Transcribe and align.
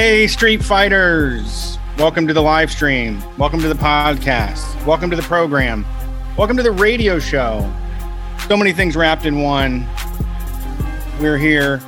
Hey, 0.00 0.28
Street 0.28 0.62
Fighters! 0.62 1.76
Welcome 1.98 2.28
to 2.28 2.32
the 2.32 2.40
live 2.40 2.70
stream. 2.70 3.20
Welcome 3.36 3.58
to 3.62 3.68
the 3.68 3.74
podcast. 3.74 4.86
Welcome 4.86 5.10
to 5.10 5.16
the 5.16 5.24
program. 5.24 5.84
Welcome 6.36 6.56
to 6.56 6.62
the 6.62 6.70
radio 6.70 7.18
show. 7.18 7.68
So 8.46 8.56
many 8.56 8.72
things 8.72 8.94
wrapped 8.94 9.26
in 9.26 9.42
one. 9.42 9.88
We're 11.20 11.36
here 11.36 11.80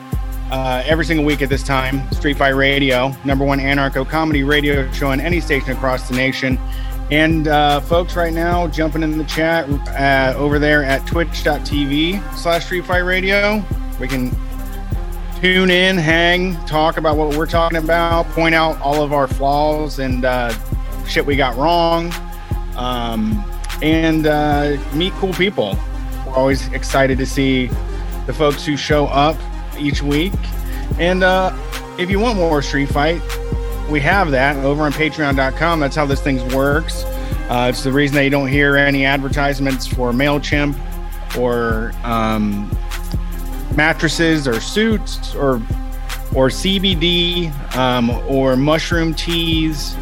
uh, 0.51 0.83
every 0.87 1.05
single 1.05 1.25
week 1.25 1.41
at 1.41 1.49
this 1.49 1.63
time. 1.63 2.11
Street 2.11 2.37
Fight 2.37 2.57
Radio, 2.57 3.15
number 3.25 3.45
one 3.45 3.61
anarcho 3.61 4.07
comedy 4.09 4.43
radio 4.43 4.91
show 4.91 5.13
on 5.13 5.21
any 5.21 5.39
station 5.41 5.71
across 5.71 6.09
the 6.09 6.17
nation. 6.17 6.59
And 7.13 7.47
uh, 7.47 7.79
folks, 7.79 8.17
right 8.17 8.33
now, 8.33 8.67
jumping 8.67 9.05
in 9.05 9.19
the 9.19 9.25
chat 9.25 9.69
uh, 9.91 10.37
over 10.37 10.59
there 10.59 10.83
at 10.83 11.07
twitch.tv 11.07 12.37
slash 12.37 12.65
Street 12.65 12.87
Fight 12.87 13.05
Radio. 13.05 13.65
We 14.01 14.09
can 14.09 14.37
tune 15.41 15.71
in, 15.71 15.97
hang, 15.97 16.55
talk 16.67 16.99
about 16.99 17.17
what 17.17 17.35
we're 17.35 17.47
talking 17.47 17.79
about, 17.79 18.27
point 18.31 18.55
out 18.55 18.79
all 18.83 19.03
of 19.03 19.15
our 19.15 19.27
flaws 19.27 19.99
and 19.99 20.27
uh, 20.27 20.53
shit 21.07 21.25
we 21.25 21.35
got 21.35 21.57
wrong, 21.57 22.13
um, 22.77 23.43
and 23.83 24.27
uh, 24.27 24.77
meet 24.93 25.15
cool 25.15 25.33
people. 25.33 25.79
We're 26.27 26.35
always 26.35 26.69
excited 26.73 27.17
to 27.19 27.27
see 27.27 27.69
the 28.27 28.35
folks 28.35 28.67
who 28.67 28.77
show 28.77 29.07
up 29.07 29.37
each 29.79 30.03
week. 30.03 30.35
And 30.99 31.23
uh, 31.23 31.57
if 31.99 32.11
you 32.11 32.21
want 32.21 32.37
more 32.37 32.61
Street 32.61 32.91
Fight, 32.91 33.23
we 33.89 33.99
have 34.01 34.31
that 34.33 34.57
over 34.63 34.83
on 34.83 34.93
patreon.com. 34.93 35.81
That's 35.81 35.97
how 35.97 36.05
this 36.05 36.21
thing 36.21 36.47
works. 36.55 37.05
Uh, 37.49 37.69
it's 37.71 37.83
the 37.83 37.93
reason 37.93 38.15
that 38.17 38.25
you 38.25 38.31
don't 38.31 38.49
hear 38.49 38.77
any 38.77 39.07
advertisements 39.07 39.87
for 39.87 40.13
MailChimp 40.13 40.77
or 41.39 41.93
um, 42.05 42.71
mattresses 43.81 44.47
or 44.47 44.61
suits 44.61 45.35
or 45.35 45.55
or 46.37 46.49
CBD 46.49 47.51
um, 47.77 48.11
or 48.29 48.55
mushroom 48.55 49.15
teas 49.15 49.97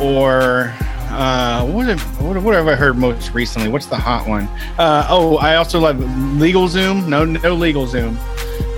or 0.00 0.72
uh, 1.10 1.66
what 1.66 1.86
have 1.86 2.00
what, 2.22 2.54
have 2.54 2.68
I 2.68 2.74
heard 2.74 2.96
most 2.96 3.34
recently? 3.34 3.68
What's 3.68 3.84
the 3.84 3.98
hot 3.98 4.26
one? 4.26 4.44
Uh, 4.78 5.06
oh, 5.10 5.36
I 5.36 5.56
also 5.56 5.78
love 5.78 5.98
Legal 6.40 6.68
Zoom. 6.68 7.10
No, 7.10 7.26
no 7.26 7.54
LegalZoom. 7.54 8.16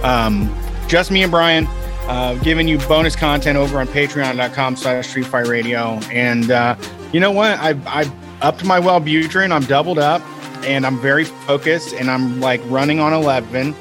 Um, 0.02 0.52
just 0.88 1.12
me 1.12 1.22
and 1.22 1.30
Brian 1.30 1.68
uh, 2.08 2.34
giving 2.42 2.66
you 2.66 2.78
bonus 2.88 3.14
content 3.14 3.56
over 3.56 3.78
on 3.78 3.86
patreon.com 3.86 4.74
slash 4.74 5.08
street 5.08 5.26
fight 5.26 5.46
radio. 5.46 6.00
And 6.10 6.50
uh, 6.50 6.74
you 7.12 7.20
know 7.20 7.30
what? 7.30 7.56
I've, 7.60 7.86
I 7.86 8.10
upped 8.42 8.64
my 8.64 8.80
Wellbutrin. 8.80 9.52
I'm 9.52 9.64
doubled 9.64 10.00
up 10.00 10.22
and 10.64 10.84
I'm 10.84 10.98
very 11.00 11.24
focused 11.24 11.94
and 11.94 12.10
I'm 12.10 12.40
like 12.40 12.60
running 12.66 12.98
on 12.98 13.12
11 13.12 13.76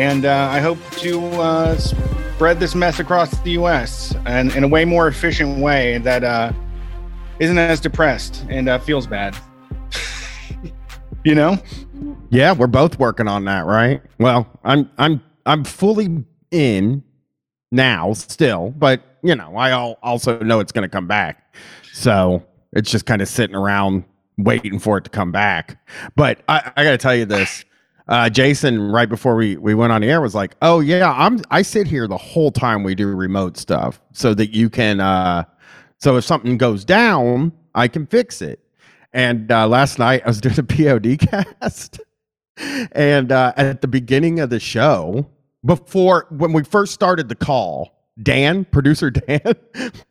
and 0.00 0.24
uh, 0.24 0.48
I 0.50 0.60
hope 0.60 0.78
to 0.92 1.20
uh, 1.42 1.76
spread 1.76 2.58
this 2.58 2.74
mess 2.74 3.00
across 3.00 3.38
the 3.40 3.50
U.S. 3.50 4.14
and 4.24 4.50
in 4.56 4.64
a 4.64 4.68
way 4.68 4.86
more 4.86 5.08
efficient 5.08 5.58
way 5.58 5.98
that 5.98 6.24
uh, 6.24 6.54
not 7.38 7.58
as 7.58 7.80
depressed 7.80 8.46
and 8.48 8.70
uh, 8.70 8.78
feels 8.78 9.06
bad. 9.06 9.36
you 11.24 11.34
know? 11.34 11.58
Yeah, 12.30 12.52
we're 12.52 12.66
both 12.66 12.98
working 12.98 13.28
on 13.28 13.44
that, 13.44 13.66
right? 13.66 14.00
Well, 14.18 14.48
I'm 14.64 14.90
I'm 14.96 15.22
I'm 15.44 15.64
fully 15.64 16.24
in 16.50 17.04
now, 17.70 18.14
still, 18.14 18.70
but 18.70 19.02
you 19.22 19.34
know, 19.34 19.54
I 19.54 19.72
also 20.02 20.38
know 20.40 20.60
it's 20.60 20.72
going 20.72 20.88
to 20.88 20.88
come 20.88 21.08
back, 21.08 21.54
so 21.92 22.42
it's 22.72 22.90
just 22.90 23.04
kind 23.04 23.20
of 23.20 23.28
sitting 23.28 23.54
around 23.54 24.04
waiting 24.38 24.78
for 24.78 24.96
it 24.96 25.04
to 25.04 25.10
come 25.10 25.30
back. 25.30 25.78
But 26.16 26.40
I, 26.48 26.72
I 26.74 26.84
got 26.84 26.92
to 26.92 26.98
tell 26.98 27.14
you 27.14 27.26
this 27.26 27.66
uh, 28.10 28.28
Jason, 28.28 28.90
right 28.90 29.08
before 29.08 29.36
we 29.36 29.56
we 29.56 29.72
went 29.72 29.92
on 29.92 30.02
air, 30.02 30.20
was 30.20 30.34
like, 30.34 30.56
"Oh 30.62 30.80
yeah, 30.80 31.12
I'm 31.16 31.40
I 31.50 31.62
sit 31.62 31.86
here 31.86 32.08
the 32.08 32.16
whole 32.16 32.50
time 32.50 32.82
we 32.82 32.96
do 32.96 33.06
remote 33.06 33.56
stuff, 33.56 34.02
so 34.12 34.34
that 34.34 34.50
you 34.50 34.68
can, 34.68 34.98
uh, 35.00 35.44
so 35.98 36.16
if 36.16 36.24
something 36.24 36.58
goes 36.58 36.84
down, 36.84 37.52
I 37.74 37.86
can 37.86 38.06
fix 38.06 38.42
it." 38.42 38.58
And 39.12 39.50
uh, 39.52 39.68
last 39.68 40.00
night 40.00 40.22
I 40.24 40.28
was 40.28 40.40
doing 40.42 40.58
a 40.58 40.62
POD 40.64 41.18
cast, 41.60 42.00
and 42.92 43.30
uh, 43.30 43.52
at 43.56 43.80
the 43.80 43.88
beginning 43.88 44.40
of 44.40 44.50
the 44.50 44.60
show, 44.60 45.24
before 45.64 46.26
when 46.30 46.52
we 46.52 46.64
first 46.64 46.92
started 46.92 47.28
the 47.28 47.36
call, 47.36 48.00
Dan, 48.20 48.64
producer 48.64 49.10
Dan, 49.12 49.54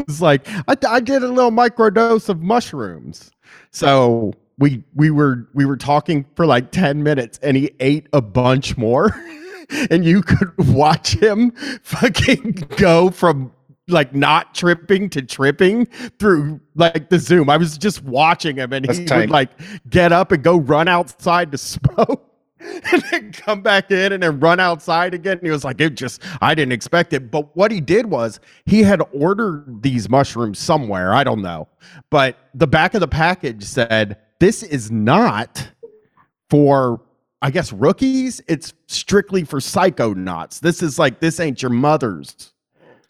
was 0.07 0.21
like, 0.21 0.47
I, 0.69 0.77
I 0.87 1.01
did 1.01 1.21
a 1.21 1.27
little 1.27 1.51
microdose 1.51 2.29
of 2.29 2.41
mushrooms. 2.41 3.29
So 3.71 4.33
we 4.59 4.83
we 4.93 5.09
were 5.09 5.47
we 5.53 5.65
were 5.65 5.77
talking 5.77 6.25
for 6.35 6.45
like 6.45 6.71
10 6.71 7.01
minutes 7.01 7.39
and 7.41 7.57
he 7.57 7.71
ate 7.79 8.07
a 8.13 8.21
bunch 8.21 8.77
more 8.77 9.15
and 9.89 10.05
you 10.05 10.21
could 10.21 10.51
watch 10.69 11.15
him 11.15 11.51
fucking 11.83 12.51
go 12.77 13.09
from 13.09 13.51
like 13.87 14.13
not 14.13 14.53
tripping 14.53 15.09
to 15.09 15.21
tripping 15.21 15.85
through 16.19 16.59
like 16.75 17.09
the 17.09 17.17
zoom 17.17 17.49
i 17.49 17.57
was 17.57 17.77
just 17.77 18.03
watching 18.03 18.57
him 18.57 18.71
and 18.71 18.85
That's 18.85 18.99
he 18.99 19.05
tight. 19.05 19.19
would 19.21 19.29
like 19.31 19.51
get 19.89 20.11
up 20.11 20.31
and 20.31 20.43
go 20.43 20.57
run 20.57 20.87
outside 20.87 21.51
to 21.53 21.57
smoke 21.57 22.25
and 22.91 23.03
then 23.09 23.31
come 23.31 23.61
back 23.61 23.89
in 23.89 24.11
and 24.11 24.21
then 24.21 24.39
run 24.39 24.59
outside 24.59 25.13
again. 25.13 25.37
And 25.37 25.47
he 25.47 25.51
was 25.51 25.63
like, 25.63 25.79
it 25.79 25.95
just, 25.95 26.21
I 26.41 26.53
didn't 26.55 26.73
expect 26.73 27.13
it. 27.13 27.31
But 27.31 27.55
what 27.55 27.71
he 27.71 27.79
did 27.79 28.07
was 28.07 28.41
he 28.65 28.83
had 28.83 29.01
ordered 29.13 29.81
these 29.81 30.09
mushrooms 30.09 30.59
somewhere. 30.59 31.13
I 31.13 31.23
don't 31.23 31.41
know. 31.41 31.69
But 32.09 32.37
the 32.53 32.67
back 32.67 32.95
of 32.95 32.99
the 32.99 33.07
package 33.07 33.63
said, 33.63 34.17
this 34.39 34.63
is 34.63 34.91
not 34.91 35.69
for 36.49 37.01
I 37.41 37.51
guess 37.51 37.71
rookies. 37.71 38.41
It's 38.47 38.73
strictly 38.87 39.43
for 39.43 39.59
psychonauts. 39.59 40.59
This 40.59 40.83
is 40.83 40.99
like 40.99 41.19
this 41.19 41.39
ain't 41.39 41.61
your 41.61 41.71
mother's. 41.71 42.51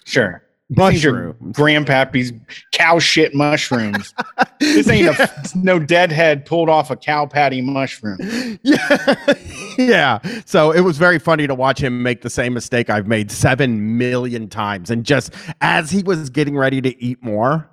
Sure. 0.05 0.43
Mushrooms. 0.71 1.57
grandpappy's 1.57 2.31
cow 2.71 2.99
shit 2.99 3.33
mushrooms. 3.33 4.13
this 4.59 4.87
ain't 4.87 5.05
yeah. 5.05 5.25
a 5.27 5.47
no 5.57 5.79
deadhead 5.79 6.45
pulled 6.45 6.69
off 6.69 6.91
a 6.91 6.95
cow 6.95 7.25
patty 7.25 7.61
mushroom. 7.61 8.17
Yeah. 8.61 9.35
yeah. 9.77 10.19
So 10.45 10.71
it 10.71 10.81
was 10.81 10.97
very 10.97 11.17
funny 11.17 11.47
to 11.47 11.55
watch 11.55 11.79
him 11.81 12.03
make 12.03 12.21
the 12.21 12.29
same 12.29 12.53
mistake 12.53 12.89
I've 12.89 13.07
made 13.07 13.31
seven 13.31 13.97
million 13.97 14.47
times. 14.47 14.91
And 14.91 15.05
just 15.05 15.33
as 15.61 15.89
he 15.89 16.03
was 16.03 16.29
getting 16.29 16.57
ready 16.57 16.81
to 16.81 17.01
eat 17.01 17.23
more, 17.23 17.69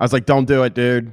I 0.00 0.04
was 0.04 0.12
like, 0.12 0.26
don't 0.26 0.46
do 0.46 0.62
it, 0.64 0.74
dude. 0.74 1.12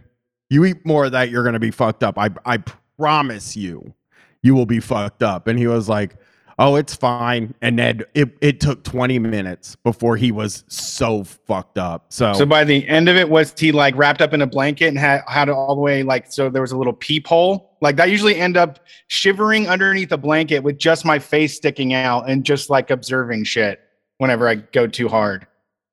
You 0.50 0.66
eat 0.66 0.86
more 0.86 1.06
of 1.06 1.12
that, 1.14 1.30
you're 1.30 1.44
gonna 1.44 1.60
be 1.60 1.72
fucked 1.72 2.04
up. 2.04 2.18
I 2.18 2.30
I 2.46 2.64
promise 2.98 3.56
you, 3.56 3.94
you 4.42 4.56
will 4.56 4.66
be 4.66 4.80
fucked 4.80 5.24
up. 5.24 5.48
And 5.48 5.58
he 5.58 5.68
was 5.68 5.90
like, 5.90 6.16
Oh, 6.58 6.78
it's 6.78 6.96
fine. 6.96 7.54
And 7.62 7.78
then 7.78 8.04
it, 8.14 8.38
it 8.40 8.62
took 8.62 8.86
20 8.86 9.20
minutes 9.20 9.76
before 9.76 10.16
he 10.16 10.32
was 10.32 10.64
so 10.68 11.26
fucked 11.26 11.78
up. 11.78 12.06
So 12.14 12.32
So 12.32 12.46
by 12.46 12.64
the 12.64 12.88
end 12.88 13.10
of 13.10 13.18
it, 13.18 13.30
was 13.30 13.54
he 13.58 13.74
like 13.74 13.94
wrapped 13.98 14.22
up 14.22 14.34
in 14.34 14.42
a 14.42 14.48
blanket 14.48 14.88
and 14.88 14.98
had 14.98 15.22
had 15.28 15.50
it 15.50 15.52
all 15.52 15.76
the 15.76 15.82
way 15.82 16.04
like 16.04 16.32
so 16.32 16.50
there 16.50 16.62
was 16.62 16.72
a 16.72 16.78
little 16.78 16.94
peephole? 16.94 17.76
Like 17.82 17.98
that 17.98 18.10
usually 18.10 18.38
end 18.38 18.56
up 18.56 18.80
shivering 19.08 19.68
underneath 19.68 20.12
a 20.14 20.18
blanket 20.18 20.60
with 20.60 20.78
just 20.78 21.04
my 21.04 21.20
face 21.20 21.56
sticking 21.56 21.94
out 21.94 22.30
and 22.30 22.46
just 22.46 22.70
like 22.70 22.90
observing 22.90 23.44
shit 23.44 23.82
whenever 24.20 24.48
I 24.48 24.56
go 24.56 24.88
too 24.88 25.10
hard. 25.10 25.48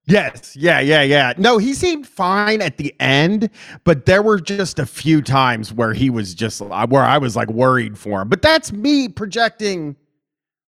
Yes, 0.07 0.57
yeah, 0.57 0.81
yeah, 0.81 1.03
yeah. 1.03 1.33
No, 1.39 1.59
he 1.59 1.75
seemed 1.75 2.09
fine 2.09 2.61
at 2.61 2.77
the 2.77 2.93
end, 2.99 3.51
but 3.85 4.05
there 4.05 4.21
were 4.23 4.41
just 4.41 4.81
a 4.81 4.87
few 4.87 5.23
times 5.23 5.73
where 5.73 5.93
he 5.93 6.11
was 6.11 6.35
just 6.35 6.61
uh, 6.61 6.87
where 6.89 7.05
I 7.05 7.19
was 7.19 7.37
like 7.37 7.49
worried 7.51 7.97
for 7.97 8.23
him. 8.23 8.29
But 8.29 8.43
that's 8.43 8.73
me 8.73 9.09
projecting 9.09 9.95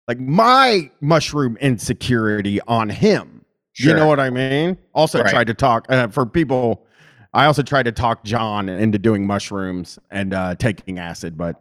like 0.07 0.21
my 0.21 0.91
mushroom 1.01 1.57
insecurity 1.57 2.61
on 2.63 2.89
him. 2.89 3.45
Sure. 3.73 3.91
You 3.91 3.97
know 3.97 4.07
what 4.07 4.21
I 4.21 4.31
mean? 4.31 4.79
Also 4.95 5.21
right. 5.21 5.31
tried 5.31 5.49
to 5.49 5.55
talk 5.55 5.87
uh, 5.89 6.09
for 6.09 6.27
people. 6.27 6.87
I 7.33 7.47
also 7.47 7.63
tried 7.63 7.85
to 7.85 7.93
talk 7.93 8.23
John 8.23 8.69
into 8.69 8.99
doing 8.99 9.27
mushrooms 9.27 9.99
and 10.13 10.33
uh, 10.33 10.55
taking 10.55 11.01
acid, 11.01 11.37
but 11.37 11.61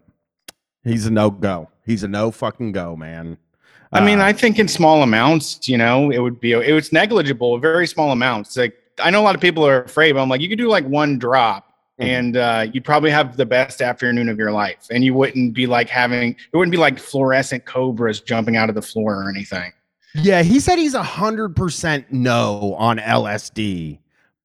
he's 0.84 1.08
a 1.08 1.12
no 1.12 1.31
go. 1.31 1.69
He's 1.86 2.04
a 2.04 2.08
no 2.08 2.30
fucking 2.30 2.74
go, 2.74 2.96
man. 2.96 3.38
I 3.94 4.06
mean, 4.06 4.19
uh, 4.19 4.25
I 4.25 4.34
think 4.34 4.60
in 4.60 4.68
small 4.68 5.04
amounts, 5.04 5.68
you 5.68 5.78
know, 5.78 6.12
it 6.12 6.19
would 6.19 6.40
be 6.40 6.54
it 6.54 6.74
was 6.74 6.92
negligible, 6.92 7.57
very 7.57 7.88
small 7.88 8.12
amounts. 8.12 8.57
Like 8.57 8.78
I 9.00 9.10
know 9.10 9.22
a 9.22 9.24
lot 9.24 9.36
of 9.36 9.42
people 9.42 9.66
are 9.66 9.84
afraid, 9.84 10.13
but 10.13 10.22
I'm 10.22 10.30
like, 10.30 10.42
you 10.42 10.50
could 10.50 10.57
do 10.57 10.68
like 10.69 10.86
one 10.86 11.18
drop 11.18 11.74
mm-hmm. 12.00 12.10
and 12.10 12.38
uh, 12.38 12.68
you'd 12.72 12.84
probably 12.84 13.12
have 13.12 13.38
the 13.38 13.45
best 13.45 13.81
afternoon 13.81 14.30
of 14.30 14.38
your 14.38 14.51
life. 14.51 14.88
And 14.92 15.04
you 15.04 15.13
wouldn't 15.13 15.54
be 15.54 15.68
like 15.68 15.90
having 15.90 16.31
it 16.31 16.57
wouldn't 16.57 16.72
be 16.72 16.78
like 16.78 17.00
fluorescent 17.00 17.66
cobras 17.66 18.22
jumping 18.22 18.56
out 18.57 18.69
of 18.69 18.75
the 18.75 18.81
floor 18.81 19.24
or 19.24 19.30
anything. 19.30 19.72
Yeah, 20.16 20.44
he 20.44 20.60
said 20.60 20.78
he's 20.78 20.94
a 20.94 21.04
hundred 21.04 21.56
percent 21.56 22.12
no 22.12 22.75
on 22.78 23.00
LSD, 23.00 24.00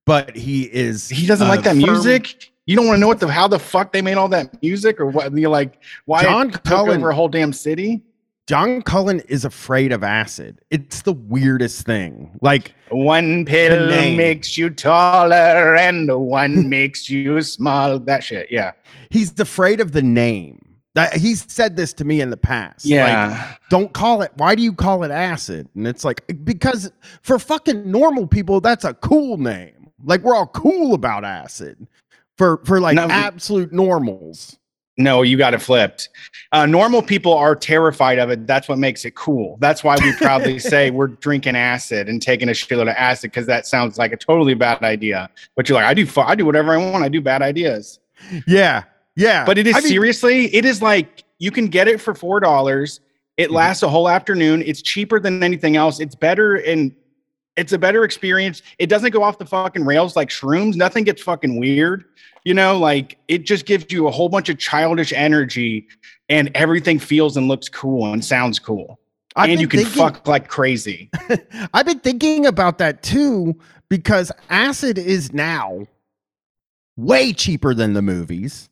but 0.06 0.34
he 0.34 0.62
is 0.62 1.08
he 1.08 1.26
doesn't 1.26 1.46
uh, 1.46 1.50
like 1.50 1.62
that 1.64 1.76
firm, 1.76 1.80
music. 1.80 2.50
You 2.64 2.76
don't 2.76 2.86
want 2.86 2.96
to 2.96 3.00
know 3.00 3.08
what 3.08 3.20
the 3.20 3.28
how 3.28 3.48
the 3.48 3.58
fuck 3.58 3.92
they 3.92 4.02
made 4.02 4.16
all 4.16 4.28
that 4.28 4.62
music 4.62 5.00
or 5.00 5.06
what 5.06 5.32
you're 5.32 5.50
like 5.50 5.82
why 6.06 6.22
John 6.22 6.50
Cullen, 6.50 6.98
over 6.98 7.10
a 7.10 7.14
whole 7.14 7.28
damn 7.28 7.52
city. 7.52 8.02
John 8.48 8.80
Cullen 8.80 9.20
is 9.28 9.44
afraid 9.44 9.92
of 9.92 10.02
acid. 10.02 10.58
It's 10.70 11.02
the 11.02 11.12
weirdest 11.12 11.84
thing. 11.84 12.30
Like 12.40 12.74
one 12.88 13.44
pill 13.44 13.86
makes 14.16 14.56
you 14.56 14.70
taller 14.70 15.76
and 15.76 16.10
one 16.18 16.66
makes 16.70 17.10
you 17.10 17.42
small. 17.42 17.98
That 17.98 18.24
shit. 18.24 18.50
Yeah. 18.50 18.72
He's 19.10 19.38
afraid 19.38 19.80
of 19.80 19.92
the 19.92 20.00
name. 20.00 20.64
That 20.94 21.14
he's 21.14 21.44
said 21.52 21.76
this 21.76 21.92
to 21.92 22.06
me 22.06 22.22
in 22.22 22.30
the 22.30 22.38
past. 22.38 22.86
Like, 22.86 22.92
Yeah. 22.94 23.54
don't 23.68 23.92
call 23.92 24.22
it. 24.22 24.32
Why 24.36 24.54
do 24.54 24.62
you 24.62 24.72
call 24.72 25.04
it 25.04 25.10
acid? 25.10 25.68
And 25.74 25.86
it's 25.86 26.02
like 26.02 26.24
because 26.42 26.90
for 27.20 27.38
fucking 27.38 27.88
normal 27.88 28.26
people, 28.26 28.62
that's 28.62 28.84
a 28.84 28.94
cool 28.94 29.36
name. 29.36 29.90
Like 30.02 30.22
we're 30.22 30.34
all 30.34 30.46
cool 30.46 30.94
about 30.94 31.22
acid. 31.22 31.86
For 32.38 32.62
for 32.64 32.80
like 32.80 32.94
No, 32.94 33.08
absolute 33.08 33.72
normals. 33.74 34.57
No, 34.98 35.22
you 35.22 35.38
got 35.38 35.54
it 35.54 35.62
flipped. 35.62 36.08
Uh, 36.52 36.66
normal 36.66 37.00
people 37.02 37.32
are 37.32 37.54
terrified 37.54 38.18
of 38.18 38.30
it. 38.30 38.46
That's 38.46 38.68
what 38.68 38.78
makes 38.78 39.04
it 39.04 39.14
cool. 39.14 39.56
That's 39.60 39.82
why 39.84 39.96
we 40.02 40.12
proudly 40.14 40.58
say 40.58 40.90
we're 40.90 41.06
drinking 41.06 41.56
acid 41.56 42.08
and 42.08 42.20
taking 42.20 42.48
a 42.48 42.52
shitload 42.52 42.82
of 42.82 42.88
acid 42.88 43.30
because 43.30 43.46
that 43.46 43.66
sounds 43.66 43.96
like 43.96 44.12
a 44.12 44.16
totally 44.16 44.54
bad 44.54 44.82
idea. 44.82 45.30
But 45.56 45.68
you're 45.68 45.76
like, 45.76 45.86
I 45.86 45.94
do, 45.94 46.06
I 46.20 46.34
do 46.34 46.44
whatever 46.44 46.72
I 46.74 46.76
want. 46.78 47.04
I 47.04 47.08
do 47.08 47.20
bad 47.20 47.42
ideas. 47.42 48.00
Yeah. 48.46 48.82
Yeah. 49.16 49.44
But 49.44 49.56
it 49.58 49.66
is 49.66 49.76
I 49.76 49.80
mean, 49.80 49.88
seriously, 49.88 50.54
it 50.54 50.64
is 50.64 50.82
like 50.82 51.24
you 51.38 51.50
can 51.50 51.68
get 51.68 51.86
it 51.88 52.00
for 52.00 52.14
four 52.14 52.40
dollars. 52.40 53.00
It 53.36 53.50
Mhm. 53.50 53.54
lasts 53.54 53.82
a 53.84 53.88
whole 53.88 54.08
afternoon. 54.08 54.62
It's 54.66 54.82
cheaper 54.82 55.20
than 55.20 55.42
anything 55.44 55.76
else. 55.76 56.00
It's 56.00 56.16
better 56.16 56.56
and 56.56 56.92
it's 57.58 57.72
a 57.72 57.78
better 57.78 58.04
experience. 58.04 58.62
It 58.78 58.86
doesn't 58.86 59.10
go 59.10 59.22
off 59.22 59.38
the 59.38 59.44
fucking 59.44 59.84
rails 59.84 60.14
like 60.14 60.28
shrooms. 60.28 60.76
Nothing 60.76 61.04
gets 61.04 61.20
fucking 61.20 61.58
weird. 61.58 62.04
You 62.44 62.54
know, 62.54 62.78
like 62.78 63.18
it 63.26 63.38
just 63.38 63.66
gives 63.66 63.92
you 63.92 64.06
a 64.06 64.10
whole 64.10 64.28
bunch 64.28 64.48
of 64.48 64.58
childish 64.58 65.12
energy 65.12 65.88
and 66.28 66.50
everything 66.54 66.98
feels 66.98 67.36
and 67.36 67.48
looks 67.48 67.68
cool 67.68 68.12
and 68.12 68.24
sounds 68.24 68.58
cool. 68.58 69.00
I've 69.36 69.50
and 69.50 69.60
you 69.60 69.68
can 69.68 69.80
thinking- 69.80 69.98
fuck 69.98 70.26
like 70.26 70.48
crazy. 70.48 71.10
I've 71.74 71.84
been 71.84 72.00
thinking 72.00 72.46
about 72.46 72.78
that 72.78 73.02
too 73.02 73.58
because 73.88 74.30
acid 74.50 74.96
is 74.98 75.32
now 75.32 75.86
way 76.96 77.32
cheaper 77.32 77.74
than 77.74 77.92
the 77.92 78.02
movies. 78.02 78.68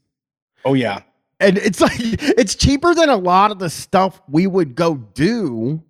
Oh 0.64 0.74
yeah. 0.74 1.02
And 1.40 1.58
it's 1.58 1.80
like 1.86 1.98
it's 1.98 2.54
cheaper 2.54 2.94
than 2.94 3.08
a 3.08 3.16
lot 3.16 3.50
of 3.50 3.58
the 3.58 3.68
stuff 3.68 4.22
we 4.28 4.46
would 4.46 4.76
go 4.76 4.94
do 4.94 5.82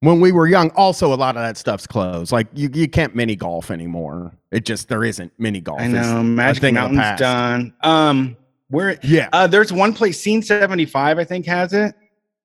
when 0.00 0.20
we 0.20 0.32
were 0.32 0.46
young. 0.46 0.70
Also, 0.70 1.12
a 1.12 1.16
lot 1.16 1.36
of 1.36 1.42
that 1.42 1.56
stuff's 1.56 1.86
closed. 1.86 2.32
Like 2.32 2.48
you, 2.54 2.68
you 2.72 2.88
can't 2.88 3.14
mini 3.14 3.36
golf 3.36 3.70
anymore. 3.70 4.32
It 4.50 4.64
just 4.64 4.88
there 4.88 5.04
isn't 5.04 5.32
mini 5.38 5.60
golf. 5.60 5.80
I 5.80 5.86
know. 5.88 6.18
a 6.18 6.24
Magic 6.24 6.60
thing 6.60 6.76
of 6.76 6.90
the 6.90 6.96
Mountain's 6.96 7.20
past. 7.20 7.20
done. 7.20 7.74
Um, 7.82 8.36
where 8.68 8.98
Yeah, 9.02 9.28
uh 9.32 9.46
there's 9.46 9.72
one 9.72 9.92
place, 9.92 10.20
Scene 10.20 10.42
75, 10.42 11.18
I 11.18 11.24
think, 11.24 11.46
has 11.46 11.72
it. 11.72 11.94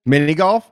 mini 0.05 0.33
golf. 0.33 0.71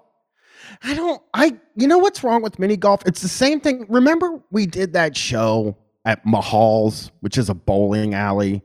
I 0.84 0.94
don't. 0.96 1.22
I. 1.34 1.58
You 1.76 1.88
know 1.88 1.98
what's 2.00 2.24
wrong 2.24 2.42
with 2.42 2.60
mini 2.60 2.76
golf? 2.78 3.02
It's 3.06 3.22
the 3.22 3.28
same 3.30 3.60
thing. 3.60 3.86
Remember 3.90 4.42
we 4.52 4.66
did 4.66 4.94
that 4.94 5.16
show 5.16 5.78
at 6.06 6.26
Mahall's, 6.26 7.12
which 7.22 7.38
is 7.38 7.50
a 7.50 7.54
bowling 7.54 8.14
alley, 8.14 8.62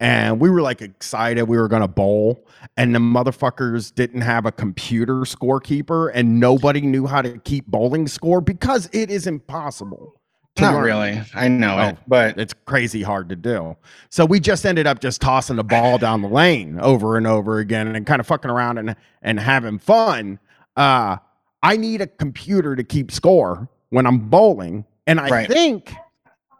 and 0.00 0.38
we 0.40 0.50
were 0.50 0.60
like 0.62 0.82
excited 0.82 1.44
we 1.44 1.56
were 1.56 1.68
gonna 1.68 1.88
bowl, 1.88 2.46
and 2.76 2.94
the 2.94 2.98
motherfuckers 2.98 3.94
didn't 3.94 4.20
have 4.22 4.46
a 4.46 4.52
computer 4.52 5.20
scorekeeper, 5.20 6.10
and 6.14 6.38
nobody 6.40 6.80
knew 6.82 7.06
how 7.06 7.22
to 7.22 7.38
keep 7.38 7.66
bowling 7.66 8.06
score 8.08 8.40
because 8.40 8.88
it 8.92 9.10
is 9.10 9.26
impossible. 9.26 10.14
Not 10.58 10.72
learn. 10.74 10.84
really. 10.84 11.22
I 11.34 11.48
know 11.48 11.78
it, 11.80 11.96
Oh. 11.98 12.02
but 12.08 12.38
It's 12.38 12.54
crazy 12.64 13.02
hard 13.02 13.28
to 13.28 13.36
do. 13.36 13.76
So 14.08 14.24
we 14.24 14.40
just 14.40 14.64
ended 14.64 14.86
up 14.86 15.00
just 15.00 15.20
tossing 15.20 15.56
the 15.56 15.64
ball 15.64 15.98
down 15.98 16.22
the 16.22 16.28
lane 16.28 16.78
over 16.80 17.18
and 17.18 17.26
over 17.26 17.58
again 17.58 17.94
and 17.94 18.06
kind 18.06 18.20
of 18.20 18.26
fucking 18.26 18.50
around 18.50 18.78
and 18.78 18.96
and 19.20 19.38
having 19.38 19.78
fun. 19.78 20.38
Uh 20.76 21.18
I 21.62 21.76
need 21.76 22.00
a 22.00 22.06
computer 22.06 22.74
to 22.74 22.84
keep 22.84 23.10
score 23.12 23.68
when 23.90 24.06
I'm 24.06 24.18
bowling. 24.30 24.86
And 25.06 25.20
I 25.20 25.28
Right. 25.28 25.48
think 25.48 25.94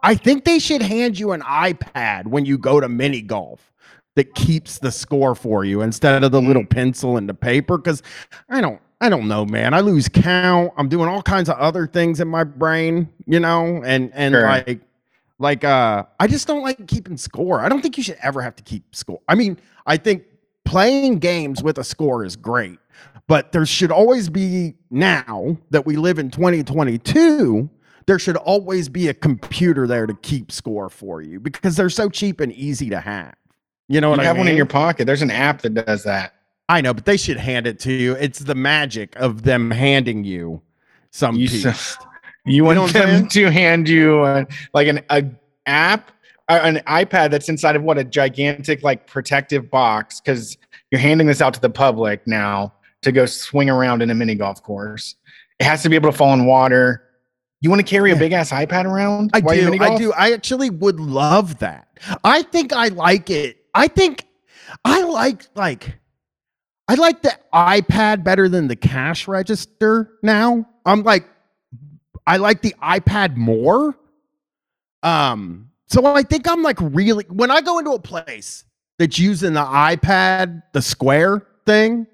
I 0.06 0.14
think 0.14 0.44
they 0.44 0.58
should 0.58 0.82
hand 0.82 1.18
you 1.18 1.32
an 1.32 1.42
iPad 1.42 2.26
when 2.28 2.44
you 2.46 2.56
go 2.58 2.80
to 2.80 2.88
mini 2.88 3.20
golf 3.22 3.72
that 4.14 4.34
keeps 4.34 4.78
the 4.78 4.90
score 4.92 5.34
for 5.34 5.64
you 5.64 5.82
instead 5.82 6.24
of 6.24 6.30
the 6.32 6.40
little 6.40 6.62
Mm. 6.62 6.70
pencil 6.70 7.16
and 7.16 7.28
the 7.28 7.34
paper. 7.34 7.78
Cause 7.78 8.02
I 8.48 8.60
don't 8.60 8.80
I 9.00 9.10
don't 9.10 9.28
know, 9.28 9.44
man. 9.44 9.74
I 9.74 9.80
lose 9.80 10.08
count. 10.08 10.72
I'm 10.78 10.88
doing 10.88 11.06
all 11.08 11.20
kinds 11.20 11.50
of 11.50 11.56
other 11.58 11.86
things 11.86 12.18
in 12.20 12.28
my 12.28 12.44
brain, 12.44 13.08
you 13.26 13.40
know, 13.40 13.82
and 13.84 14.10
and 14.14 14.32
Sure. 14.32 14.42
like 14.46 14.80
like 15.38 15.64
uh 15.64 16.04
I 16.18 16.26
just 16.28 16.46
don't 16.46 16.62
like 16.62 16.86
keeping 16.86 17.16
score. 17.18 17.60
I 17.60 17.68
don't 17.68 17.82
think 17.82 17.98
you 17.98 18.02
should 18.04 18.16
ever 18.22 18.40
have 18.40 18.56
to 18.56 18.62
keep 18.62 18.94
score. 18.94 19.20
I 19.28 19.34
mean, 19.34 19.58
I 19.86 19.96
think 19.98 20.22
playing 20.64 21.18
games 21.18 21.62
with 21.62 21.76
a 21.78 21.84
score 21.84 22.24
is 22.24 22.36
great, 22.36 22.78
but 23.26 23.52
there 23.52 23.66
should 23.66 23.90
always 23.90 24.30
be 24.30 24.76
now 24.90 25.58
that 25.70 25.84
we 25.84 25.96
live 25.96 26.18
in 26.18 26.30
2022, 26.30 27.68
there 28.06 28.18
should 28.18 28.36
always 28.36 28.88
be 28.88 29.08
a 29.08 29.14
computer 29.14 29.86
there 29.86 30.06
to 30.06 30.14
keep 30.14 30.52
score 30.52 30.88
for 30.88 31.20
you 31.22 31.40
because 31.40 31.76
they're 31.76 31.90
so 31.90 32.08
cheap 32.08 32.40
and 32.40 32.52
easy 32.52 32.88
to 32.90 33.00
have. 33.00 33.34
You 33.88 34.00
know 34.00 34.08
you 34.08 34.10
what 34.12 34.20
I 34.20 34.24
have 34.24 34.36
mean? 34.36 34.44
one 34.46 34.48
in 34.48 34.56
your 34.56 34.66
pocket. 34.66 35.06
There's 35.06 35.22
an 35.22 35.30
app 35.30 35.62
that 35.62 35.74
does 35.74 36.04
that. 36.04 36.34
I 36.68 36.80
know, 36.80 36.92
but 36.94 37.04
they 37.04 37.16
should 37.16 37.36
hand 37.36 37.66
it 37.66 37.78
to 37.80 37.92
you. 37.92 38.14
It's 38.14 38.40
the 38.40 38.54
magic 38.54 39.14
of 39.16 39.42
them 39.42 39.70
handing 39.70 40.24
you 40.24 40.60
some 41.10 41.36
You 41.36 41.48
piece. 41.48 41.66
s- 41.66 41.96
You 42.44 42.64
want 42.64 42.76
know 42.76 42.86
them 42.88 43.28
to 43.28 43.50
hand 43.50 43.88
you 43.88 44.20
uh, 44.22 44.44
like 44.74 44.88
an 44.88 45.00
a 45.10 45.24
app, 45.66 46.10
uh, 46.48 46.60
an 46.62 46.76
iPad 46.86 47.30
that's 47.30 47.48
inside 47.48 47.76
of 47.76 47.82
what 47.82 47.98
a 47.98 48.04
gigantic 48.04 48.82
like 48.82 49.06
protective 49.06 49.70
box 49.70 50.20
because 50.20 50.56
you're 50.90 51.00
handing 51.00 51.26
this 51.28 51.40
out 51.40 51.54
to 51.54 51.60
the 51.60 51.70
public 51.70 52.24
now 52.26 52.72
to 53.02 53.10
go 53.12 53.26
swing 53.26 53.68
around 53.70 54.02
in 54.02 54.10
a 54.10 54.14
mini 54.14 54.34
golf 54.34 54.62
course. 54.62 55.14
It 55.60 55.64
has 55.64 55.82
to 55.84 55.88
be 55.88 55.94
able 55.96 56.10
to 56.10 56.16
fall 56.16 56.32
in 56.34 56.46
water. 56.46 57.02
You 57.60 57.70
want 57.70 57.80
to 57.80 57.90
carry 57.90 58.12
a 58.12 58.16
big 58.16 58.32
ass 58.32 58.50
iPad 58.50 58.84
around? 58.84 59.30
I 59.32 59.40
do. 59.40 59.78
I 59.80 59.96
do. 59.96 60.12
I 60.12 60.32
actually 60.32 60.70
would 60.70 61.00
love 61.00 61.58
that. 61.60 61.88
I 62.22 62.42
think 62.42 62.72
I 62.72 62.88
like 62.88 63.30
it. 63.30 63.56
I 63.74 63.88
think 63.88 64.26
I 64.84 65.02
like 65.02 65.46
like 65.54 65.98
I 66.88 66.94
like 66.94 67.22
the 67.22 67.36
iPad 67.52 68.24
better 68.24 68.48
than 68.48 68.68
the 68.68 68.76
cash 68.76 69.26
register 69.26 70.12
now. 70.22 70.68
I'm 70.84 71.02
like 71.02 71.26
I 72.26 72.36
like 72.36 72.62
the 72.62 72.74
iPad 72.82 73.36
more. 73.36 73.96
Um 75.02 75.70
so 75.88 76.04
I 76.04 76.22
think 76.22 76.48
I'm 76.48 76.62
like 76.62 76.78
really 76.80 77.24
when 77.28 77.50
I 77.50 77.60
go 77.60 77.78
into 77.78 77.92
a 77.92 78.00
place 78.00 78.64
that's 78.98 79.18
using 79.18 79.54
the 79.54 79.64
iPad, 79.64 80.62
the 80.72 80.82
square 80.82 81.46
thing, 81.64 82.06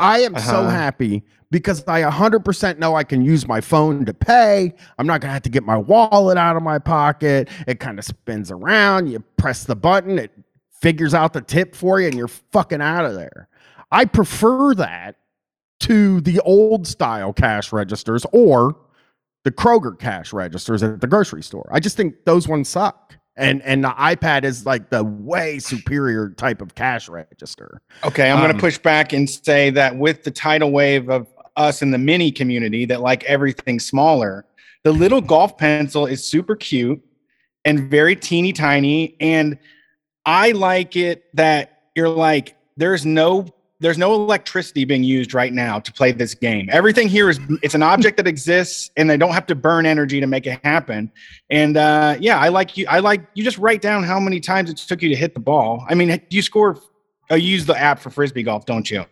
I 0.00 0.20
am 0.20 0.34
so 0.38 0.60
Uh-huh. 0.62 0.70
happy 0.70 1.22
because 1.50 1.86
I 1.86 2.02
100% 2.02 2.78
know 2.78 2.94
I 2.96 3.04
can 3.04 3.22
use 3.22 3.46
my 3.46 3.60
phone 3.60 4.04
to 4.06 4.14
pay. 4.14 4.72
I'm 4.98 5.06
not 5.06 5.20
going 5.20 5.28
to 5.28 5.32
have 5.34 5.42
to 5.42 5.50
get 5.50 5.64
my 5.64 5.76
wallet 5.76 6.38
out 6.38 6.56
of 6.56 6.62
my 6.62 6.78
pocket. 6.78 7.48
It 7.66 7.80
kind 7.80 7.98
of 7.98 8.04
spins 8.04 8.50
around. 8.50 9.08
You 9.08 9.20
press 9.36 9.64
the 9.64 9.76
button, 9.76 10.18
it 10.18 10.32
figures 10.80 11.12
out 11.14 11.32
the 11.34 11.40
tip 11.42 11.74
for 11.74 12.00
you, 12.00 12.06
and 12.08 12.16
you're 12.16 12.28
fucking 12.28 12.80
out 12.80 13.04
of 13.04 13.14
there. 13.14 13.48
I 13.92 14.04
prefer 14.06 14.74
that 14.76 15.16
to 15.80 16.20
the 16.20 16.40
old 16.40 16.86
style 16.86 17.32
cash 17.32 17.72
registers 17.72 18.24
or 18.32 18.76
the 19.44 19.50
Kroger 19.50 19.98
cash 19.98 20.32
registers 20.32 20.82
at 20.82 21.00
the 21.00 21.06
grocery 21.06 21.42
store. 21.42 21.68
I 21.72 21.80
just 21.80 21.96
think 21.96 22.14
those 22.26 22.46
ones 22.46 22.68
suck. 22.68 23.16
And 23.36 23.62
and 23.62 23.82
the 23.84 23.90
iPad 23.90 24.44
is 24.44 24.66
like 24.66 24.90
the 24.90 25.04
way 25.04 25.58
superior 25.60 26.30
type 26.30 26.60
of 26.60 26.74
cash 26.74 27.08
register. 27.08 27.80
Okay, 28.04 28.30
I'm 28.30 28.38
going 28.38 28.50
Um, 28.50 28.56
to 28.56 28.60
push 28.60 28.76
back 28.76 29.12
and 29.12 29.30
say 29.30 29.70
that 29.70 29.96
with 29.96 30.24
the 30.24 30.30
tidal 30.30 30.72
wave 30.72 31.08
of 31.08 31.26
us 31.56 31.80
in 31.80 31.90
the 31.90 31.98
mini 31.98 32.32
community 32.32 32.84
that 32.86 33.00
like 33.00 33.24
everything 33.24 33.78
smaller, 33.78 34.44
the 34.84 34.92
little 34.92 35.20
golf 35.20 35.56
pencil 35.56 36.06
is 36.06 36.24
super 36.24 36.56
cute 36.56 37.00
and 37.64 37.90
very 37.90 38.16
teeny 38.16 38.52
tiny. 38.52 39.16
And 39.20 39.58
I 40.26 40.52
like 40.52 40.96
it 40.96 41.24
that 41.34 41.82
you're 41.94 42.08
like, 42.08 42.56
there's 42.76 43.06
no 43.06 43.46
there's 43.80 43.98
no 43.98 44.14
electricity 44.14 44.84
being 44.84 45.02
used 45.02 45.34
right 45.34 45.52
now 45.52 45.80
to 45.80 45.92
play 45.92 46.12
this 46.12 46.34
game. 46.34 46.68
Everything 46.70 47.08
here 47.08 47.30
is 47.30 47.40
it's 47.62 47.74
an 47.74 47.82
object 47.82 48.16
that 48.18 48.26
exists 48.26 48.90
and 48.96 49.08
they 49.08 49.16
don't 49.16 49.32
have 49.32 49.46
to 49.46 49.54
burn 49.54 49.86
energy 49.86 50.20
to 50.20 50.26
make 50.26 50.46
it 50.46 50.60
happen. 50.64 51.10
And 51.50 51.76
uh 51.76 52.16
yeah, 52.20 52.38
I 52.38 52.48
like 52.48 52.76
you 52.76 52.86
I 52.88 53.00
like 53.00 53.26
you 53.34 53.42
just 53.42 53.58
write 53.58 53.82
down 53.82 54.04
how 54.04 54.20
many 54.20 54.40
times 54.40 54.70
it 54.70 54.76
took 54.76 55.02
you 55.02 55.08
to 55.08 55.16
hit 55.16 55.34
the 55.34 55.40
ball. 55.40 55.84
I 55.88 55.94
mean, 55.94 56.20
you 56.30 56.42
score 56.42 56.78
Oh, 57.30 57.36
you 57.36 57.48
use 57.48 57.64
the 57.64 57.78
app 57.78 58.00
for 58.00 58.10
frisbee 58.10 58.42
golf, 58.42 58.66
don't 58.66 58.90
you? 58.90 59.04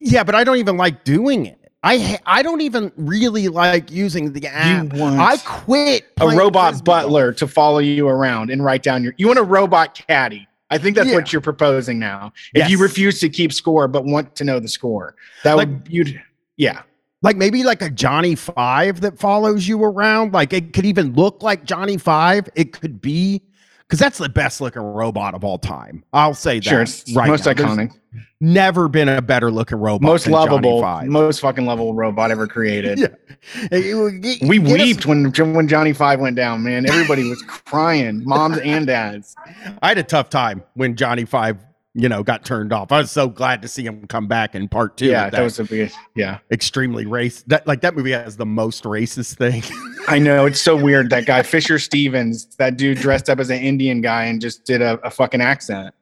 Yeah, 0.00 0.24
but 0.24 0.34
I 0.34 0.42
don't 0.42 0.56
even 0.56 0.76
like 0.76 1.04
doing 1.04 1.46
it. 1.46 1.58
I 1.82 2.18
I 2.26 2.42
don't 2.42 2.62
even 2.62 2.90
really 2.96 3.48
like 3.48 3.90
using 3.90 4.32
the 4.32 4.48
app. 4.48 4.92
You 4.94 5.00
want 5.00 5.20
I 5.20 5.36
quit 5.36 6.06
a 6.20 6.28
robot 6.28 6.82
butler 6.84 7.32
to 7.34 7.46
follow 7.46 7.78
you 7.78 8.08
around 8.08 8.50
and 8.50 8.64
write 8.64 8.82
down 8.82 9.04
your. 9.04 9.14
You 9.16 9.28
want 9.28 9.38
a 9.38 9.44
robot 9.44 9.94
caddy. 10.08 10.48
I 10.70 10.78
think 10.78 10.96
that's 10.96 11.08
Yeah. 11.08 11.14
what 11.14 11.32
you're 11.32 11.40
proposing 11.42 11.98
now. 11.98 12.32
If 12.54 12.68
you 12.70 12.78
refuse 12.78 13.20
to 13.20 13.28
keep 13.28 13.52
score 13.52 13.88
but 13.88 14.04
want 14.04 14.34
to 14.36 14.44
know 14.44 14.60
the 14.60 14.68
score, 14.68 15.14
that 15.44 15.56
Like- 15.56 15.68
would 15.68 15.82
you'd 15.88 16.20
yeah. 16.56 16.82
like 17.22 17.36
maybe 17.36 17.62
like 17.64 17.80
a 17.82 17.90
Johnny 17.90 18.34
Five 18.34 19.00
that 19.00 19.18
follows 19.18 19.66
you 19.66 19.82
around. 19.82 20.32
Like 20.34 20.52
it 20.52 20.72
could 20.72 20.84
even 20.86 21.14
look 21.14 21.42
like 21.42 21.64
Johnny 21.64 21.96
Five. 21.96 22.48
It 22.54 22.72
could 22.72 23.00
be 23.00 23.42
because 23.88 23.98
that's 23.98 24.18
the 24.18 24.28
best 24.28 24.60
looking 24.60 24.82
robot 24.82 25.34
of 25.34 25.44
all 25.44 25.58
time. 25.58 26.04
I'll 26.12 26.34
say 26.34 26.58
that. 26.58 26.64
Sure, 26.64 26.82
it's 26.82 27.10
right 27.14 27.28
most 27.28 27.46
now. 27.46 27.54
There's 27.54 27.68
iconic, 27.70 27.92
Never 28.40 28.88
been 28.88 29.08
a 29.08 29.20
better 29.22 29.50
looking 29.50 29.78
robot. 29.78 30.02
most 30.02 30.26
lovable, 30.28 30.82
most 31.04 31.40
fucking 31.40 31.64
lovable 31.66 31.94
robot 31.94 32.30
ever 32.30 32.46
created. 32.46 32.98
Yeah. 33.60 33.68
It- 33.70 34.42
it- 34.42 34.48
We 34.48 34.58
weeped 34.58 35.06
when 35.06 35.30
when 35.32 35.68
Johnny 35.68 35.92
Five 35.92 36.18
went 36.20 36.34
down, 36.36 36.64
man. 36.64 36.88
Everybody 36.88 37.28
was 37.28 37.40
crying, 37.46 38.22
moms 38.24 38.58
and 38.58 38.86
dads. 38.86 39.34
I 39.80 39.88
had 39.88 39.98
a 39.98 40.02
tough 40.02 40.28
time 40.28 40.64
when 40.74 40.96
Johnny 40.96 41.24
Five, 41.24 41.58
you 41.98 42.08
know, 42.08 42.22
got 42.22 42.44
turned 42.44 42.72
off. 42.72 42.92
I 42.92 42.98
was 42.98 43.10
so 43.10 43.28
glad 43.28 43.60
to 43.62 43.68
see 43.68 43.84
him 43.84 44.06
come 44.06 44.28
back 44.28 44.54
in 44.54 44.68
part 44.68 44.96
two. 44.96 45.06
yeah, 45.06 45.24
with 45.24 45.32
that 45.32 45.42
was 45.42 45.58
a 45.58 45.64
big. 45.64 45.92
Yeah, 46.14 46.38
extremely 46.52 47.06
race. 47.06 47.42
That 47.48 47.66
like 47.66 47.80
that 47.80 47.96
movie 47.96 48.12
has 48.12 48.36
the 48.36 48.46
most 48.46 48.84
racist 48.84 49.36
thing. 49.36 49.64
I 50.06 50.20
know 50.20 50.46
it's 50.46 50.60
so 50.60 50.76
weird. 50.76 51.10
That 51.10 51.26
guy 51.26 51.42
Fisher 51.42 51.80
Stevens, 51.80 52.46
that 52.56 52.76
dude 52.76 52.98
dressed 52.98 53.28
up 53.28 53.40
as 53.40 53.50
an 53.50 53.58
Indian 53.58 54.00
guy 54.00 54.24
and 54.24 54.40
just 54.40 54.64
did 54.64 54.80
a, 54.80 55.00
a 55.04 55.10
fucking 55.10 55.40
accent. 55.40 55.92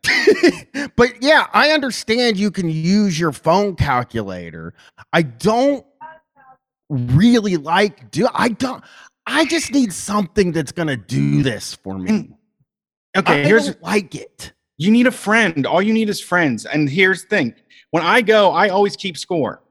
but 0.96 1.22
yeah, 1.22 1.46
I 1.54 1.70
understand 1.70 2.36
you 2.36 2.50
can 2.50 2.68
use 2.68 3.18
your 3.18 3.32
phone 3.32 3.74
calculator. 3.74 4.74
I 5.14 5.22
don't 5.22 5.84
really 6.90 7.56
like 7.56 8.10
do 8.10 8.28
I 8.32 8.50
don't 8.50 8.84
I 9.26 9.46
just 9.46 9.72
need 9.72 9.92
something 9.92 10.52
that's 10.52 10.72
gonna 10.72 10.96
do 10.96 11.42
this 11.42 11.74
for 11.74 11.98
me. 11.98 12.10
Mm. 12.10 12.36
Okay, 13.16 13.40
I 13.40 13.44
here's 13.44 13.66
don't 13.66 13.82
like 13.82 14.14
it. 14.14 14.52
You 14.78 14.90
need 14.90 15.06
a 15.06 15.12
friend. 15.12 15.66
All 15.66 15.82
you 15.82 15.92
need 15.92 16.08
is 16.08 16.20
friends. 16.20 16.66
And 16.66 16.88
here's 16.88 17.22
the 17.22 17.28
thing: 17.28 17.54
when 17.90 18.02
I 18.02 18.22
go, 18.22 18.50
I 18.52 18.68
always 18.68 18.96
keep 18.96 19.16
score. 19.16 19.62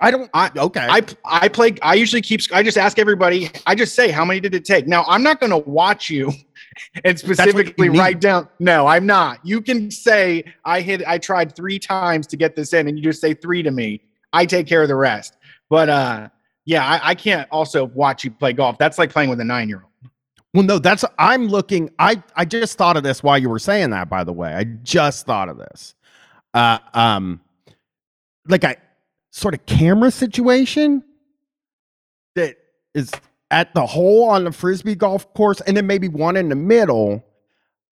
I 0.00 0.10
don't 0.10 0.30
I- 0.34 0.50
okay. 0.56 0.86
I 0.88 1.02
I 1.24 1.48
play. 1.48 1.74
I 1.82 1.94
usually 1.94 2.20
keep. 2.20 2.40
I 2.52 2.62
just 2.62 2.76
ask 2.76 2.98
everybody. 2.98 3.50
I 3.66 3.74
just 3.74 3.94
say 3.94 4.10
how 4.10 4.24
many 4.24 4.40
did 4.40 4.54
it 4.54 4.64
take. 4.64 4.86
Now 4.86 5.04
I'm 5.08 5.22
not 5.22 5.40
going 5.40 5.50
to 5.50 5.58
watch 5.58 6.10
you 6.10 6.32
and 7.04 7.18
specifically 7.18 7.88
write 7.88 8.20
down. 8.20 8.48
No, 8.58 8.86
I'm 8.86 9.06
not. 9.06 9.40
You 9.44 9.62
can 9.62 9.90
say 9.90 10.44
I 10.64 10.82
hit. 10.82 11.02
I 11.06 11.16
tried 11.18 11.56
three 11.56 11.78
times 11.78 12.26
to 12.28 12.36
get 12.36 12.56
this 12.56 12.74
in, 12.74 12.88
and 12.88 12.98
you 12.98 13.04
just 13.04 13.20
say 13.20 13.32
three 13.32 13.62
to 13.62 13.70
me. 13.70 14.02
I 14.32 14.44
take 14.44 14.66
care 14.66 14.82
of 14.82 14.88
the 14.88 14.96
rest. 14.96 15.38
But 15.70 15.88
uh, 15.88 16.28
yeah, 16.66 16.84
I, 16.84 17.10
I 17.10 17.14
can't 17.14 17.48
also 17.50 17.84
watch 17.86 18.22
you 18.22 18.30
play 18.30 18.52
golf. 18.52 18.76
That's 18.76 18.98
like 18.98 19.10
playing 19.10 19.30
with 19.30 19.40
a 19.40 19.44
nine 19.44 19.68
year 19.68 19.80
old. 19.82 19.85
Well, 20.56 20.64
no, 20.64 20.78
that's 20.78 21.04
I'm 21.18 21.48
looking. 21.48 21.90
I 21.98 22.22
I 22.34 22.46
just 22.46 22.78
thought 22.78 22.96
of 22.96 23.02
this 23.02 23.22
while 23.22 23.36
you 23.36 23.50
were 23.50 23.58
saying 23.58 23.90
that. 23.90 24.08
By 24.08 24.24
the 24.24 24.32
way, 24.32 24.54
I 24.54 24.64
just 24.64 25.26
thought 25.26 25.50
of 25.50 25.58
this. 25.58 25.94
Uh, 26.54 26.78
um, 26.94 27.42
like 28.48 28.64
a 28.64 28.76
sort 29.32 29.52
of 29.52 29.66
camera 29.66 30.10
situation 30.10 31.04
that 32.36 32.56
is 32.94 33.12
at 33.50 33.74
the 33.74 33.84
hole 33.84 34.30
on 34.30 34.44
the 34.44 34.50
frisbee 34.50 34.94
golf 34.94 35.30
course, 35.34 35.60
and 35.60 35.76
then 35.76 35.86
maybe 35.86 36.08
one 36.08 36.38
in 36.38 36.48
the 36.48 36.56
middle, 36.56 37.22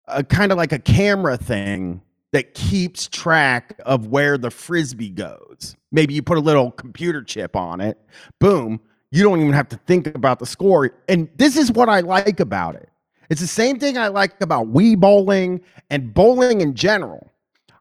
uh, 0.08 0.22
kind 0.22 0.50
of 0.50 0.56
like 0.56 0.72
a 0.72 0.78
camera 0.78 1.36
thing 1.36 2.00
that 2.32 2.54
keeps 2.54 3.08
track 3.08 3.78
of 3.84 4.06
where 4.06 4.38
the 4.38 4.50
frisbee 4.50 5.10
goes. 5.10 5.76
Maybe 5.92 6.14
you 6.14 6.22
put 6.22 6.38
a 6.38 6.40
little 6.40 6.70
computer 6.70 7.22
chip 7.22 7.56
on 7.56 7.82
it. 7.82 7.98
Boom 8.40 8.80
you 9.14 9.22
don't 9.22 9.40
even 9.40 9.52
have 9.52 9.68
to 9.68 9.76
think 9.86 10.08
about 10.08 10.40
the 10.40 10.46
score. 10.46 10.90
And 11.08 11.28
this 11.36 11.56
is 11.56 11.70
what 11.70 11.88
I 11.88 12.00
like 12.00 12.40
about 12.40 12.74
it. 12.74 12.88
It's 13.30 13.40
the 13.40 13.46
same 13.46 13.78
thing 13.78 13.96
I 13.96 14.08
like 14.08 14.40
about 14.40 14.72
Wii 14.72 14.98
bowling 14.98 15.60
and 15.88 16.12
bowling 16.12 16.60
in 16.60 16.74
general. 16.74 17.30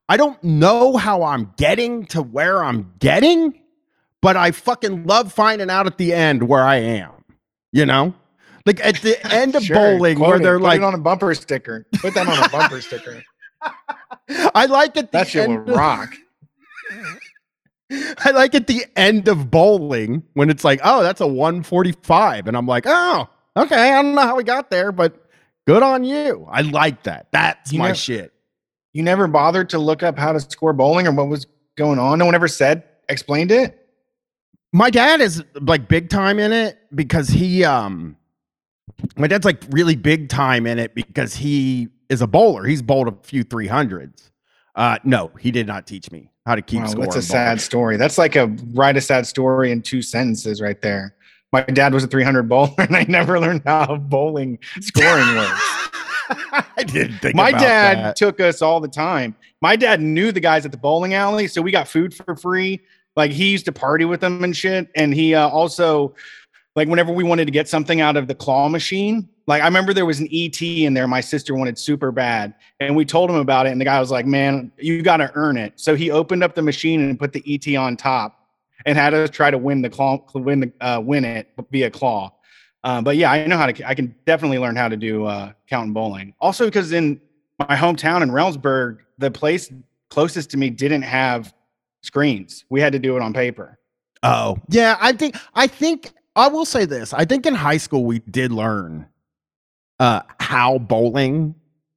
I 0.08 0.16
don't 0.16 0.42
know 0.44 0.96
how 0.96 1.24
I'm 1.24 1.52
getting 1.58 2.06
to 2.08 2.22
where 2.22 2.64
I'm 2.64 2.94
getting, 3.00 3.60
but 4.22 4.38
I 4.38 4.52
fucking 4.52 5.06
love 5.08 5.34
finding 5.34 5.72
out 5.72 5.88
at 5.88 5.98
the 5.98 6.14
end 6.14 6.44
where 6.48 6.62
I 6.64 6.76
am. 6.76 7.12
You 7.72 7.88
know? 7.88 8.14
Like 8.68 8.80
at 8.86 8.98
the 8.98 9.18
end 9.34 9.56
of 9.56 9.64
Sure, 9.64 9.76
bowling, 9.76 10.20
where 10.20 10.36
it. 10.36 10.44
they're 10.44 10.60
Put 10.60 10.64
like, 10.66 10.78
it 10.78 10.84
on 10.84 10.94
a 10.94 11.00
bumper 11.00 11.34
sticker. 11.34 11.88
Put 12.00 12.14
that 12.14 12.28
on 12.28 12.44
a 12.46 12.50
bumper 12.50 12.80
sticker. 12.80 13.24
I 14.54 14.68
like 14.68 14.94
the 14.94 15.10
That 15.12 15.28
shit 15.30 15.50
will 15.50 15.58
rock. 15.58 16.14
I 17.92 18.32
like 18.32 18.56
at 18.56 18.68
the 18.68 18.86
end 18.96 19.28
of 19.28 19.52
bowling 19.52 20.24
when 20.34 20.50
it's 20.50 20.64
like, 20.64 20.80
oh, 20.84 21.04
that's 21.04 21.22
a 21.22 21.28
145. 21.28 22.48
And 22.48 22.58
I'm 22.58 22.66
like, 22.66 22.86
oh, 22.88 23.28
okay. 23.58 23.76
I 23.76 24.02
don't 24.02 24.16
know 24.16 24.22
how 24.22 24.36
we 24.36 24.44
got 24.44 24.70
there, 24.70 24.92
but 24.92 25.30
good 25.68 25.84
on 25.84 26.04
you. 26.04 26.48
I 26.50 26.62
like 26.62 27.04
that. 27.04 27.28
That's 27.32 27.72
You 27.72 27.80
my 27.80 27.94
shit. 27.94 28.34
You 28.94 29.04
never 29.04 29.28
bothered 29.28 29.70
to 29.70 29.80
look 29.80 30.04
up 30.04 30.18
how 30.18 30.32
to 30.32 30.40
score 30.40 30.74
bowling 30.74 31.08
or 31.08 31.12
what 31.12 31.28
was 31.28 31.48
going 31.78 32.00
on. 32.00 32.20
No 32.20 32.26
one 32.26 32.36
ever 32.36 32.48
said, 32.48 32.84
explained 33.10 33.52
it. 33.52 33.80
My 34.72 34.90
dad 34.90 35.22
is 35.22 35.44
like 35.62 35.88
big 35.88 36.10
time 36.10 36.40
in 36.40 36.52
it 36.52 36.78
because 36.94 37.28
he, 37.28 37.64
um, 37.64 38.18
my 39.18 39.28
dad's 39.28 39.46
like 39.46 39.62
really 39.70 39.96
big 39.96 40.30
time 40.30 40.66
in 40.66 40.80
it 40.80 40.96
because 40.96 41.36
he 41.36 41.90
is 42.10 42.22
a 42.22 42.28
bowler. 42.28 42.66
He's 42.66 42.82
bowled 42.82 43.08
a 43.08 43.16
few 43.24 43.44
300s. 43.44 44.32
Uh, 44.76 44.98
no, 45.04 45.32
he 45.40 45.52
did 45.52 45.68
not 45.68 45.86
teach 45.86 46.12
me 46.12 46.30
how 46.46 46.56
to 46.56 46.62
keep 46.62 46.82
Wow, 46.82 46.88
score. 46.88 47.04
that's 47.04 47.16
a 47.16 47.22
sad 47.22 47.62
story. 47.62 47.98
That's 47.98 48.18
like 48.18 48.36
a 48.36 48.48
write 48.74 48.98
a 48.98 49.02
sad 49.02 49.26
story 49.26 49.72
in 49.72 49.82
two 49.82 50.02
sentences 50.02 50.62
right 50.62 50.82
there. 50.82 51.16
My 51.52 51.62
dad 51.62 51.94
was 51.94 52.04
a 52.04 52.08
300 52.08 52.50
bowler 52.50 52.74
and 52.78 52.96
I 52.96 53.06
never 53.08 53.40
learned 53.40 53.62
how 53.66 53.96
bowling 53.98 54.60
scoring 54.82 55.36
works. 55.36 55.62
I 56.78 56.84
didn't 56.84 57.20
think 57.20 57.36
My 57.36 57.52
dad 57.52 57.98
that. 57.98 58.16
took 58.16 58.40
us 58.40 58.62
all 58.62 58.80
the 58.80 58.88
time. 58.88 59.36
My 59.62 59.76
dad 59.76 60.02
knew 60.02 60.32
the 60.32 60.40
guys 60.40 60.66
at 60.66 60.72
the 60.72 60.78
bowling 60.78 61.14
alley, 61.14 61.48
so 61.48 61.62
we 61.62 61.72
got 61.72 61.88
food 61.88 62.14
for 62.14 62.36
free. 62.36 62.82
Like 63.16 63.32
he 63.32 63.52
used 63.52 63.66
to 63.66 63.72
party 63.72 64.06
with 64.06 64.20
them 64.22 64.44
and 64.44 64.56
shit. 64.56 64.90
And 64.96 65.14
he 65.14 65.36
uh, 65.36 65.48
also, 65.48 66.16
like, 66.76 66.88
whenever 66.88 67.12
we 67.14 67.24
wanted 67.24 67.46
to 67.46 67.52
get 67.52 67.68
something 67.70 68.02
out 68.02 68.18
of 68.18 68.28
the 68.28 68.34
claw 68.36 68.68
machine, 68.70 69.30
like 69.46 69.62
I 69.62 69.66
remember 69.66 69.94
there 69.94 70.06
was 70.06 70.20
an 70.20 70.28
ET 70.32 70.62
in 70.62 70.94
there. 70.94 71.08
My 71.08 71.22
sister 71.22 71.56
wanted 71.56 71.78
super 71.78 72.12
bad, 72.12 72.54
and 72.80 72.96
we 72.96 73.06
told 73.06 73.30
him 73.30 73.36
about 73.36 73.66
it. 73.66 73.72
And 73.72 73.82
the 73.82 73.86
guy 73.86 74.00
was 74.00 74.12
like, 74.12 74.26
"Man, 74.26 74.72
you 74.78 75.02
got 75.02 75.18
to 75.18 75.32
earn 75.36 75.58
it." 75.58 75.74
So 75.76 75.96
he 75.96 76.12
opened 76.12 76.44
up 76.44 76.56
the 76.56 76.62
machine 76.62 77.02
and 77.02 77.20
put 77.20 77.34
the 77.34 77.44
ET 77.48 77.76
on 77.76 77.98
top, 77.98 78.48
and 78.86 78.98
had 78.98 79.14
us 79.14 79.30
try 79.30 79.52
to 79.52 79.58
win 79.58 79.82
the 79.82 79.90
claw, 79.90 80.24
win 80.34 80.60
the 80.62 80.72
uh, 80.82 81.00
win 81.00 81.26
it 81.26 81.50
via 81.72 81.90
claw. 81.90 82.32
Uh, 82.84 83.02
but 83.02 83.18
yeah, 83.18 83.32
I 83.32 83.46
know 83.46 83.58
how 83.58 83.68
to. 83.68 83.88
I 83.88 83.94
can 83.94 84.16
definitely 84.26 84.60
learn 84.60 84.76
how 84.76 84.88
to 84.88 84.98
do 84.98 85.26
uh, 85.26 85.52
counting 85.68 85.94
bowling. 85.94 86.34
Also, 86.40 86.66
because 86.66 86.92
in 86.92 87.20
my 87.60 87.76
hometown 87.76 88.22
in 88.22 88.30
Reynoldsburg, 88.30 89.00
the 89.18 89.32
place 89.32 89.72
closest 90.10 90.52
to 90.52 90.58
me 90.58 90.70
didn't 90.70 91.02
have 91.02 91.54
screens. 92.02 92.66
We 92.70 92.80
had 92.80 92.94
to 92.94 93.00
do 93.00 93.16
it 93.16 93.22
on 93.22 93.34
paper. 93.34 93.80
Oh, 94.22 94.58
yeah. 94.70 94.98
I 95.02 95.12
think 95.14 95.36
I 95.54 95.68
think 95.68 96.12
I 96.36 96.48
will 96.48 96.66
say 96.66 96.86
this. 96.86 97.14
I 97.14 97.26
think 97.26 97.46
in 97.46 97.56
high 97.56 97.78
school 97.78 98.06
we 98.06 98.20
did 98.20 98.52
learn 98.52 99.08
uh 100.04 100.22
how 100.40 100.78
bowling, 100.80 101.56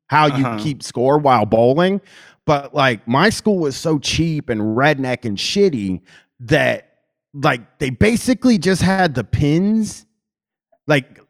how 0.09 0.27
you 0.27 0.45
Uh-huh. 0.47 0.59
keep 0.59 0.83
score 0.83 1.19
while 1.19 1.47
bowling. 1.47 2.01
But 2.47 2.75
like 2.75 3.07
my 3.09 3.31
school 3.31 3.59
was 3.59 3.77
so 3.77 3.99
cheap 3.99 4.49
and 4.51 4.61
redneck 4.61 5.25
and 5.25 5.37
shitty 5.37 6.01
that 6.41 6.79
like 7.35 7.79
they 7.81 7.91
basically 7.91 8.59
just 8.59 8.83
had 8.83 9.15
the 9.15 9.25
pins. 9.25 10.07
Like 10.87 11.21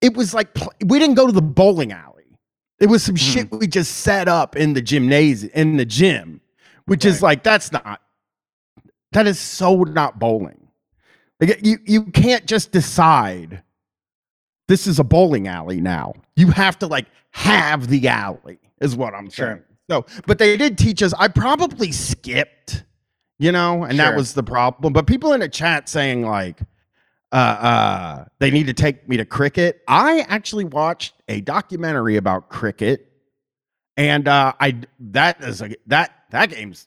it 0.00 0.16
was 0.16 0.34
like 0.34 0.48
we 0.84 0.98
didn't 0.98 1.14
go 1.16 1.26
to 1.26 1.32
the 1.32 1.42
bowling 1.60 1.92
alley. 1.92 2.38
It 2.80 2.88
was 2.88 3.02
some 3.04 3.14
Hmm. 3.14 3.30
shit 3.32 3.52
we 3.52 3.66
just 3.68 3.98
set 3.98 4.26
up 4.28 4.56
in 4.56 4.74
the 4.74 4.82
gymnasium 4.82 5.52
in 5.54 5.76
the 5.76 5.84
gym, 5.86 6.40
which 6.86 7.04
is 7.04 7.22
like 7.22 7.44
that's 7.44 7.70
not 7.72 8.00
that 9.12 9.26
is 9.28 9.38
so 9.38 9.82
not 9.84 10.18
bowling. 10.18 10.68
Like, 11.40 11.60
you 11.64 11.78
you 11.86 12.04
can't 12.06 12.46
just 12.46 12.72
decide 12.72 13.62
this 14.68 14.86
is 14.86 14.98
a 14.98 15.04
bowling 15.04 15.48
alley 15.48 15.80
now. 15.80 16.14
You 16.36 16.50
have 16.50 16.78
to 16.80 16.86
like 16.86 17.06
have 17.30 17.88
the 17.88 18.08
alley 18.08 18.58
is 18.80 18.96
what 18.96 19.14
I'm 19.14 19.30
Sure. 19.30 19.46
saying. 19.46 19.62
So, 19.90 20.06
but 20.26 20.38
they 20.38 20.56
did 20.56 20.78
teach 20.78 21.02
us. 21.02 21.12
I 21.18 21.28
probably 21.28 21.92
skipped, 21.92 22.84
you 23.38 23.52
know, 23.52 23.84
and 23.84 23.98
that 23.98 24.16
was 24.16 24.32
the 24.32 24.42
problem. 24.42 24.92
But 24.94 25.06
people 25.06 25.32
in 25.34 25.40
the 25.40 25.48
chat 25.48 25.88
saying 25.88 26.24
like 26.24 26.60
uh 27.32 27.36
uh 27.36 28.24
they 28.38 28.50
need 28.50 28.66
to 28.68 28.72
take 28.72 29.08
me 29.08 29.16
to 29.18 29.24
cricket. 29.24 29.82
I 29.88 30.20
actually 30.28 30.64
watched 30.64 31.14
a 31.28 31.40
documentary 31.42 32.16
about 32.16 32.48
cricket 32.48 33.08
and 33.96 34.26
uh 34.28 34.52
I 34.60 34.80
that 35.00 35.42
is 35.42 35.60
a 35.60 35.70
that 35.86 36.12
that 36.30 36.50
game's 36.50 36.86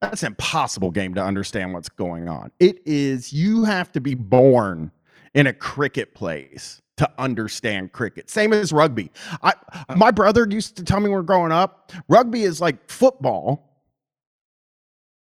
that's 0.00 0.22
an 0.22 0.28
impossible 0.28 0.90
game 0.90 1.14
to 1.14 1.22
understand 1.24 1.72
what's 1.72 1.88
going 1.88 2.28
on. 2.28 2.52
It 2.60 2.78
is 2.86 3.32
you 3.32 3.64
have 3.64 3.90
to 3.92 4.00
be 4.00 4.14
born 4.14 4.92
in 5.34 5.46
a 5.46 5.52
cricket 5.52 6.14
place 6.14 6.82
to 6.96 7.10
understand 7.18 7.92
cricket. 7.92 8.30
Same 8.30 8.52
as 8.52 8.72
rugby. 8.72 9.10
I 9.42 9.52
my 9.96 10.10
brother 10.10 10.46
used 10.48 10.76
to 10.76 10.84
tell 10.84 10.98
me 10.98 11.04
when 11.04 11.10
we 11.12 11.16
were 11.16 11.22
growing 11.22 11.52
up, 11.52 11.92
rugby 12.08 12.42
is 12.42 12.60
like 12.60 12.90
football. 12.90 13.62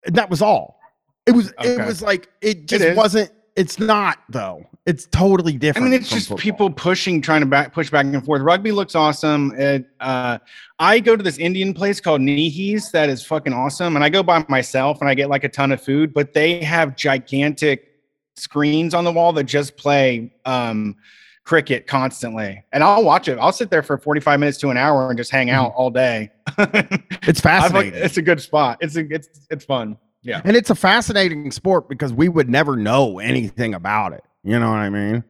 And 0.04 0.16
that 0.16 0.28
was 0.28 0.42
all. 0.42 0.80
It 1.26 1.32
was 1.32 1.52
it 1.62 1.84
was 1.86 2.02
like 2.02 2.28
it 2.40 2.66
just 2.66 2.84
is. 2.84 2.96
wasn't 2.96 3.30
it's 3.54 3.78
not 3.78 4.18
though. 4.28 4.66
It's 4.84 5.06
totally 5.06 5.52
different. 5.52 5.86
I 5.86 5.90
mean, 5.90 6.00
it's 6.00 6.10
just 6.10 6.28
football. 6.28 6.42
people 6.42 6.70
pushing, 6.70 7.20
trying 7.20 7.40
to 7.40 7.46
back, 7.46 7.72
push 7.72 7.88
back 7.88 8.04
and 8.04 8.24
forth. 8.24 8.42
Rugby 8.42 8.72
looks 8.72 8.96
awesome. 8.96 9.52
It, 9.56 9.86
uh, 10.00 10.38
I 10.80 10.98
go 10.98 11.14
to 11.14 11.22
this 11.22 11.38
Indian 11.38 11.72
place 11.72 12.00
called 12.00 12.20
Nihi's 12.20 12.90
that 12.90 13.08
is 13.08 13.24
fucking 13.24 13.52
awesome, 13.52 13.94
and 13.94 14.04
I 14.04 14.08
go 14.08 14.24
by 14.24 14.44
myself 14.48 15.00
and 15.00 15.08
I 15.08 15.14
get 15.14 15.28
like 15.28 15.44
a 15.44 15.48
ton 15.48 15.70
of 15.70 15.80
food. 15.80 16.12
But 16.12 16.32
they 16.32 16.64
have 16.64 16.96
gigantic 16.96 17.92
screens 18.34 18.94
on 18.94 19.04
the 19.04 19.12
wall 19.12 19.32
that 19.34 19.44
just 19.44 19.76
play 19.76 20.32
um, 20.44 20.96
cricket 21.44 21.86
constantly, 21.86 22.62
and 22.72 22.84
I'll 22.84 23.02
watch 23.04 23.28
it. 23.28 23.38
I'll 23.38 23.52
sit 23.52 23.70
there 23.70 23.82
for 23.82 23.98
forty-five 23.98 24.38
minutes 24.40 24.58
to 24.58 24.70
an 24.70 24.76
hour 24.76 25.08
and 25.10 25.16
just 25.18 25.30
hang 25.30 25.50
out 25.50 25.72
all 25.74 25.90
day. 25.90 26.30
It's 26.58 27.44
I 27.46 27.58
like- 27.58 27.62
fascinating. 27.62 27.94
it's 28.02 28.16
a 28.16 28.22
good 28.22 28.40
spot. 28.40 28.78
It's 28.80 28.96
a, 28.96 29.06
it's 29.12 29.28
it's 29.50 29.64
fun. 29.64 29.96
Yeah. 30.22 30.40
And 30.44 30.56
it's 30.56 30.70
a 30.70 30.74
fascinating 30.76 31.50
sport 31.50 31.88
because 31.88 32.12
we 32.12 32.28
would 32.28 32.48
never 32.48 32.76
know 32.76 33.18
anything 33.18 33.74
about 33.74 34.12
it. 34.12 34.22
You 34.44 34.58
know 34.60 34.68
what 34.70 34.76
I 34.78 34.88
mean? 34.88 35.24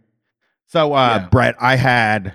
So, 0.66 0.92
uh, 0.92 1.20
Yeah. 1.22 1.28
Brett, 1.30 1.54
I 1.58 1.76
had, 1.76 2.34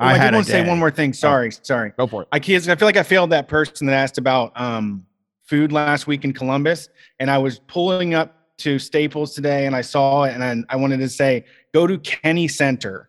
Oh, 0.00 0.06
I, 0.06 0.14
had 0.16 0.30
did 0.30 0.36
want 0.36 0.46
to 0.46 0.52
say 0.52 0.66
one 0.66 0.78
more 0.78 0.90
thing. 0.90 1.12
Sorry, 1.12 1.50
sorry. 1.52 1.92
Go 1.98 2.06
for 2.06 2.22
it. 2.22 2.28
I 2.32 2.38
can't, 2.38 2.66
I 2.66 2.76
feel 2.76 2.88
like 2.88 2.96
I 2.96 3.02
failed 3.02 3.28
that 3.30 3.46
person 3.46 3.86
that 3.88 3.92
asked 3.94 4.16
about 4.16 4.58
um, 4.58 5.04
food 5.42 5.70
last 5.70 6.06
week 6.06 6.24
in 6.24 6.32
Columbus, 6.32 6.88
and 7.20 7.30
I 7.30 7.36
was 7.36 7.58
pulling 7.58 8.14
up 8.14 8.38
to 8.58 8.78
Staples 8.78 9.34
today, 9.34 9.66
and 9.66 9.76
I 9.76 9.82
saw 9.82 10.24
it, 10.24 10.32
and 10.34 10.42
I, 10.42 10.74
I 10.74 10.76
wanted 10.76 10.98
to 11.00 11.08
say, 11.10 11.44
go 11.72 11.86
to 11.86 11.98
Kenny 11.98 12.48
Center, 12.48 13.08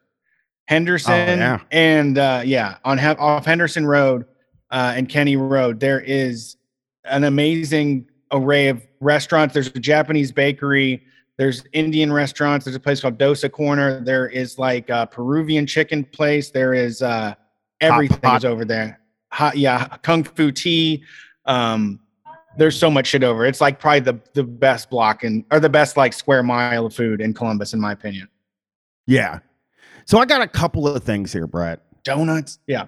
Henderson, 0.65 1.39
yeah. 1.39 1.59
and 1.71 2.17
uh, 2.17 2.41
yeah, 2.45 2.77
on 2.85 2.99
off 2.99 3.45
Henderson 3.45 3.85
Road 3.85 4.25
uh, 4.71 4.93
and 4.95 5.07
Kenny 5.09 5.35
Road, 5.35 5.79
there 5.79 5.99
is 5.99 6.57
an 7.05 7.23
amazing 7.25 8.09
array 8.31 8.69
of 8.69 8.85
restaurants. 8.99 9.53
There's 9.53 9.67
a 9.67 9.79
Japanese 9.79 10.31
bakery. 10.31 11.03
There's 11.37 11.63
Indian 11.73 12.11
restaurants. 12.13 12.65
There's 12.65 12.75
a 12.75 12.79
place 12.79 13.01
called 13.01 13.17
Dosa 13.17 13.51
Corner. 13.51 14.01
There 14.01 14.27
is 14.27 14.57
like 14.57 14.89
a 14.89 15.07
Peruvian 15.07 15.65
chicken 15.65 16.03
place. 16.05 16.51
There 16.51 16.73
is 16.73 17.01
uh, 17.01 17.35
everything 17.81 18.35
is 18.35 18.45
over 18.45 18.65
there. 18.65 18.99
Hot, 19.31 19.57
yeah, 19.57 19.87
kung 20.03 20.23
fu 20.23 20.51
tea. 20.51 21.03
Um, 21.45 21.99
there's 22.55 22.77
so 22.77 22.89
much 22.89 23.07
shit 23.07 23.23
over. 23.23 23.45
It's 23.45 23.61
like 23.61 23.79
probably 23.79 24.01
the 24.01 24.19
the 24.33 24.43
best 24.43 24.89
block 24.89 25.23
and 25.23 25.43
or 25.51 25.59
the 25.59 25.69
best 25.69 25.97
like 25.97 26.13
square 26.13 26.43
mile 26.43 26.85
of 26.85 26.95
food 26.95 27.19
in 27.19 27.33
Columbus, 27.33 27.73
in 27.73 27.79
my 27.79 27.91
opinion. 27.91 28.27
Yeah. 29.05 29.39
So 30.05 30.17
I 30.19 30.25
got 30.25 30.41
a 30.41 30.47
couple 30.47 30.87
of 30.87 31.03
things 31.03 31.31
here, 31.33 31.47
Brett. 31.47 31.81
Donuts, 32.03 32.59
yeah. 32.67 32.85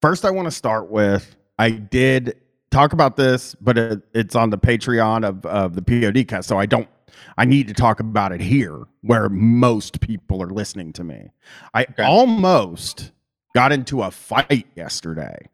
First, 0.00 0.24
I 0.24 0.30
want 0.30 0.46
to 0.46 0.50
start 0.52 0.90
with 0.90 1.36
I 1.58 1.70
did 1.70 2.36
talk 2.70 2.92
about 2.92 3.16
this, 3.16 3.54
but 3.60 3.76
it, 3.78 4.02
it's 4.14 4.34
on 4.34 4.50
the 4.50 4.58
Patreon 4.58 5.24
of, 5.24 5.44
of 5.46 5.74
the 5.74 5.82
POD 5.82 6.44
So 6.44 6.58
I 6.58 6.66
don't, 6.66 6.88
I 7.36 7.44
need 7.44 7.68
to 7.68 7.74
talk 7.74 8.00
about 8.00 8.32
it 8.32 8.40
here 8.40 8.84
where 9.02 9.28
most 9.28 10.00
people 10.00 10.42
are 10.42 10.50
listening 10.50 10.92
to 10.94 11.04
me. 11.04 11.30
I 11.74 11.82
Okay. 11.84 12.04
almost 12.04 13.12
got 13.54 13.70
into 13.72 14.02
a 14.02 14.10
fight 14.10 14.66
yesterday. 14.74 15.48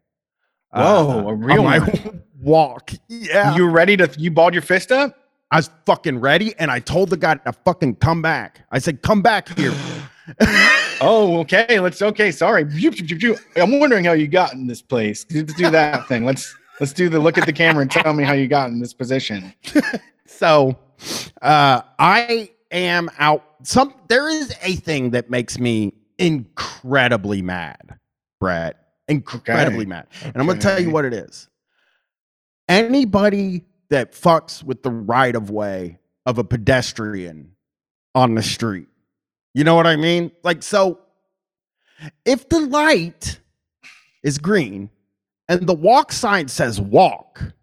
Whoa, 0.73 1.25
uh, 1.27 1.29
a 1.29 1.33
real 1.33 1.63
my 1.63 1.79
walk. 2.39 2.91
Yeah. 3.07 3.55
You 3.55 3.67
ready 3.69 3.97
to? 3.97 4.09
You 4.17 4.31
balled 4.31 4.53
your 4.53 4.61
fist 4.61 4.91
up? 4.91 5.15
I 5.51 5.57
was 5.57 5.69
fucking 5.85 6.19
ready 6.19 6.53
and 6.59 6.69
I 6.69 6.79
told 6.79 7.09
the 7.09 7.17
guy 7.17 7.35
to 7.35 7.53
fucking 7.53 7.95
come 7.95 8.21
back. 8.21 8.65
I 8.71 8.79
said, 8.79 9.01
come 9.01 9.21
back 9.21 9.49
here. 9.57 9.73
Oh, 11.01 11.39
okay. 11.39 11.79
Let's 11.79 12.01
okay. 12.01 12.29
Sorry. 12.29 12.63
I'm 13.55 13.79
wondering 13.79 14.03
how 14.03 14.11
you 14.11 14.27
got 14.27 14.51
in 14.53 14.67
this 14.67 14.81
place. 14.81 15.25
Let's 15.33 15.53
do 15.53 15.69
that 15.71 16.07
thing. 16.09 16.25
Let's 16.25 16.53
let's 16.81 16.91
do 16.91 17.07
the 17.07 17.19
look 17.19 17.37
at 17.37 17.45
the 17.45 17.53
camera 17.53 17.83
and 17.83 17.89
tell 17.89 18.11
me 18.13 18.25
how 18.25 18.33
you 18.33 18.49
got 18.49 18.69
in 18.69 18.79
this 18.79 18.93
position. 18.93 19.53
so 20.25 20.77
uh 21.41 21.81
i 21.97 22.49
am 22.71 23.09
out 23.19 23.43
some 23.63 23.93
there 24.09 24.27
is 24.29 24.53
a 24.61 24.75
thing 24.75 25.11
that 25.11 25.29
makes 25.29 25.57
me 25.57 25.93
incredibly 26.17 27.41
mad 27.41 27.97
brett 28.39 28.89
incredibly 29.07 29.79
Okay. 29.79 29.85
mad 29.85 30.07
and 30.23 30.35
i'm 30.35 30.45
gonna 30.45 30.59
tell 30.59 30.79
you 30.79 30.91
what 30.91 31.05
it 31.05 31.13
is 31.13 31.47
anybody 32.67 33.63
that 33.89 34.13
fucks 34.13 34.63
with 34.63 34.83
the 34.83 34.91
right 34.91 35.35
of 35.35 35.49
way 35.49 35.97
of 36.25 36.37
a 36.37 36.43
pedestrian 36.43 37.51
on 38.15 38.35
the 38.35 38.43
street 38.43 38.87
you 39.53 39.63
know 39.63 39.75
what 39.75 39.87
i 39.87 39.95
mean 39.95 40.31
like 40.43 40.63
so 40.63 40.99
if 42.25 42.47
the 42.49 42.59
light 42.59 43.39
is 44.23 44.37
green 44.37 44.89
and 45.47 45.67
the 45.67 45.73
walk 45.73 46.11
sign 46.11 46.47
says 46.47 46.79
walk 46.79 47.53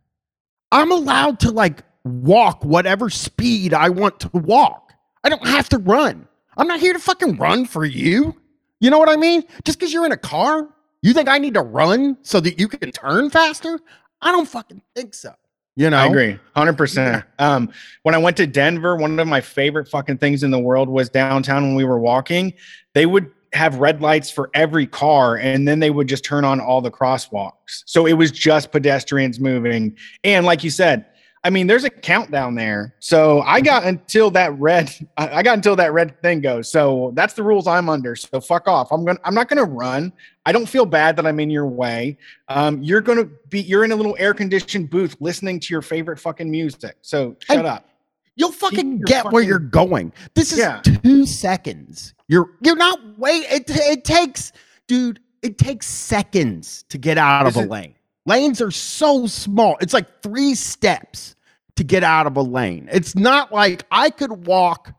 I'm 0.73 0.91
allowed 0.93 1.41
to 1.41 1.51
like 1.51 1.83
walk 2.05 2.65
whatever 2.65 3.11
speed 3.11 3.73
I 3.73 3.89
want 3.89 4.21
to 4.21 4.31
walk. 4.35 4.93
I 5.25 5.29
don't 5.29 5.47
have 5.47 5.69
to 5.71 5.79
run. 5.79 6.29
I'm 6.57 6.69
not 6.69 6.81
here 6.81 6.93
to 6.93 6.99
fucking 6.99 7.37
run 7.37 7.67
for 7.67 7.85
you. 7.85 8.35
You 8.81 8.91
know 8.91 8.99
what 8.99 9.09
I 9.09 9.17
mean? 9.17 9.45
Just 9.65 9.79
because 9.79 9.93
you're 9.93 10.07
in 10.07 10.13
a 10.13 10.17
car, 10.19 10.69
you 11.03 11.13
think 11.13 11.29
I 11.29 11.39
need 11.39 11.55
to 11.55 11.63
run 11.63 12.19
so 12.23 12.41
that 12.41 12.59
you 12.59 12.69
can 12.69 12.93
turn 12.93 13.31
faster? 13.31 13.79
I 14.21 14.33
don't 14.33 14.49
fucking 14.49 14.83
think 14.95 15.15
so. 15.15 15.35
You 15.77 15.91
know? 15.91 15.99
I 15.99 16.07
agree, 16.07 16.39
hundred 16.55 16.79
percent. 16.79 17.25
Um, 17.39 17.71
when 18.03 18.15
I 18.15 18.19
went 18.19 18.39
to 18.39 18.47
Denver, 18.47 18.97
one 18.97 19.19
of 19.19 19.29
my 19.29 19.43
favorite 19.43 19.89
fucking 19.89 20.19
things 20.19 20.43
in 20.43 20.51
the 20.51 20.59
world 20.59 20.89
was 20.89 21.11
downtown 21.11 21.63
when 21.65 21.75
we 21.75 21.85
were 21.85 22.01
walking. 22.01 22.55
They 22.95 23.05
would 23.05 23.31
have 23.53 23.77
red 23.77 24.01
lights 24.01 24.31
for 24.31 24.51
every 24.55 24.87
car, 24.87 25.37
and 25.37 25.69
then 25.69 25.81
they 25.81 25.91
would 25.91 26.09
just 26.09 26.25
turn 26.25 26.45
on 26.45 26.61
all 26.61 26.81
the 26.81 26.91
crosswalks. 26.91 27.83
So 27.85 28.07
it 28.07 28.15
was 28.15 28.31
just 28.31 28.73
pedestrians 28.73 29.39
moving, 29.39 29.97
and 30.25 30.47
like 30.47 30.65
you 30.65 30.71
said, 30.71 31.05
I 31.47 31.51
mean, 31.51 31.69
there's 31.69 31.85
a 31.85 31.91
countdown 31.91 32.57
there. 32.57 32.93
So 32.99 33.41
I 33.43 33.61
got 33.61 33.85
until 33.85 34.33
that 34.33 34.53
red, 34.59 34.93
I 35.17 35.45
got 35.45 35.55
until 35.55 35.77
that 35.77 35.93
red 35.93 36.21
thing 36.21 36.41
goes. 36.41 36.69
So 36.69 37.13
that's 37.15 37.35
the 37.35 37.45
rules 37.45 37.69
I'm 37.69 37.89
under. 37.89 38.17
So 38.17 38.41
fuck 38.41 38.67
off. 38.67 38.91
I'm 38.91 39.05
gonna, 39.05 39.21
I'm 39.25 39.33
not 39.33 39.49
gonna 39.49 39.63
run. 39.63 40.13
I 40.45 40.51
don't 40.51 40.67
feel 40.69 40.85
bad 40.87 41.15
that 41.17 41.25
I'm 41.25 41.39
in 41.39 41.49
your 41.49 41.69
way. 41.69 42.19
Um, 42.49 42.83
you're 42.83 43.01
gonna 43.01 43.27
be, 43.49 43.61
you're 43.61 43.85
in 43.85 43.93
a 43.93 43.97
little 43.97 44.17
air 44.19 44.35
conditioned 44.35 44.91
booth 44.91 45.15
listening 45.21 45.61
to 45.61 45.73
your 45.73 45.83
favorite 45.83 46.19
fucking 46.19 46.51
music. 46.51 46.97
So 47.03 47.37
shut 47.39 47.65
up. 47.65 47.89
You'll 48.35 48.51
fucking 48.51 49.03
get 49.03 49.31
where 49.31 49.45
you're 49.45 49.61
going. 49.61 50.13
This 50.35 50.51
is 50.51 50.59
Yeah. 50.59 50.81
two 50.83 51.27
seconds. 51.27 52.13
You're 52.27 52.51
you're 52.61 52.75
not 52.75 52.99
wait. 53.19 53.45
It 53.53 53.71
it 53.71 54.05
takes, 54.05 54.51
dude. 54.89 55.21
It 55.43 55.59
takes 55.59 55.87
seconds 55.87 56.85
to 56.89 56.99
get 56.99 57.19
out 57.19 57.47
of 57.47 57.57
a 57.57 57.61
is- 57.61 57.69
lane. 57.69 57.95
Lanes 58.29 58.61
are 58.61 58.73
so 58.73 59.29
small. 59.29 59.77
It's 59.81 59.95
like 59.95 60.21
three 60.21 60.57
steps 60.57 61.36
to 61.77 61.85
get 61.85 62.03
out 62.03 62.27
of 62.27 62.37
a 62.37 62.43
lane. 62.43 62.89
It's 62.93 63.15
not 63.15 63.53
like 63.53 63.85
I 63.91 64.11
could 64.11 64.47
walk. 64.47 64.93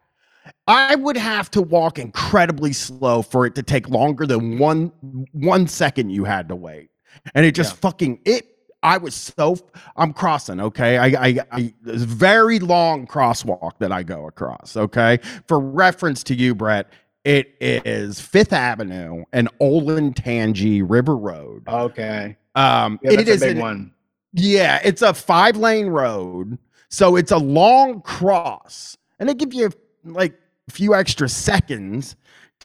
I 0.67 0.95
would 0.95 1.17
have 1.17 1.49
to 1.51 1.61
walk 1.61 1.97
incredibly 1.99 2.73
slow 2.73 3.21
for 3.21 3.45
it 3.45 3.55
to 3.55 3.63
take 3.63 3.89
longer 3.89 4.25
than 4.25 4.57
one 4.57 4.91
one 5.31 5.67
second 5.67 6.09
you 6.11 6.23
had 6.23 6.49
to 6.49 6.55
wait. 6.55 6.89
And 7.35 7.45
it 7.45 7.53
just 7.55 7.73
Yeah. 7.75 7.79
fucking 7.81 8.19
it. 8.25 8.47
I 8.83 8.97
was 8.97 9.15
so 9.15 9.57
I'm 9.95 10.13
crossing. 10.13 10.59
Okay, 10.61 10.97
I 10.97 11.07
I, 11.07 11.39
I 11.51 11.73
very 11.83 12.59
long 12.59 13.07
crosswalk 13.07 13.71
that 13.79 13.91
I 13.91 14.03
go 14.03 14.27
across. 14.27 14.77
Okay, 14.77 15.19
for 15.47 15.59
reference 15.59 16.23
to 16.25 16.35
you, 16.35 16.53
Brett, 16.53 16.87
it 17.25 17.55
is 17.59 18.21
Fifth 18.21 18.53
Avenue 18.53 19.23
and 19.33 19.49
Olin 19.59 20.13
Olentangy 20.13 20.83
River 20.87 21.17
Road. 21.17 21.63
Okay. 21.67 22.37
Um, 22.55 22.99
Yeah, 23.03 23.11
it 23.13 23.27
is 23.27 23.41
a 23.41 23.45
big 23.47 23.57
an- 23.57 23.61
one. 23.61 23.91
yeah, 24.33 24.79
it's 24.83 25.01
a 25.01 25.13
five 25.13 25.57
lane 25.57 25.87
road. 25.87 26.57
So 26.89 27.15
it's 27.15 27.31
a 27.31 27.37
long 27.37 28.01
cross. 28.01 28.97
And 29.19 29.27
they 29.27 29.33
give 29.33 29.53
you 29.53 29.71
like 30.03 30.33
a 30.67 30.71
few 30.71 30.95
extra 30.95 31.27
seconds 31.29 32.15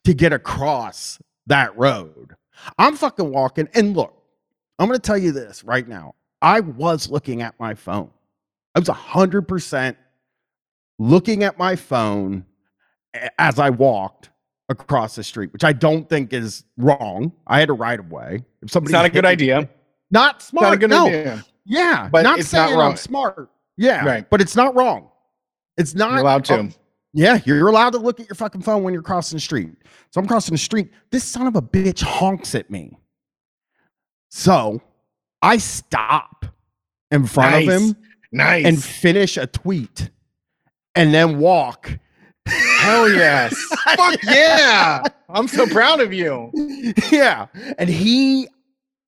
to 0.05 0.15
get 0.15 0.33
across 0.33 1.19
that 1.47 1.77
road. 1.77 2.35
I'm 2.79 2.97
fucking 2.97 3.31
walking. 3.31 3.69
And 3.75 3.97
look, 3.97 4.15
I'm 4.79 4.87
going 4.89 4.99
to 4.99 5.03
tell 5.05 5.19
you 5.19 5.33
this 5.33 5.65
right 5.65 5.87
now. 5.87 6.15
I 6.41 6.61
was 6.61 7.11
looking 7.11 7.43
at 7.43 7.59
my 7.59 7.75
phone. 7.75 8.11
I 8.75 8.79
was 8.79 8.89
100% 8.89 9.97
looking 10.99 11.43
at 11.45 11.59
my 11.59 11.77
phone 11.77 12.45
as 13.39 13.59
I 13.59 13.71
walked 13.71 14.31
across 14.69 15.15
the 15.17 15.25
street, 15.25 15.53
which 15.53 15.65
I 15.65 15.73
don't 15.73 16.09
think 16.09 16.33
is 16.33 16.65
wrong. 16.79 17.33
I 17.47 17.61
had 17.61 17.69
a 17.71 17.75
right 17.75 17.99
of 17.99 18.11
way. 18.11 18.37
If 18.37 18.43
It's 18.63 18.73
somebody 18.73 18.93
not 18.93 19.05
a 19.05 19.11
good 19.11 19.25
me- 19.25 19.31
idea. 19.31 19.69
Not 20.11 20.43
smart. 20.43 20.65
Not 20.65 20.73
a 20.75 20.77
good 20.77 20.91
no. 20.91 21.07
idea. 21.07 21.45
Yeah, 21.65 22.09
But 22.11 22.23
not 22.23 22.39
it's 22.39 22.53
not 22.53 22.67
saying 22.69 22.79
wrong. 22.79 22.91
I'm 22.93 22.97
smart. 22.97 23.51
Yeah, 23.77 24.05
Right. 24.05 24.29
But 24.29 24.41
it's 24.41 24.55
not 24.57 24.75
wrong. 24.75 25.09
It's 25.77 25.95
not 25.95 26.11
You're 26.13 26.21
allowed 26.21 26.45
to. 26.47 26.55
oh, 26.59 26.69
yeah, 27.15 27.41
you're 27.45 27.69
allowed 27.69 27.91
to 27.91 27.99
look 27.99 28.21
at 28.21 28.27
your 28.29 28.35
fucking 28.35 28.63
phone 28.63 28.83
when 28.83 28.95
you're 28.95 29.03
crossing 29.03 29.37
the 29.37 29.41
street. 29.41 29.71
So 30.11 30.21
I'm 30.21 30.27
crossing 30.27 30.53
the 30.53 30.59
street. 30.59 30.91
This 31.11 31.25
son 31.25 31.47
of 31.47 31.57
a 31.57 31.63
bitch 31.63 32.03
honks 32.03 32.55
at 32.55 32.71
me. 32.71 32.97
So 34.31 34.81
I 35.43 35.59
stop 35.59 36.47
in 37.11 37.27
front 37.27 37.55
of 37.55 37.63
him 37.69 37.97
nice. 38.33 38.65
and 38.65 38.83
finish 38.83 39.37
a 39.37 39.47
tweet, 39.47 40.11
and 40.95 41.13
then 41.13 41.39
walk. 41.39 41.99
Hell 42.47 43.11
yes. 43.11 43.55
Fuck 43.97 44.23
yeah. 44.25 45.03
I'm 45.29 45.49
so 45.49 45.67
proud 45.67 46.01
of 46.01 46.13
you. 46.13 46.51
yeah. 47.11 47.47
And 47.79 47.89
he 47.91 48.49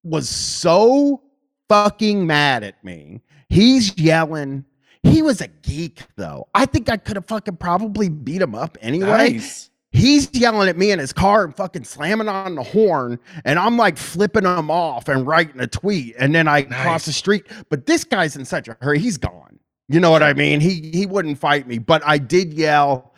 was 0.03 0.29
so 0.29 1.23
fucking 1.69 2.27
mad 2.27 2.63
at 2.63 2.83
me. 2.85 3.23
He's 3.55 3.97
yelling. 3.97 4.65
He 5.05 5.23
was 5.23 5.41
a 5.41 5.49
geek, 5.49 6.03
though. 6.17 6.49
I 6.55 6.67
think 6.67 6.89
I 6.91 6.97
could 6.97 7.17
have 7.17 7.27
fucking 7.27 7.57
probably 7.59 8.09
beat 8.09 8.43
him 8.43 8.55
up 8.55 8.77
anyway. 8.81 9.07
Nice. 9.35 9.71
He's 9.93 10.29
yelling 10.35 10.69
at 10.69 10.77
me 10.77 10.91
in 10.91 10.99
his 10.99 11.13
car 11.13 11.45
and 11.45 11.55
fucking 11.55 11.85
slamming 11.85 12.29
on 12.29 12.57
the 12.57 12.65
horn. 12.65 13.21
And 13.45 13.59
I'm 13.61 13.77
like 13.77 13.97
flipping 13.97 14.45
him 14.45 14.71
off 14.71 15.09
and 15.09 15.25
writing 15.25 15.61
a 15.61 15.69
tweet. 15.69 16.17
And 16.19 16.35
then 16.35 16.49
I 16.49 16.63
Nice. 16.63 16.83
cross 16.83 17.05
the 17.05 17.13
street. 17.13 17.47
But 17.69 17.87
this 17.87 18.03
guy's 18.03 18.35
in 18.35 18.45
such 18.45 18.67
a 18.67 18.77
hurry. 18.81 18.99
He's 18.99 19.19
gone. 19.19 19.61
You 19.89 20.01
know 20.01 20.11
what 20.11 20.23
I 20.25 20.33
mean? 20.33 20.61
He 20.61 20.91
he 20.93 21.07
wouldn't 21.07 21.39
fight 21.39 21.69
me. 21.69 21.79
But 21.79 22.03
I 22.05 22.19
did 22.19 22.55
yell. 22.55 23.15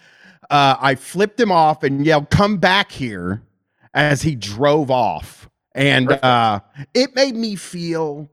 Uh, 0.51 0.77
I 0.79 0.97
flipped 0.97 1.41
him 1.41 1.51
off 1.51 1.83
and 1.83 2.05
yelled, 2.05 2.29
"Come 2.29 2.59
back 2.59 2.91
here!" 2.93 3.43
as 3.95 4.21
he 4.21 4.35
drove 4.35 4.91
off. 4.91 5.49
And 5.75 6.11
uh, 6.13 6.61
it 6.93 7.15
made 7.15 7.37
me 7.37 7.55
feel. 7.57 8.29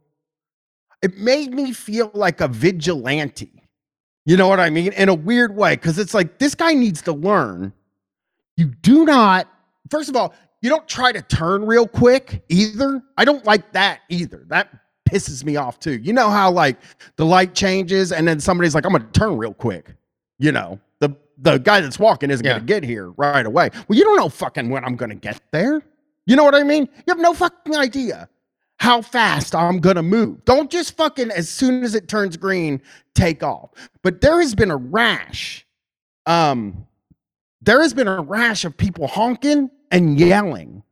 It 1.04 1.18
made 1.18 1.54
me 1.54 1.74
feel 1.74 2.10
like 2.14 2.42
a 2.42 2.48
vigilante. 2.48 3.52
You 4.26 4.38
know 4.38 4.48
what 4.48 4.62
I 4.62 4.70
mean? 4.70 4.94
In 4.94 5.10
a 5.10 5.14
weird 5.14 5.54
way, 5.56 5.76
because 5.76 6.00
it's 6.00 6.14
like 6.14 6.40
this 6.40 6.56
guy 6.56 6.74
needs 6.74 7.02
to 7.04 7.12
learn. 7.14 7.74
You 8.56 8.68
do 8.82 9.04
not. 9.06 9.50
First 9.90 10.10
of 10.10 10.16
all, 10.16 10.34
you 10.62 10.70
don't 10.70 10.88
try 10.88 11.12
to 11.12 11.22
turn 11.22 11.66
real 11.66 11.86
quick 11.86 12.42
either. 12.48 13.04
I 13.18 13.26
don't 13.26 13.46
like 13.46 13.74
that 13.74 14.00
either. 14.08 14.46
That 14.48 14.70
pisses 15.10 15.44
me 15.44 15.58
off 15.58 15.78
too. 15.78 15.98
You 16.00 16.14
know 16.14 16.30
how 16.30 16.50
like 16.52 16.78
the 17.18 17.26
light 17.26 17.54
changes 17.54 18.14
and 18.14 18.26
then 18.26 18.40
somebody's 18.40 18.74
like, 18.74 18.86
I'm 18.86 18.94
gonna 18.94 19.06
turn 19.12 19.36
real 19.38 19.54
quick. 19.54 19.94
You 20.40 20.54
know, 20.54 20.80
the 21.00 21.10
the 21.38 21.58
guy 21.58 21.82
that's 21.82 22.00
walking 22.00 22.32
isn't 22.32 22.46
Yeah. 22.46 22.54
gonna 22.54 22.66
get 22.66 22.84
here 22.84 23.10
right 23.12 23.46
away. 23.46 23.72
Well, 23.90 23.98
you 23.98 24.06
don't 24.06 24.16
know 24.16 24.30
fucking 24.30 24.70
when 24.70 24.86
I'm 24.86 24.96
gonna 24.96 25.16
get 25.16 25.42
there. 25.52 25.82
You 26.26 26.38
know 26.38 26.46
what 26.46 26.56
I 26.56 26.64
mean? 26.64 26.84
You 26.96 27.04
have 27.14 27.20
no 27.20 27.34
fucking 27.34 27.76
idea 27.76 28.30
how 28.84 29.02
fast 29.02 29.56
I'm 29.56 29.80
gonna 29.80 30.04
move. 30.04 30.44
Don't 30.44 30.70
just 30.70 30.98
fucking 30.98 31.32
as 31.32 31.48
soon 31.50 31.86
as 31.86 31.96
it 31.96 32.10
turns 32.10 32.36
green, 32.36 32.82
take 33.16 33.42
off. 33.42 33.70
But 34.02 34.20
there 34.20 34.42
has 34.42 34.54
been 34.56 34.72
a 34.72 34.76
rash. 34.76 35.66
Um, 36.26 36.86
there 37.62 37.82
has 37.82 37.94
been 37.94 38.10
a 38.10 38.22
rash 38.22 38.66
of 38.66 38.76
people 38.76 39.08
honking 39.08 39.70
and 39.90 40.20
yelling 40.20 40.84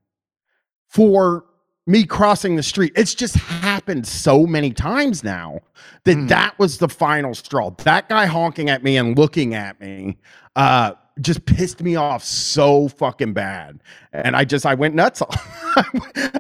for 0.88 1.44
me 1.86 2.06
crossing 2.06 2.56
the 2.56 2.64
street. 2.64 2.94
It's 2.96 3.14
just 3.14 3.36
happened 3.36 4.08
so 4.08 4.46
many 4.46 4.72
times 4.72 5.22
now 5.22 5.60
that 6.06 6.16
Hmm. 6.16 6.28
that 6.28 6.58
was 6.58 6.78
the 6.78 6.88
final 6.88 7.34
straw. 7.34 7.72
That 7.84 8.08
guy 8.08 8.26
honking 8.26 8.70
at 8.70 8.84
me 8.84 8.96
and 8.96 9.18
looking 9.18 9.54
at 9.54 9.82
me 9.82 10.18
uh 10.56 10.94
just 11.22 11.46
pissed 11.46 11.82
me 11.82 11.96
off 11.96 12.24
so 12.24 12.88
fucking 12.88 13.34
bad. 13.34 13.82
And 14.14 14.36
I 14.36 14.46
just 14.46 14.66
I 14.66 14.74
went 14.74 14.96
nuts. 14.96 15.22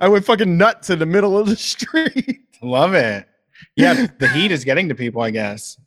I 0.01 0.07
went 0.07 0.25
fucking 0.25 0.57
nuts 0.57 0.89
in 0.89 0.99
the 0.99 1.05
middle 1.05 1.37
of 1.37 1.47
the 1.47 1.55
street. 1.57 2.41
Love 2.61 2.93
it. 2.93 3.27
Yeah, 3.75 4.07
the 4.19 4.27
heat 4.27 4.51
is 4.51 4.63
getting 4.65 4.89
to 4.89 4.95
people, 4.95 5.21
I 5.21 5.31
guess. 5.31 5.77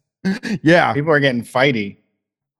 yeah. 0.62 0.92
People 0.92 1.12
are 1.12 1.20
getting 1.20 1.42
fighty. 1.42 1.98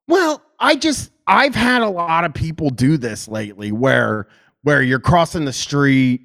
Well, 0.07 0.41
I 0.59 0.75
just 0.75 1.11
I've 1.27 1.55
had 1.55 1.81
a 1.81 1.89
lot 1.89 2.25
of 2.25 2.33
people 2.33 2.69
do 2.69 2.97
this 2.97 3.27
lately 3.27 3.71
where 3.71 4.27
where 4.63 4.81
you're 4.81 4.99
crossing 4.99 5.45
the 5.45 5.53
street 5.53 6.21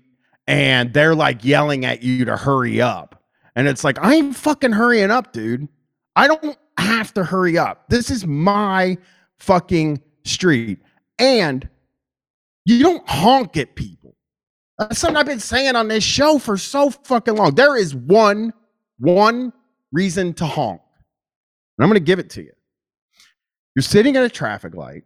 and 0.47 0.93
they're 0.93 1.15
like 1.15 1.45
yelling 1.45 1.85
at 1.85 2.03
you 2.03 2.25
to 2.25 2.37
hurry 2.37 2.81
up. 2.81 3.23
And 3.55 3.69
it's 3.69 3.85
like, 3.85 3.99
I 4.03 4.15
ain't 4.15 4.37
fucking 4.37 4.73
hurrying 4.73 5.11
up, 5.11 5.33
dude. 5.33 5.69
I 6.17 6.27
don't 6.27 6.57
have 6.79 7.13
to 7.15 7.25
hurry 7.25 7.59
up. 7.59 7.89
This 7.89 8.11
is 8.11 8.27
my 8.27 8.97
fucking 9.41 10.01
street. 10.25 10.79
And 11.19 11.69
you 12.65 12.83
don't 12.83 13.07
honk 13.09 13.57
at 13.57 13.75
people. 13.75 14.17
That's 14.79 14.99
something 14.99 15.17
I've 15.17 15.27
been 15.27 15.41
saying 15.41 15.77
on 15.77 15.89
this 15.89 16.05
show 16.05 16.39
for 16.39 16.57
so 16.57 16.91
fucking 16.91 17.35
long. 17.35 17.55
There 17.55 17.77
is 17.77 17.95
one, 17.95 18.53
one 18.99 19.53
reason 19.93 20.33
to 20.35 20.47
honk. 20.47 20.81
And 21.77 21.85
I'm 21.85 21.91
going 21.91 22.01
to 22.01 22.05
give 22.05 22.19
it 22.19 22.31
to 22.31 22.43
you. 22.43 22.53
You're 23.75 23.83
sitting 23.83 24.17
at 24.17 24.25
a 24.25 24.31
traffic 24.31 24.75
light. 24.75 25.05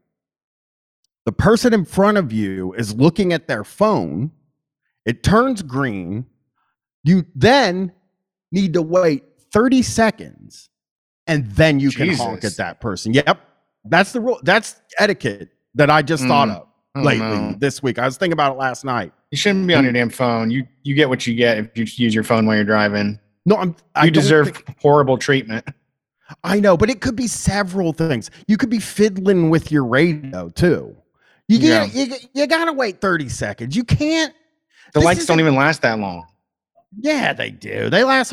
The 1.27 1.33
person 1.33 1.73
in 1.73 1.85
front 1.85 2.18
of 2.18 2.33
you 2.33 2.75
is 2.75 2.94
looking 2.94 3.33
at 3.33 3.49
their 3.49 3.64
phone. 3.64 4.31
It 5.07 5.23
turns 5.23 5.62
green. 5.62 6.27
You 7.03 7.27
then 7.35 7.92
need 8.53 8.75
to 8.75 8.83
wait 8.83 9.25
30 9.53 9.83
seconds 9.83 10.70
and 11.27 11.51
then 11.53 11.81
you 11.81 11.90
can 11.90 12.14
honk 12.14 12.44
at 12.44 12.57
that 12.57 12.81
person. 12.81 13.14
Yep. 13.14 13.40
That's 13.85 14.12
the 14.12 14.20
rule. 14.20 14.40
That's 14.42 14.77
etiquette 14.99 15.51
that 15.75 15.90
I 15.90 16.03
just 16.03 16.25
thought 16.25 16.49
Mm. 16.49 16.57
of 16.57 16.66
Oh, 16.97 17.03
lately 17.03 17.57
this 17.59 17.83
week. 17.83 17.99
I 17.99 18.05
was 18.05 18.16
thinking 18.16 18.33
about 18.35 18.53
it 18.53 18.59
last 18.59 18.85
night. 18.85 19.12
You 19.33 19.37
shouldn't 19.37 19.66
be 19.66 19.75
on 19.75 19.83
your 19.83 19.92
damn 19.92 20.11
phone. 20.11 20.51
You 20.53 20.64
you 20.85 20.94
get 20.94 21.09
what 21.09 21.27
you 21.27 21.35
get 21.35 21.59
if 21.59 21.77
you 21.99 22.05
use 22.05 22.14
your 22.14 22.23
phone 22.25 22.47
while 22.47 22.55
you're 22.55 22.64
driving. 22.64 23.18
No, 23.47 23.57
I'm 23.57 23.68
You 23.68 23.75
don't 23.94 24.12
deserve 24.12 24.55
think- 24.55 24.77
horrible 24.81 25.18
treatment. 25.18 25.66
I 26.44 26.61
know, 26.61 26.77
but 26.77 26.88
it 26.90 27.01
could 27.01 27.16
be 27.16 27.27
several 27.27 27.92
things. 27.92 28.31
You 28.47 28.57
could 28.57 28.70
be 28.70 28.79
fiddling 28.79 29.51
with 29.51 29.70
your 29.73 29.85
radio 29.85 30.49
too. 30.51 30.97
You 31.49 31.59
Yeah. 31.59 31.87
get 31.87 31.94
you, 32.11 32.16
you 32.33 32.47
gotta 32.47 32.73
wait 32.73 33.01
30 33.01 33.29
seconds. 33.29 33.75
You 33.77 33.85
can't 33.85 34.33
The 34.94 35.01
lights 35.01 35.27
don't 35.27 35.40
even 35.40 35.57
last 35.57 35.83
that 35.83 35.99
long. 35.99 36.25
Yeah, 37.01 37.33
they 37.33 37.51
do. 37.51 37.90
They 37.90 38.05
last 38.05 38.33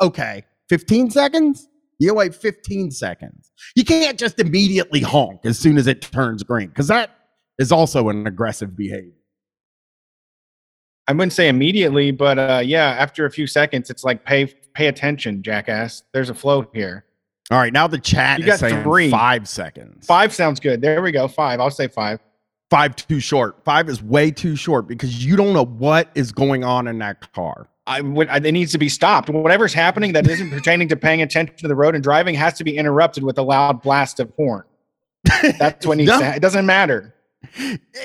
okay, 0.00 0.44
15 0.70 1.10
seconds? 1.10 1.68
You 2.00 2.14
wait 2.14 2.34
15 2.34 2.90
seconds. 2.90 3.52
You 3.76 3.84
can't 3.84 4.18
just 4.18 4.40
immediately 4.40 5.00
honk 5.00 5.40
as 5.44 5.58
soon 5.58 5.76
as 5.76 5.86
it 5.86 6.00
turns 6.00 6.42
green 6.42 6.68
because 6.68 6.88
that 6.88 7.10
is 7.58 7.70
also 7.70 8.08
an 8.08 8.26
aggressive 8.26 8.74
behavior. 8.74 9.12
I 11.06 11.12
wouldn't 11.12 11.34
say 11.34 11.48
immediately, 11.48 12.10
but 12.10 12.38
uh, 12.38 12.62
yeah, 12.64 12.96
after 12.98 13.26
a 13.26 13.30
few 13.30 13.46
seconds, 13.46 13.90
it's 13.90 14.02
like 14.02 14.24
pay 14.24 14.46
pay 14.74 14.86
attention, 14.86 15.42
jackass. 15.42 16.02
There's 16.14 16.30
a 16.30 16.34
flow 16.34 16.66
here. 16.72 17.04
All 17.50 17.58
right, 17.58 17.72
now 17.72 17.86
the 17.86 17.98
chat 17.98 18.38
You 18.38 18.44
is 18.44 18.50
got 18.52 18.60
saying 18.60 18.82
three. 18.82 19.10
five 19.10 19.46
seconds. 19.46 20.06
Five 20.06 20.32
sounds 20.32 20.58
good. 20.58 20.80
There 20.80 21.02
we 21.02 21.12
go. 21.12 21.28
Five. 21.28 21.60
I'll 21.60 21.70
say 21.70 21.88
five. 21.88 22.20
Five 22.70 22.94
too 22.94 23.18
short. 23.20 23.56
Five 23.64 23.88
is 23.88 24.00
way 24.02 24.30
too 24.30 24.54
short 24.56 24.86
because 24.86 25.24
you 25.24 25.36
don't 25.36 25.52
know 25.52 25.64
what 25.64 26.08
is 26.14 26.30
going 26.32 26.62
on 26.64 26.86
in 26.86 26.98
that 27.00 27.32
car. 27.32 27.68
I 27.86 28.00
would. 28.00 28.28
It 28.30 28.52
needs 28.52 28.70
to 28.72 28.78
be 28.78 28.88
stopped. 28.88 29.28
Whatever's 29.28 29.74
happening 29.74 30.12
that 30.12 30.28
isn't 30.28 30.50
pertaining 30.50 30.86
to 30.88 30.96
paying 30.96 31.20
attention 31.22 31.56
to 31.56 31.66
the 31.68 31.74
road 31.74 31.94
and 31.96 32.04
driving 32.04 32.36
has 32.36 32.54
to 32.58 32.64
be 32.64 32.76
interrupted 32.76 33.24
with 33.24 33.36
a 33.38 33.42
loud 33.42 33.82
blast 33.82 34.20
of 34.20 34.30
horn. 34.36 34.62
That's 35.58 35.84
what 35.84 35.96
needs 35.98 36.10
No. 36.10 36.20
to. 36.20 36.24
Ha- 36.26 36.32
it 36.36 36.40
doesn't 36.42 36.66
matter. 36.66 37.14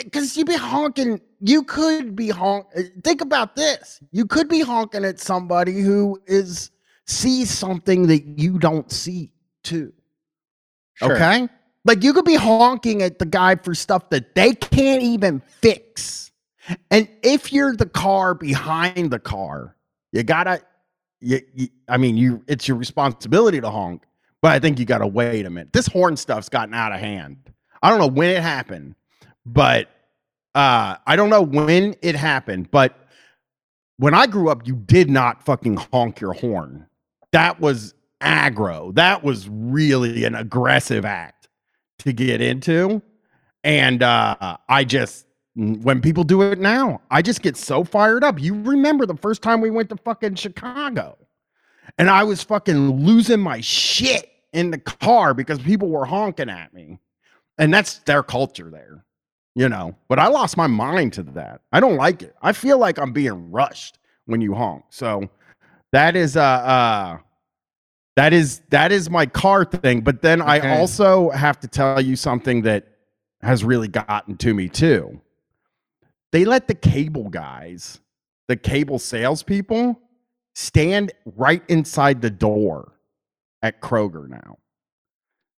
because 0.04 0.36
you 0.38 0.46
be 0.46 0.56
honking 0.56 1.20
you 1.42 1.62
could 1.64 2.16
be 2.16 2.30
honk 2.30 2.66
uh, 2.76 2.82
think 3.04 3.20
about 3.20 3.54
this 3.58 4.00
you 4.12 4.26
could 4.26 4.48
be 4.48 4.62
honking 4.62 5.04
at 5.04 5.20
somebody 5.20 5.82
who 5.82 6.18
is 6.26 6.72
sees 7.06 7.52
something 7.52 8.08
that 8.08 8.24
you 8.40 8.58
don't 8.58 8.90
see 8.94 9.30
too 9.62 9.92
Sure. 10.94 11.14
okay 11.18 11.50
like 11.86 12.04
you 12.04 12.14
could 12.14 12.26
be 12.26 12.36
honking 12.36 13.02
at 13.02 13.20
the 13.20 13.26
guy 13.26 13.56
for 13.56 13.74
stuff 13.74 14.10
that 14.10 14.36
they 14.36 14.54
can't 14.54 15.02
even 15.02 15.42
fix 15.62 16.32
and 16.92 17.08
if 17.24 17.54
you're 17.54 17.76
the 17.76 17.86
car 17.86 18.34
behind 18.34 19.12
the 19.12 19.20
car 19.20 19.76
you 20.12 20.24
gotta 20.24 20.62
you, 21.22 21.40
you 21.54 21.68
i 21.88 21.98
mean 21.98 22.18
you 22.18 22.44
it's 22.48 22.68
your 22.68 22.78
responsibility 22.78 23.62
to 23.62 23.70
honk 23.70 24.04
but 24.42 24.52
i 24.52 24.60
think 24.60 24.80
you 24.80 24.86
gotta 24.86 25.08
wait 25.08 25.46
a 25.46 25.50
minute 25.50 25.72
this 25.74 25.88
horn 25.88 26.18
stuff's 26.18 26.50
gotten 26.50 26.74
out 26.74 26.92
of 26.92 27.00
hand 27.00 27.38
i 27.84 27.90
don't 27.90 28.00
know 28.00 28.08
when 28.08 28.30
it 28.30 28.42
happened 28.42 28.96
but 29.46 29.90
uh 30.56 30.96
I 31.06 31.16
don't 31.16 31.30
know 31.30 31.42
when 31.42 31.96
it 32.02 32.16
happened, 32.16 32.72
but 32.72 32.98
when 33.98 34.14
I 34.14 34.26
grew 34.28 34.50
up, 34.50 34.66
you 34.68 34.76
did 34.76 35.10
not 35.10 35.46
fucking 35.46 35.78
honk 35.92 36.20
your 36.20 36.34
horn. 36.34 36.88
That 37.32 37.60
was 37.60 37.94
aggro. 38.22 38.94
That 38.96 39.24
was 39.24 39.48
really 39.50 40.26
an 40.26 40.36
aggressive 40.36 41.06
act 41.06 41.45
to 42.00 42.14
get 42.14 42.42
into. 42.42 43.02
And 43.64 44.04
uh 44.04 44.58
I 44.70 44.84
just 44.84 45.26
when 45.56 46.02
people 46.02 46.24
do 46.24 46.42
it 46.42 46.60
now, 46.60 47.02
I 47.10 47.22
just 47.22 47.42
get 47.42 47.56
so 47.56 47.84
fired 47.84 48.24
up. 48.24 48.42
You 48.42 48.62
remember 48.62 49.06
the 49.06 49.16
first 49.16 49.42
time 49.42 49.62
we 49.62 49.70
went 49.70 49.90
to 49.90 49.98
fucking 49.98 50.36
Chicago 50.36 51.18
and 51.98 52.10
I 52.10 52.24
was 52.24 52.44
fucking 52.44 53.06
losing 53.06 53.40
my 53.40 53.62
shit 53.62 54.30
in 54.54 54.72
the 54.72 54.80
car 54.80 55.34
because 55.34 55.60
people 55.60 55.90
were 55.90 56.06
honking 56.06 56.50
at 56.50 56.74
me. 56.74 57.00
And 57.58 57.74
that's 57.74 58.00
their 58.00 58.22
culture 58.22 58.70
there 58.70 59.06
you 59.56 59.70
know 59.70 59.96
but 60.08 60.20
i 60.20 60.28
lost 60.28 60.58
my 60.58 60.68
mind 60.68 61.14
to 61.14 61.24
that 61.24 61.62
i 61.72 61.80
don't 61.80 61.96
like 61.96 62.22
it 62.22 62.36
i 62.42 62.52
feel 62.52 62.78
like 62.78 63.00
i'm 63.00 63.12
being 63.14 63.52
rushed 63.52 63.98
when 64.26 64.42
you 64.42 64.54
honk 64.54 64.84
so 64.90 65.28
that 65.92 66.16
is 66.16 66.38
uh 66.38 66.42
uh 66.42 67.18
that 68.16 68.34
is 68.34 68.62
that 68.70 68.92
is 68.92 69.10
my 69.10 69.26
car 69.26 69.66
thing 69.66 70.02
but 70.02 70.22
then 70.22 70.42
i 70.42 70.78
also 70.80 71.30
have 71.32 71.60
to 71.60 71.68
tell 71.68 72.02
you 72.02 72.16
something 72.16 72.62
that 72.62 72.88
has 73.42 73.64
really 73.64 73.88
gotten 73.88 74.38
to 74.38 74.54
me 74.54 74.68
too 74.70 75.22
they 76.32 76.46
let 76.46 76.68
the 76.68 76.76
cable 76.76 77.30
guys 77.30 78.00
the 78.48 78.56
cable 78.56 79.00
salespeople 79.00 80.00
stand 80.54 81.12
right 81.36 81.64
inside 81.68 82.22
the 82.22 82.30
door 82.30 82.94
at 83.62 83.82
kroger 83.82 84.28
now 84.28 84.58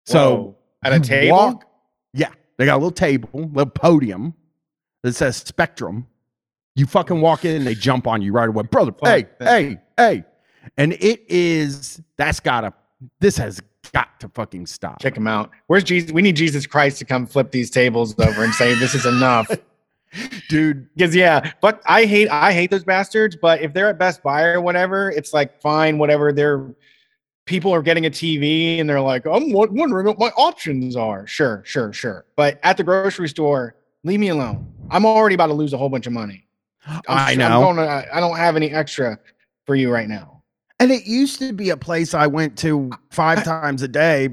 so 0.07 0.35
Whoa. 0.35 0.57
at 0.83 0.93
a 0.93 0.99
table. 1.01 1.35
walk- 1.35 1.65
yeah, 2.13 2.29
they 2.57 2.65
got 2.65 2.75
a 2.75 2.79
little 2.79 2.91
table, 2.91 3.29
a 3.33 3.39
little 3.39 3.65
podium 3.65 4.33
that 5.03 5.13
says 5.13 5.37
Spectrum. 5.37 6.07
You 6.75 6.85
fucking 6.85 7.19
walk 7.19 7.43
in 7.43 7.55
and 7.57 7.67
they 7.67 7.75
jump 7.75 8.07
on 8.07 8.21
you 8.21 8.31
right 8.31 8.47
away, 8.47 8.63
brother. 8.63 8.91
Fuck 8.91 9.07
hey, 9.09 9.25
that. 9.39 9.47
hey, 9.47 9.77
hey, 9.97 10.23
and 10.77 10.93
it 10.93 11.23
is 11.29 12.01
that's 12.17 12.39
gotta. 12.39 12.73
This 13.19 13.37
has 13.37 13.61
got 13.93 14.19
to 14.19 14.29
fucking 14.29 14.65
stop. 14.65 14.99
Check 15.01 15.13
them 15.15 15.27
out. 15.27 15.51
Where's 15.67 15.83
Jesus? 15.83 16.11
We 16.11 16.21
need 16.21 16.35
Jesus 16.35 16.65
Christ 16.65 16.97
to 16.99 17.05
come 17.05 17.25
flip 17.27 17.51
these 17.51 17.69
tables 17.69 18.17
over 18.19 18.43
and 18.43 18.53
say 18.53 18.73
this 18.75 18.95
is 18.95 19.05
enough. 19.05 19.49
dude. 20.49 20.93
Because 20.95 21.15
yeah, 21.15 21.51
but 21.61 21.81
I 21.85 22.05
hate 22.05 22.29
I 22.29 22.53
hate 22.53 22.71
those 22.71 22.83
bastards. 22.83 23.35
But 23.39 23.61
if 23.61 23.73
they're 23.73 23.89
at 23.89 23.99
Best 23.99 24.23
Buy 24.23 24.43
or 24.43 24.61
whatever, 24.61 25.11
it's 25.11 25.33
like 25.33 25.61
fine, 25.61 25.97
whatever. 25.97 26.31
They're 26.33 26.65
people 27.45 27.73
are 27.73 27.81
getting 27.81 28.05
a 28.05 28.09
TV 28.09 28.79
and 28.79 28.89
they're 28.89 28.99
like, 29.01 29.25
I'm 29.25 29.51
wondering 29.53 30.05
what 30.05 30.19
my 30.19 30.29
options 30.37 30.95
are. 30.97 31.25
Sure, 31.27 31.61
sure, 31.65 31.93
sure. 31.93 32.25
But 32.35 32.59
at 32.63 32.75
the 32.75 32.83
grocery 32.83 33.29
store, 33.29 33.75
leave 34.03 34.19
me 34.19 34.29
alone. 34.29 34.69
I'm 34.89 35.05
already 35.05 35.35
about 35.35 35.47
to 35.47 35.53
lose 35.53 35.71
a 35.71 35.77
whole 35.77 35.87
bunch 35.89 36.07
of 36.07 36.13
money. 36.13 36.45
I'm, 36.85 37.01
I 37.07 37.31
I'm 37.31 37.37
know. 37.37 37.61
going 37.61 37.75
to- 37.77 37.83
I 37.83 38.07
I 38.17 38.19
don't 38.19 38.37
have 38.37 38.55
any 38.55 38.71
extra 38.71 39.17
for 39.65 39.75
you 39.75 39.91
right 39.91 40.07
now. 40.09 40.36
And 40.79 40.91
it 40.91 41.05
used 41.05 41.39
to 41.39 41.53
be 41.53 41.69
a 41.71 41.77
place 41.77 42.13
I 42.13 42.27
went 42.27 42.57
to 42.59 42.91
five 43.11 43.43
times 43.43 43.81
a 43.81 43.87
day 43.87 44.29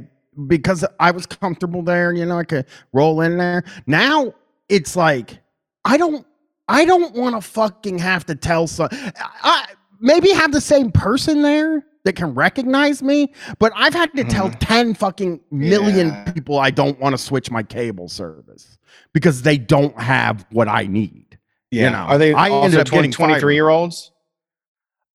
because 0.46 0.84
I 1.00 1.10
was 1.10 1.26
comfortable 1.26 1.82
there. 1.82 2.12
You 2.12 2.26
know, 2.26 2.38
I 2.38 2.44
could 2.44 2.66
roll 2.92 3.20
in 3.22 3.38
there. 3.38 3.64
Now 3.86 4.34
it's 4.68 4.94
like 4.96 5.38
I 5.84 5.96
don't 5.96 6.26
I 6.68 6.84
don't 6.84 7.14
want 7.14 7.34
to 7.34 7.40
fucking 7.40 7.98
have 7.98 8.24
to 8.26 8.34
tell 8.34 8.66
some. 8.66 8.88
I, 8.92 9.66
maybe 10.00 10.30
have 10.30 10.52
the 10.52 10.60
same 10.60 10.90
person 10.90 11.42
there 11.42 11.84
that 12.04 12.14
can 12.14 12.34
recognize 12.34 13.02
me, 13.02 13.32
but 13.58 13.72
I've 13.74 13.94
had 13.94 14.12
to 14.16 14.24
tell 14.24 14.50
Mhm. 14.50 14.56
10 14.60 14.94
fucking 14.94 15.40
million 15.50 16.08
Yeah. 16.08 16.32
people 16.32 16.58
I 16.58 16.70
don't 16.70 16.98
want 17.00 17.14
to 17.14 17.18
switch 17.18 17.50
my 17.50 17.62
cable 17.62 18.08
service 18.08 18.76
because 19.14 19.40
they 19.42 19.56
don't 19.56 19.98
have 19.98 20.44
what 20.50 20.68
I 20.68 20.86
need. 20.86 21.38
Yeah. 21.70 21.88
know, 21.90 21.98
Are 21.98 22.18
they 22.18 22.34
I 22.34 22.46
ended 22.50 22.78
also 22.78 22.80
up 22.80 22.90
getting 22.90 23.10
20, 23.10 23.32
23 23.34 23.54
year 23.54 23.68
olds? 23.70 24.10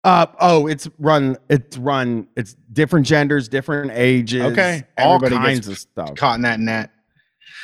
Uh 0.10 0.26
oh, 0.40 0.66
it's 0.66 0.90
run. 0.98 1.38
It's 1.52 1.78
run. 1.78 2.28
It's 2.36 2.56
different 2.74 3.06
genders, 3.06 3.48
different 3.48 3.92
ages. 3.94 4.42
Okay. 4.42 4.84
all 4.98 5.20
kinds 5.20 5.68
of 5.68 5.78
stuff. 5.78 6.16
Caught 6.16 6.38
in 6.38 6.42
that 6.42 6.60
net. 6.60 6.90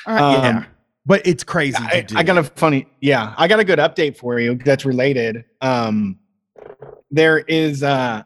Uh, 0.05 0.11
yeah, 0.43 0.49
Um, 0.49 0.65
but 1.07 1.25
it's 1.25 1.43
crazy. 1.43 1.77
I, 1.79 2.01
to 2.01 2.03
do. 2.03 2.17
I 2.19 2.21
got 2.21 2.37
a 2.37 2.43
funny, 2.43 2.87
yeah, 3.01 3.33
I 3.35 3.47
got 3.47 3.59
a 3.59 3.63
good 3.63 3.79
update 3.79 4.15
for 4.15 4.39
you 4.39 4.55
that's 4.55 4.85
related. 4.85 5.45
Um, 5.61 6.19
there 7.09 7.39
is, 7.39 7.81
uh, 7.81 8.21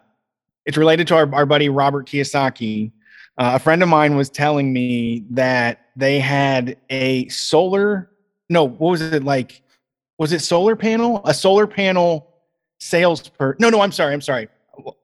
it's 0.65 0.75
related 0.75 1.07
to 1.07 1.15
our, 1.15 1.33
our 1.33 1.45
buddy 1.45 1.69
Robert 1.69 2.05
Kiyosaki. 2.05 2.91
Uh, 3.37 3.51
a 3.55 3.59
friend 3.59 3.81
of 3.81 3.87
mine 3.87 4.17
was 4.17 4.29
telling 4.29 4.73
me 4.73 5.23
that 5.29 5.85
they 5.95 6.19
had 6.19 6.75
a 6.89 7.25
solar, 7.29 8.11
no, 8.49 8.65
what 8.65 8.91
was 8.91 9.01
it 9.01 9.23
like? 9.23 9.61
Was 10.17 10.33
it 10.33 10.41
solar 10.41 10.75
panel? 10.75 11.21
A 11.23 11.33
solar 11.33 11.67
panel 11.67 12.28
salesperson? 12.79 13.57
No, 13.59 13.69
no, 13.69 13.81
I'm 13.81 13.91
sorry, 13.91 14.13
I'm 14.13 14.21
sorry. 14.21 14.47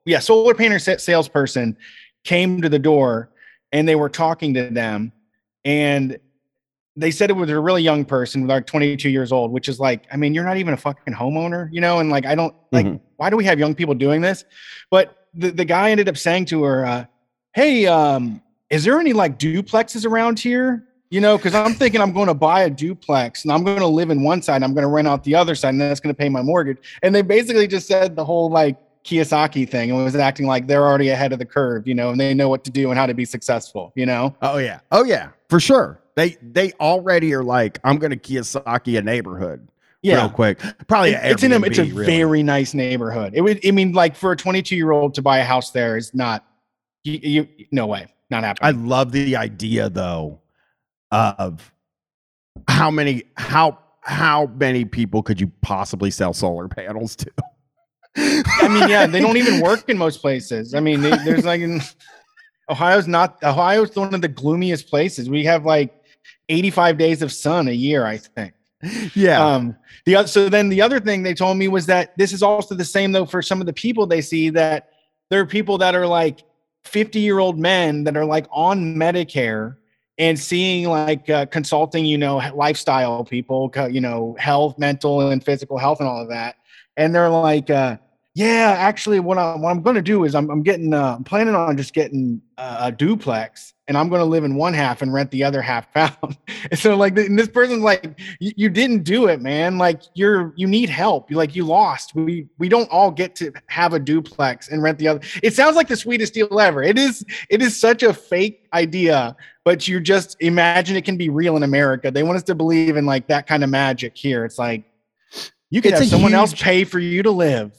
Yeah, 0.05 0.19
solar 0.19 0.79
sa- 0.79 0.97
salesperson 0.97 1.77
came 2.23 2.61
to 2.61 2.69
the 2.69 2.79
door 2.79 3.29
and 3.71 3.88
they 3.88 3.95
were 3.95 4.09
talking 4.09 4.53
to 4.53 4.69
them 4.69 5.11
and 5.63 6.17
they 6.97 7.11
said 7.11 7.29
it 7.29 7.33
was 7.33 7.49
a 7.49 7.59
really 7.59 7.81
young 7.83 8.05
person, 8.05 8.47
like 8.47 8.65
22 8.65 9.09
years 9.09 9.33
old, 9.33 9.51
which 9.51 9.67
is 9.67 9.81
like, 9.81 10.05
I 10.13 10.15
mean, 10.15 10.33
you're 10.33 10.45
not 10.45 10.55
even 10.55 10.73
a 10.73 10.77
fucking 10.77 11.13
homeowner, 11.13 11.67
you 11.73 11.81
know? 11.81 11.99
And 11.99 12.09
like, 12.09 12.25
I 12.25 12.35
don't 12.35 12.55
like, 12.71 12.85
Mhm. 12.85 13.01
why 13.17 13.29
do 13.29 13.35
we 13.35 13.43
have 13.43 13.59
young 13.59 13.75
people 13.75 13.93
doing 13.93 14.21
this? 14.21 14.45
But 14.89 15.27
the, 15.33 15.51
the 15.51 15.65
guy 15.65 15.91
ended 15.91 16.07
up 16.07 16.15
saying 16.15 16.45
to 16.45 16.63
her, 16.63 16.85
uh, 16.85 17.05
Hey, 17.53 17.85
um, 17.85 18.41
is 18.69 18.85
there 18.85 18.97
any 18.99 19.11
like 19.13 19.38
duplexes 19.39 20.05
around 20.05 20.39
here? 20.39 20.85
You 21.15 21.21
know, 21.21 21.38
because 21.38 21.56
I'm 21.56 21.75
thinking 21.75 22.01
I'm 22.01 22.12
going 22.12 22.28
to 22.28 22.34
buy 22.34 22.63
a 22.63 22.69
duplex 22.69 23.45
and 23.45 23.54
I'm 23.54 23.63
going 23.63 23.80
to 23.80 23.88
live 23.88 24.10
in 24.10 24.21
one 24.21 24.41
side, 24.41 24.56
and 24.56 24.65
I'm 24.65 24.73
going 24.73 24.82
to 24.82 24.89
rent 24.89 25.08
out 25.08 25.23
the 25.23 25.34
other 25.34 25.56
side, 25.56 25.69
and 25.69 25.80
that's 25.80 26.01
going 26.01 26.13
to 26.13 26.17
pay 26.17 26.28
my 26.28 26.41
mortgage. 26.41 26.78
And 27.04 27.15
they 27.15 27.21
basically 27.21 27.67
just 27.67 27.88
said 27.88 28.17
the 28.17 28.25
whole 28.25 28.49
like 28.49 28.75
Kiyosaki 29.06 29.69
thing 29.69 29.91
and 29.91 30.04
was 30.04 30.17
acting 30.17 30.45
like 30.45 30.67
they're 30.67 30.86
already 30.86 31.08
ahead 31.08 31.32
of 31.32 31.39
the 31.39 31.45
curve, 31.45 31.88
you 31.88 31.95
know, 31.95 32.10
and 32.10 32.19
they 32.19 32.34
know 32.34 32.49
what 32.49 32.65
to 32.65 32.69
do 32.69 32.89
and 32.89 32.99
how 32.99 33.06
to 33.06 33.13
be 33.13 33.23
successful, 33.23 33.93
you 33.95 34.06
know? 34.06 34.36
Oh 34.41 34.58
yeah. 34.58 34.82
Oh 34.91 35.06
yeah. 35.06 35.30
For 35.47 35.62
sure. 35.62 36.01
They 36.15 36.36
they 36.41 36.73
already 36.82 37.34
are 37.34 37.45
like, 37.45 37.80
I'm 37.86 37.97
gonna 37.97 38.17
Kiyosaki 38.17 38.99
a 38.99 39.01
neighborhood 39.01 39.69
yeah. 40.01 40.15
real 40.15 40.30
quick. 40.30 40.60
Probably 40.89 41.12
It- 41.12 41.32
it's 41.32 41.43
in 41.43 41.54
a 41.54 41.62
it's 41.62 41.80
a 41.80 41.86
really. 41.86 42.06
very 42.08 42.43
nice 42.43 42.73
neighborhood. 42.73 43.32
It 43.34 43.39
would 43.39 43.65
I 43.65 43.71
mean 43.71 43.93
like 43.93 44.17
for 44.17 44.34
a 44.34 44.36
22 44.36 44.75
year 44.75 44.91
old 44.91 45.13
to 45.13 45.21
buy 45.21 45.38
a 45.38 45.45
house 45.45 45.71
there 45.71 45.95
is 45.95 46.13
not 46.13 46.43
you, 47.06 47.19
you 47.23 47.47
no 47.71 47.88
way 47.88 48.08
not 48.30 48.43
happening. 48.43 48.67
I 48.67 48.78
love 48.78 49.13
the 49.13 49.38
idea 49.38 49.88
though 49.88 50.41
of 51.15 51.71
how 52.67 52.91
many 52.91 53.23
how 53.38 53.80
how 54.01 54.47
many 54.58 54.86
people 54.86 55.23
could 55.23 55.41
you 55.41 55.51
possibly 55.62 56.12
sell 56.12 56.34
solar 56.34 56.67
panels 56.67 57.15
to? 57.15 57.32
I, 58.17 58.67
mean 58.69 58.88
yeah 58.88 59.08
they 59.08 59.19
don't 59.19 59.38
even 59.38 59.62
work 59.62 59.89
in 59.89 59.97
most 59.97 60.21
places. 60.21 60.73
I 60.73 60.80
mean 60.80 61.01
they, 61.01 61.12
there's 61.25 61.45
like 61.45 61.62
in 61.62 61.82
Ohio's 62.69 63.08
not 63.08 63.41
Ohio's 63.43 63.95
one 63.95 64.13
of 64.13 64.21
the 64.21 64.28
gloomiest 64.28 64.89
places. 64.89 65.30
We 65.30 65.43
have 65.45 65.65
like 65.65 65.93
85 66.49 66.97
days 66.97 67.21
of 67.21 67.32
sun 67.32 67.67
a 67.67 67.73
year 67.73 68.06
I 68.06 68.17
think. 68.17 68.54
yeah. 69.15 69.43
Um, 69.45 69.75
the 70.06 70.15
other, 70.17 70.28
so 70.28 70.49
then 70.49 70.69
the 70.69 70.82
other 70.82 70.99
thing 70.99 71.23
they 71.23 71.34
told 71.34 71.58
me 71.58 71.67
was 71.67 71.86
that 71.88 72.15
this 72.17 72.32
is 72.32 72.43
also 72.43 72.75
the 72.75 72.86
same 72.86 73.12
though 73.12 73.25
for 73.25 73.41
some 73.41 73.60
of 73.60 73.67
the 73.67 73.73
people 73.73 74.06
they 74.06 74.21
see 74.21 74.49
that 74.51 74.89
there 75.30 75.39
are 75.39 75.45
people 75.45 75.78
that 75.80 75.95
are 75.95 76.08
like 76.08 76.43
50 76.86 77.19
year 77.19 77.39
old 77.39 77.60
men 77.60 78.04
that 78.04 78.15
are 78.15 78.25
like 78.25 78.45
on 78.51 78.95
Medicare 78.95 79.78
and 80.17 80.39
seeing 80.39 80.88
like 80.88 81.30
uh, 81.30 81.45
consulting, 81.47 82.06
you 82.06 82.17
know, 82.17 82.38
lifestyle 82.56 83.23
people, 83.23 83.71
you 83.89 84.01
know, 84.01 84.36
health, 84.39 84.78
mental 84.80 85.30
and 85.30 85.43
physical 85.43 85.78
health 85.78 85.99
and 85.99 86.08
all 86.08 86.21
of 86.21 86.30
that. 86.30 86.56
And 86.97 87.13
they're 87.13 87.30
like, 87.30 87.69
uh, 87.69 87.97
yeah, 88.34 88.75
actually 88.78 89.19
what, 89.19 89.38
I, 89.38 89.56
what 89.56 89.69
I'm 89.71 89.82
going 89.82 89.95
to 89.95 90.01
do 90.01 90.23
is 90.23 90.34
I'm, 90.36 90.49
I'm 90.49 90.63
getting, 90.63 90.93
uh, 90.93 91.15
I'm 91.17 91.23
planning 91.23 91.56
on 91.56 91.78
just 91.78 91.93
getting 91.93 92.41
a 92.58 92.91
duplex 92.91 93.73
and 93.88 93.98
I'm 93.98 94.10
going 94.10 94.19
to 94.19 94.26
live 94.26 94.43
in 94.43 94.56
one 94.56 94.74
half 94.74 95.02
and 95.02 95.13
rent 95.13 95.30
the 95.32 95.43
other 95.43 95.62
half 95.62 95.88
out. 95.95 96.36
and 96.71 96.80
so 96.80 96.95
like, 96.95 97.17
and 97.17 97.38
this 97.38 97.48
person's 97.48 97.84
like, 97.84 98.19
you, 98.39 98.69
didn't 98.69 99.04
do 99.04 99.28
it, 99.28 99.41
man. 99.41 99.78
Like 99.78 100.02
you're, 100.15 100.54
you 100.56 100.67
need 100.67 100.89
help. 100.89 101.30
You 101.30 101.38
like, 101.38 101.56
you 101.56 101.65
lost. 101.65 102.15
We, 102.15 102.48
we 102.58 102.67
don't 102.67 102.89
all 102.89 103.12
get 103.12 103.36
to 103.38 103.52
have 103.67 103.93
a 103.93 104.00
duplex 104.00 104.69
and 104.69 104.82
rent 104.82 104.98
the 104.98 105.08
other. 105.08 105.21
It 105.43 105.54
sounds 105.54 105.76
like 105.76 105.88
the 105.88 105.95
sweetest 105.95 106.34
deal 106.34 106.60
ever. 106.60 106.82
It 106.82 106.98
is, 106.98 107.24
it 107.50 107.62
is 107.62 107.80
such 107.80 108.02
a 108.02 108.13
fake 108.13 108.67
idea, 108.74 109.36
but 109.63 109.88
you 109.88 110.00
just 110.00 110.36
imagine 110.39 110.95
it 110.95 111.06
can 111.06 111.17
be 111.17 111.30
real 111.30 111.56
in 111.56 111.63
America. 111.63 112.10
They 112.10 112.24
want 112.24 112.38
us 112.38 112.43
to 112.43 112.56
believe 112.56 112.98
in 112.98 113.06
like 113.06 113.28
that 113.28 113.45
kind 113.48 113.63
of 113.63 113.69
magic 113.69 114.17
here. 114.17 114.45
It's 114.45 114.58
like, 114.58 114.84
you 115.69 115.82
It's 115.84 116.00
have 116.00 116.08
someone 116.08 116.34
else 116.34 116.54
pay 116.54 116.86
for 116.86 117.00
you 117.00 117.21
to 117.24 117.32
live. 117.32 117.71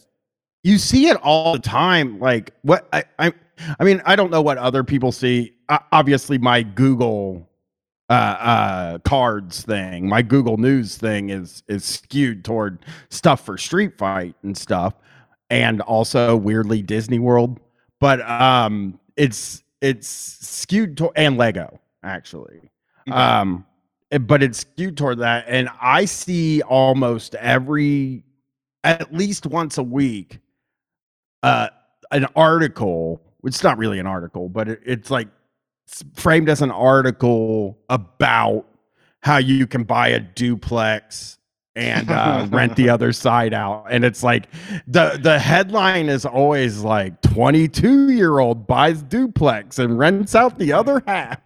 you 0.62 0.78
see 0.78 1.08
it 1.08 1.16
all 1.22 1.52
the 1.54 1.58
time 1.58 2.18
like 2.18 2.50
what 2.62 2.88
i 2.92 3.04
i, 3.18 3.32
I 3.78 3.84
mean 3.84 4.02
i 4.04 4.16
don't 4.16 4.30
know 4.30 4.42
what 4.42 4.58
other 4.58 4.82
people 4.84 5.12
see 5.12 5.55
obviously 5.68 6.38
my 6.38 6.62
google 6.62 7.48
uh 8.08 8.12
uh 8.12 8.98
cards 8.98 9.62
thing 9.62 10.08
my 10.08 10.22
google 10.22 10.56
news 10.56 10.96
thing 10.96 11.30
is 11.30 11.62
is 11.68 11.84
skewed 11.84 12.44
toward 12.44 12.78
stuff 13.10 13.44
for 13.44 13.58
street 13.58 13.96
fight 13.98 14.34
and 14.42 14.56
stuff 14.56 14.94
and 15.50 15.80
also 15.82 16.36
weirdly 16.36 16.82
disney 16.82 17.18
world 17.18 17.58
but 18.00 18.20
um 18.28 18.98
it's 19.16 19.62
it's 19.80 20.08
skewed 20.08 20.96
to 20.96 21.10
and 21.16 21.36
lego 21.36 21.80
actually 22.04 22.60
Okay. 23.08 23.16
um 23.16 23.64
eh, 24.12 24.18
but 24.18 24.42
it's 24.42 24.58
skewed 24.58 24.96
toward 24.96 25.18
that 25.18 25.44
and 25.48 25.68
i 25.80 26.04
see 26.04 26.62
almost 26.62 27.34
every 27.36 28.24
at 28.84 29.12
least 29.12 29.46
once 29.46 29.78
a 29.78 29.82
week 29.82 30.38
uh 31.42 31.68
an 32.12 32.26
article 32.36 33.20
it's 33.44 33.62
not 33.64 33.78
really 33.78 33.98
an 34.00 34.06
article 34.06 34.48
but 34.48 34.68
it, 34.68 34.80
it's 34.84 35.10
like 35.10 35.28
framed 36.14 36.48
as 36.48 36.62
an 36.62 36.70
article 36.70 37.78
about 37.88 38.64
how 39.20 39.38
you 39.38 39.66
can 39.66 39.84
buy 39.84 40.08
a 40.08 40.20
duplex 40.20 41.38
and 41.74 42.10
uh, 42.10 42.46
rent 42.52 42.74
the 42.76 42.88
other 42.88 43.12
side 43.12 43.52
out 43.52 43.84
and 43.90 44.04
it's 44.04 44.22
like 44.22 44.48
the 44.86 45.18
the 45.22 45.38
headline 45.38 46.08
is 46.08 46.24
always 46.24 46.80
like 46.82 47.20
22 47.22 48.10
year 48.10 48.38
old 48.38 48.66
buys 48.66 49.02
duplex 49.02 49.78
and 49.78 49.98
rents 49.98 50.34
out 50.34 50.58
the 50.58 50.72
other 50.72 51.02
half 51.06 51.38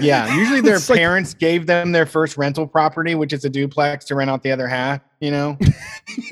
Yeah, 0.00 0.34
usually 0.38 0.60
their 0.60 0.78
like- 0.78 0.98
parents 0.98 1.32
gave 1.34 1.66
them 1.66 1.92
their 1.92 2.06
first 2.06 2.36
rental 2.38 2.66
property, 2.66 3.14
which 3.14 3.32
is 3.34 3.44
a 3.44 3.50
duplex, 3.50 4.04
to 4.06 4.14
rent 4.14 4.30
out 4.30 4.42
the 4.42 4.50
other 4.50 4.66
half. 4.66 5.00
You 5.20 5.30
know, 5.30 5.58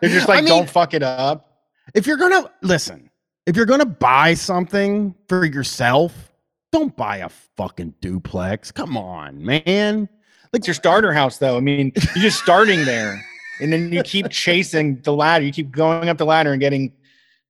they're 0.00 0.10
just 0.10 0.28
like, 0.28 0.38
I 0.38 0.40
mean, 0.42 0.48
don't 0.50 0.68
fuck 0.70 0.92
it 0.94 1.02
up. 1.02 1.50
if 1.94 2.06
you're 2.06 2.16
gonna 2.18 2.50
listen, 2.62 3.08
if 3.46 3.56
you're 3.56 3.66
gonna 3.66 3.86
buy 3.86 4.34
something 4.34 5.14
for 5.28 5.44
yourself, 5.44 6.32
don't 6.72 6.96
buy 6.96 7.18
a 7.18 7.28
fucking 7.28 7.94
duplex. 8.00 8.70
Come 8.70 8.96
on, 8.96 9.44
man. 9.44 10.08
It's 10.52 10.66
your 10.66 10.74
starter 10.74 11.12
house, 11.12 11.38
though. 11.38 11.56
I 11.56 11.60
mean, 11.60 11.92
you're 12.14 12.22
just 12.22 12.40
starting 12.40 12.84
there, 12.84 13.24
and 13.60 13.72
then 13.72 13.92
you 13.92 14.02
keep 14.02 14.28
chasing 14.30 15.00
the 15.02 15.12
ladder. 15.12 15.44
You 15.44 15.52
keep 15.52 15.70
going 15.70 16.08
up 16.08 16.18
the 16.18 16.26
ladder 16.26 16.52
and 16.52 16.60
getting 16.60 16.92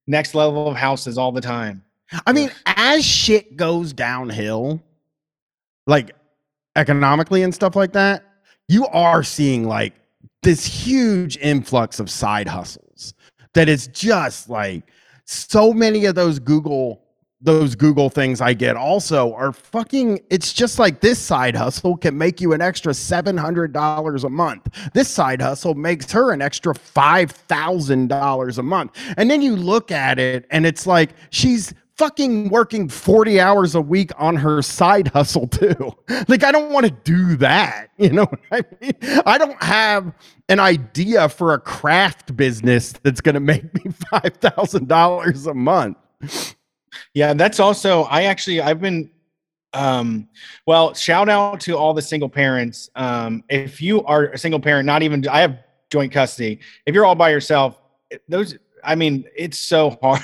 next 0.07 0.35
level 0.35 0.67
of 0.67 0.75
houses 0.75 1.17
all 1.17 1.31
the 1.31 1.41
time. 1.41 1.83
I 2.27 2.33
mean, 2.33 2.51
as 2.65 3.05
shit 3.05 3.57
goes 3.57 3.93
downhill, 3.93 4.81
like 5.87 6.15
economically 6.75 7.43
and 7.43 7.53
stuff 7.53 7.75
like 7.75 7.93
that, 7.93 8.23
you 8.67 8.87
are 8.87 9.23
seeing 9.23 9.67
like 9.67 9.93
this 10.43 10.65
huge 10.65 11.37
influx 11.37 11.99
of 11.99 12.09
side 12.09 12.47
hustles 12.47 13.13
that 13.53 13.69
is 13.69 13.87
just 13.87 14.49
like 14.49 14.83
so 15.25 15.73
many 15.73 16.05
of 16.05 16.15
those 16.15 16.39
Google 16.39 17.01
those 17.41 17.75
Google 17.75 18.09
things 18.09 18.41
I 18.41 18.53
get 18.53 18.75
also 18.75 19.33
are 19.33 19.51
fucking 19.51 20.19
it's 20.29 20.51
just 20.51 20.79
like 20.79 21.01
this 21.01 21.19
side 21.19 21.55
hustle 21.55 21.95
can 21.95 22.17
make 22.17 22.41
you 22.41 22.53
an 22.53 22.61
extra 22.61 22.91
$700 22.91 24.23
a 24.23 24.29
month. 24.29 24.91
This 24.93 25.07
side 25.09 25.41
hustle 25.41 25.75
makes 25.75 26.11
her 26.11 26.31
an 26.31 26.41
extra 26.41 26.73
$5,000 26.73 28.57
a 28.57 28.63
month. 28.63 28.97
And 29.17 29.29
then 29.29 29.41
you 29.41 29.55
look 29.55 29.91
at 29.91 30.17
it 30.17 30.47
and 30.49 30.65
it's 30.65 30.87
like 30.87 31.11
she's 31.29 31.73
fucking 31.97 32.49
working 32.49 32.89
40 32.89 33.39
hours 33.39 33.75
a 33.75 33.81
week 33.81 34.11
on 34.17 34.35
her 34.35 34.61
side 34.61 35.07
hustle 35.09 35.47
too. 35.47 35.93
Like 36.27 36.43
I 36.43 36.51
don't 36.51 36.71
want 36.71 36.85
to 36.85 36.91
do 36.91 37.35
that, 37.37 37.89
you 37.97 38.09
know 38.09 38.25
what 38.25 38.39
I 38.51 38.61
mean? 38.81 39.21
I 39.25 39.37
don't 39.37 39.61
have 39.61 40.13
an 40.49 40.59
idea 40.59 41.29
for 41.29 41.53
a 41.53 41.59
craft 41.59 42.35
business 42.35 42.93
that's 43.03 43.21
going 43.21 43.35
to 43.35 43.39
make 43.39 43.63
me 43.73 43.91
$5,000 44.13 45.47
a 45.47 45.53
month. 45.53 45.97
Yeah, 47.13 47.33
that's 47.33 47.59
also. 47.59 48.03
I 48.03 48.23
actually, 48.23 48.61
I've 48.61 48.79
been 48.81 49.09
Um, 49.73 50.29
well, 50.65 50.93
shout 50.93 51.27
out 51.29 51.59
to 51.61 51.77
all 51.77 51.93
the 51.93 52.01
single 52.01 52.29
parents. 52.29 52.89
Um, 52.95 53.43
if 53.49 53.81
you 53.81 54.03
are 54.05 54.27
a 54.27 54.37
single 54.37 54.59
parent, 54.59 54.85
not 54.85 55.03
even 55.03 55.27
I 55.27 55.41
have 55.41 55.59
joint 55.91 56.11
custody. 56.13 56.59
If 56.85 56.95
you're 56.95 57.05
all 57.05 57.15
by 57.15 57.29
yourself, 57.29 57.79
those 58.29 58.57
I 58.83 58.95
mean, 58.95 59.25
it's 59.35 59.57
so 59.59 59.97
hard. 60.01 60.21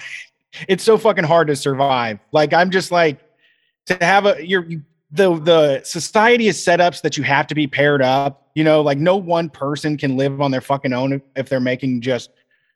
It's 0.67 0.83
so 0.83 0.97
fucking 0.97 1.23
hard 1.23 1.47
to 1.47 1.55
survive. 1.55 2.19
Like 2.31 2.53
I'm 2.53 2.71
just 2.71 2.91
like 2.91 3.19
to 3.87 3.97
have 4.01 4.25
a 4.25 4.45
you're 4.45 4.65
you, 4.65 4.81
the 5.11 5.37
the 5.39 5.81
society 5.83 6.47
is 6.47 6.61
set 6.61 6.79
up 6.79 6.95
so 6.95 7.01
that 7.03 7.17
you 7.17 7.23
have 7.23 7.47
to 7.47 7.55
be 7.55 7.67
paired 7.67 8.01
up. 8.01 8.49
You 8.55 8.63
know, 8.63 8.81
like 8.81 8.97
no 8.97 9.15
one 9.17 9.49
person 9.49 9.97
can 9.97 10.17
live 10.17 10.41
on 10.41 10.51
their 10.51 10.61
fucking 10.61 10.93
own 10.93 11.13
if, 11.13 11.21
if 11.35 11.49
they're 11.49 11.59
making 11.59 12.01
just 12.01 12.31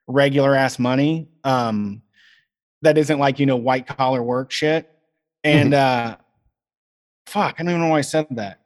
regular 0.07 0.55
ass 0.55 0.79
money. 0.79 1.27
Um, 1.43 2.01
that 2.81 2.97
isn't 2.97 3.19
like 3.19 3.39
you 3.39 3.45
know 3.45 3.57
white 3.57 3.87
collar 3.87 4.23
work 4.23 4.51
shit. 4.51 4.91
And 5.43 5.73
mm-hmm. 5.73 6.13
uh, 6.13 6.15
fuck, 7.25 7.55
I 7.57 7.63
don't 7.63 7.71
even 7.71 7.81
know 7.81 7.89
why 7.89 7.99
I 7.99 8.01
said 8.01 8.27
that. 8.31 8.61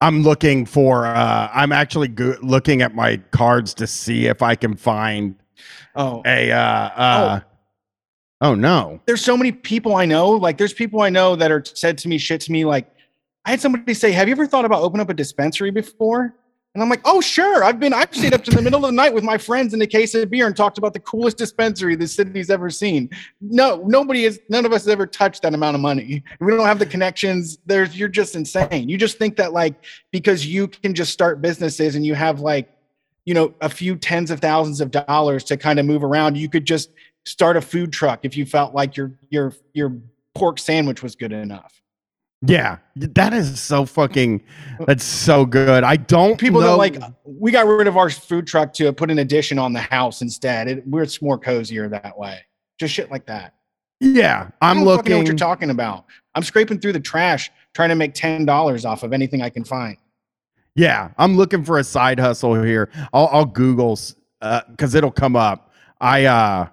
I'm 0.00 0.22
looking 0.22 0.64
for. 0.64 1.06
uh 1.06 1.50
I'm 1.52 1.72
actually 1.72 2.08
go- 2.08 2.36
looking 2.42 2.82
at 2.82 2.94
my 2.94 3.16
cards 3.30 3.74
to 3.74 3.86
see 3.86 4.26
if 4.26 4.42
I 4.42 4.54
can 4.54 4.76
find. 4.76 5.34
Oh, 5.96 6.22
a 6.24 6.52
uh, 6.52 6.58
uh, 6.58 7.40
oh. 7.42 7.47
Oh 8.40 8.54
no! 8.54 9.00
There's 9.06 9.24
so 9.24 9.36
many 9.36 9.52
people 9.52 9.96
I 9.96 10.04
know. 10.04 10.30
Like, 10.30 10.58
there's 10.58 10.72
people 10.72 11.00
I 11.00 11.10
know 11.10 11.36
that 11.36 11.50
are 11.50 11.62
said 11.64 11.98
to 11.98 12.08
me 12.08 12.18
shit 12.18 12.40
to 12.42 12.52
me 12.52 12.64
like 12.64 12.90
I 13.48 13.52
had 13.52 13.62
somebody 13.62 13.94
say, 13.94 14.12
"Have 14.12 14.28
you 14.28 14.32
ever 14.32 14.46
thought 14.46 14.66
about 14.66 14.82
opening 14.82 15.00
up 15.00 15.08
a 15.08 15.14
dispensary 15.14 15.70
before?" 15.70 16.34
And 16.74 16.82
I'm 16.82 16.90
like, 16.90 17.00
"Oh, 17.06 17.22
sure. 17.22 17.64
I've 17.64 17.80
been. 17.80 17.94
I've 17.94 18.14
stayed 18.14 18.34
up 18.34 18.44
to 18.44 18.50
the 18.50 18.60
middle 18.60 18.84
of 18.84 18.90
the 18.90 18.94
night 18.94 19.14
with 19.14 19.24
my 19.24 19.38
friends 19.38 19.72
in 19.72 19.80
a 19.80 19.86
case 19.86 20.14
of 20.14 20.28
beer 20.28 20.46
and 20.46 20.54
talked 20.54 20.76
about 20.76 20.92
the 20.92 21.00
coolest 21.00 21.38
dispensary 21.38 21.96
the 21.96 22.06
city's 22.06 22.50
ever 22.50 22.68
seen." 22.68 23.08
No, 23.40 23.82
nobody 23.86 24.24
is. 24.24 24.38
None 24.50 24.66
of 24.66 24.72
us 24.74 24.82
has 24.82 24.88
ever 24.88 25.06
touched 25.06 25.40
that 25.42 25.54
amount 25.54 25.76
of 25.76 25.80
money. 25.80 26.22
We 26.40 26.52
don't 26.52 26.66
have 26.66 26.78
the 26.78 26.84
connections. 26.84 27.56
There's. 27.64 27.98
You're 27.98 28.08
just 28.08 28.36
insane. 28.36 28.90
You 28.90 28.98
just 28.98 29.16
think 29.16 29.36
that 29.36 29.54
like 29.54 29.82
because 30.10 30.44
you 30.44 30.68
can 30.68 30.94
just 30.94 31.10
start 31.10 31.40
businesses 31.40 31.94
and 31.94 32.04
you 32.04 32.14
have 32.14 32.40
like, 32.40 32.68
you 33.24 33.32
know, 33.32 33.54
a 33.62 33.70
few 33.70 33.96
tens 33.96 34.30
of 34.30 34.40
thousands 34.40 34.82
of 34.82 34.90
dollars 34.90 35.42
to 35.44 35.56
kind 35.56 35.78
of 35.78 35.86
move 35.86 36.04
around, 36.04 36.36
you 36.36 36.50
could 36.50 36.66
just 36.66 36.90
start 37.28 37.56
a 37.56 37.60
food 37.60 37.92
truck 37.92 38.20
if 38.22 38.36
you 38.36 38.46
felt 38.46 38.74
like 38.74 38.96
your 38.96 39.12
your 39.30 39.52
your 39.74 39.96
pork 40.34 40.58
sandwich 40.58 41.02
was 41.02 41.14
good 41.14 41.32
enough. 41.32 41.80
Yeah, 42.40 42.78
that 42.94 43.32
is 43.32 43.60
so 43.60 43.84
fucking. 43.84 44.44
That's 44.86 45.02
so 45.02 45.44
good. 45.44 45.82
I 45.82 45.96
don't. 45.96 46.38
People 46.38 46.60
know. 46.60 46.76
like. 46.76 46.96
We 47.24 47.50
got 47.50 47.66
rid 47.66 47.88
of 47.88 47.96
our 47.96 48.10
food 48.10 48.46
truck 48.46 48.72
to 48.74 48.92
put 48.92 49.10
an 49.10 49.18
addition 49.18 49.58
on 49.58 49.72
the 49.72 49.80
house 49.80 50.22
instead. 50.22 50.68
It, 50.68 50.86
we're 50.86 51.02
it's 51.02 51.20
more 51.20 51.38
cozier 51.38 51.88
that 51.88 52.16
way. 52.16 52.40
Just 52.78 52.94
shit 52.94 53.10
like 53.10 53.26
that. 53.26 53.54
Yeah, 54.00 54.50
I'm 54.62 54.84
looking. 54.84 55.10
Know 55.10 55.18
what 55.18 55.26
you're 55.26 55.36
talking 55.36 55.70
about? 55.70 56.04
I'm 56.36 56.44
scraping 56.44 56.78
through 56.78 56.92
the 56.92 57.00
trash 57.00 57.50
trying 57.74 57.88
to 57.88 57.96
make 57.96 58.14
ten 58.14 58.44
dollars 58.46 58.84
off 58.84 59.02
of 59.02 59.12
anything 59.12 59.42
I 59.42 59.50
can 59.50 59.64
find. 59.64 59.96
Yeah, 60.76 61.10
I'm 61.18 61.36
looking 61.36 61.64
for 61.64 61.80
a 61.80 61.84
side 61.84 62.20
hustle 62.20 62.62
here. 62.62 62.88
I'll, 63.12 63.28
I'll 63.32 63.44
Google 63.44 63.98
because 64.40 64.94
uh, 64.94 64.98
it'll 64.98 65.10
come 65.10 65.34
up. 65.34 65.72
I 66.00 66.26
uh, 66.26 66.68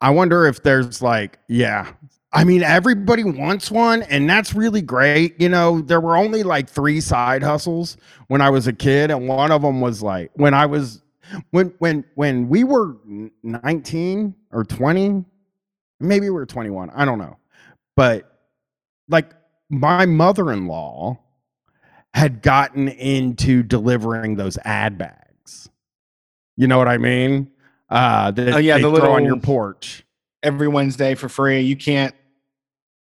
I 0.00 0.10
wonder 0.10 0.46
if 0.46 0.62
there's 0.62 1.02
like 1.02 1.38
yeah 1.48 1.92
I 2.32 2.44
mean, 2.44 2.62
everybody 2.62 3.24
wants 3.24 3.70
one, 3.72 4.02
and 4.04 4.30
that's 4.30 4.54
really 4.54 4.82
great. 4.82 5.40
You 5.40 5.48
know, 5.48 5.80
there 5.80 6.00
were 6.00 6.16
only 6.16 6.44
like 6.44 6.68
three 6.68 7.00
side 7.00 7.42
hustles 7.42 7.96
when 8.28 8.40
I 8.40 8.50
was 8.50 8.68
a 8.68 8.72
kid, 8.72 9.10
and 9.10 9.26
one 9.26 9.50
of 9.50 9.62
them 9.62 9.80
was 9.80 10.02
like 10.02 10.30
when 10.34 10.54
I 10.54 10.66
was 10.66 11.02
when 11.50 11.74
when 11.78 12.04
when 12.14 12.48
we 12.48 12.62
were 12.62 12.96
19 13.42 14.34
or 14.52 14.64
20, 14.64 15.24
maybe 15.98 16.26
we 16.26 16.30
were 16.30 16.46
21, 16.46 16.90
I 16.90 17.04
don't 17.04 17.18
know. 17.18 17.36
But 17.96 18.30
like 19.08 19.32
my 19.68 20.06
mother-in-law 20.06 21.18
had 22.14 22.42
gotten 22.42 22.88
into 22.88 23.64
delivering 23.64 24.36
those 24.36 24.56
ad 24.64 24.98
bags. 24.98 25.68
You 26.56 26.68
know 26.68 26.78
what 26.78 26.88
I 26.88 26.98
mean? 26.98 27.50
Uh, 27.90 28.30
that 28.30 28.54
oh 28.54 28.58
yeah, 28.58 28.78
the 28.78 28.88
little 28.88 29.12
on 29.12 29.24
your 29.24 29.38
porch 29.38 30.04
every 30.42 30.68
Wednesday 30.68 31.14
for 31.14 31.28
free. 31.28 31.60
You 31.60 31.76
can't 31.76 32.14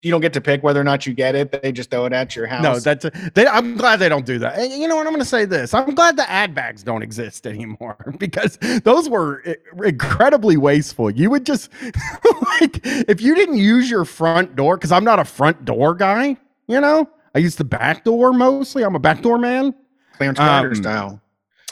you 0.03 0.11
don't 0.11 0.23
get 0.23 0.33
to 0.33 0.41
pick 0.41 0.63
whether 0.63 0.81
or 0.81 0.85
not 0.85 1.07
you 1.07 1.13
get 1.13 1.35
it. 1.35 1.61
They 1.63 1.73
just 1.73 1.91
throw 1.91 2.07
it 2.07 2.13
at 2.13 2.35
your 2.35 2.47
house. 2.47 2.63
No, 2.63 2.79
that's 2.79 3.05
a, 3.05 3.11
they, 3.35 3.47
I'm 3.47 3.77
glad 3.77 3.99
they 3.99 4.09
don't 4.09 4.25
do 4.25 4.39
that. 4.39 4.59
And 4.59 4.73
you 4.73 4.89
know 4.89 4.97
what? 4.97 5.07
I'm 5.07 5.13
going 5.13 5.21
to 5.21 5.29
say 5.29 5.45
this. 5.45 5.75
I'm 5.75 5.95
glad 5.95 6.17
the 6.17 6.29
ad 6.31 6.55
bags 6.55 6.83
don't 6.83 7.03
exist 7.03 7.47
anymore 7.47 8.15
because 8.19 8.57
those 8.85 9.11
were 9.11 9.41
incredibly 9.85 10.57
wasteful. 10.57 11.11
You 11.11 11.29
would 11.31 11.45
just 11.45 11.71
like 11.83 12.81
if 12.85 13.21
you 13.21 13.35
didn't 13.35 13.59
use 13.59 13.91
your 13.91 14.07
front 14.07 14.57
door 14.57 14.77
because 14.77 14.93
I'm 14.93 15.05
not 15.05 15.19
a 15.19 15.25
front 15.25 15.65
door 15.65 15.95
guy. 15.95 16.37
You 16.67 16.81
know, 16.81 17.09
I 17.35 17.41
use 17.41 17.57
the 17.57 17.65
back 17.65 18.05
door 18.05 18.33
mostly. 18.33 18.85
I'm 18.85 18.95
a 18.95 19.01
back 19.01 19.21
door 19.21 19.37
man. 19.39 19.75
Clarence 20.17 20.39
Carter 20.39 20.69
um, 20.69 20.75
style. 20.77 21.21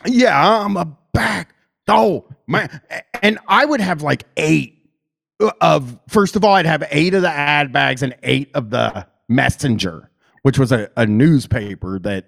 Yeah, 0.04 0.60
I'm 0.64 0.76
a 0.76 0.84
back. 1.12 1.54
Oh 1.86 2.26
man, 2.48 2.80
and 3.22 3.38
I 3.46 3.64
would 3.64 3.80
have 3.80 4.02
like 4.02 4.24
eight 4.36 4.74
of 5.60 5.98
first 6.08 6.34
of 6.34 6.44
all, 6.44 6.54
I'd 6.54 6.66
have 6.66 6.86
eight 6.90 7.14
of 7.14 7.22
the 7.22 7.30
ad 7.30 7.72
bags 7.72 8.02
and 8.02 8.16
eight 8.22 8.50
of 8.54 8.70
the 8.70 9.06
messenger, 9.28 10.10
which 10.42 10.58
was 10.58 10.72
a, 10.72 10.90
a 10.96 11.06
newspaper 11.06 11.98
that 12.00 12.24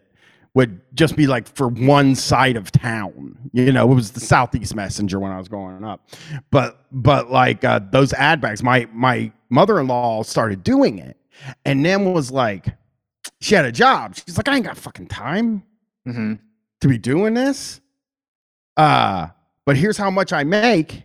would 0.55 0.81
just 0.95 1.17
be 1.17 1.27
like 1.27 1.49
for 1.49 1.69
one 1.69 2.15
side 2.15 2.57
of 2.57 2.71
town. 2.73 3.37
You 3.53 3.73
know, 3.73 3.91
it 3.91 3.95
was 3.95 4.13
the 4.13 4.21
Southeast 4.21 4.75
Messenger 4.75 5.21
when 5.21 5.33
I 5.33 5.39
was 5.39 5.49
growing 5.49 5.85
up. 5.85 6.09
But 6.51 6.85
but 6.93 7.31
like 7.31 7.65
uh, 7.65 7.81
those 7.91 8.13
ad 8.13 8.41
bags, 8.41 8.63
my 8.63 8.89
my 8.93 9.33
mother 9.49 9.81
in 9.81 9.87
law 9.87 10.23
started 10.23 10.63
doing 10.63 10.99
it, 10.99 11.17
and 11.65 11.85
then 11.85 12.13
was 12.13 12.31
like, 12.31 12.67
she 13.41 13.55
had 13.55 13.65
a 13.65 13.73
job. 13.73 14.17
She's 14.17 14.37
like, 14.37 14.49
I 14.49 14.57
ain't 14.57 14.67
got 14.67 14.77
fucking 14.77 15.09
time 15.09 15.63
mm-hmm. 16.07 16.35
to 16.81 16.89
be 16.89 16.99
doing 16.99 17.35
this. 17.35 17.81
Uh, 18.77 19.29
but 19.71 19.77
here's 19.77 19.97
how 19.97 20.11
much 20.11 20.33
I 20.33 20.43
make, 20.43 21.05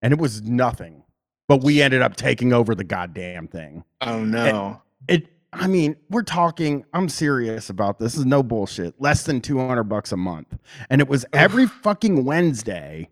and 0.00 0.10
it 0.10 0.18
was 0.18 0.40
nothing 0.40 1.02
but 1.48 1.62
we 1.62 1.82
ended 1.82 2.00
up 2.00 2.16
taking 2.16 2.54
over 2.54 2.74
the 2.74 2.82
goddamn 2.82 3.46
thing. 3.46 3.84
Oh 4.00 4.24
no. 4.24 4.80
It, 5.06 5.24
it 5.24 5.28
I 5.52 5.66
mean, 5.66 5.96
we're 6.08 6.22
talking, 6.22 6.86
I'm 6.94 7.10
serious 7.10 7.68
about 7.68 7.98
this. 7.98 8.14
this 8.14 8.20
is 8.20 8.24
no 8.24 8.42
bullshit. 8.42 8.98
Less 8.98 9.24
than 9.24 9.42
200 9.42 9.84
bucks 9.84 10.12
a 10.12 10.16
month. 10.16 10.56
And 10.88 11.02
it 11.02 11.08
was 11.08 11.26
every 11.34 11.66
fucking 11.66 12.24
Wednesday. 12.24 13.10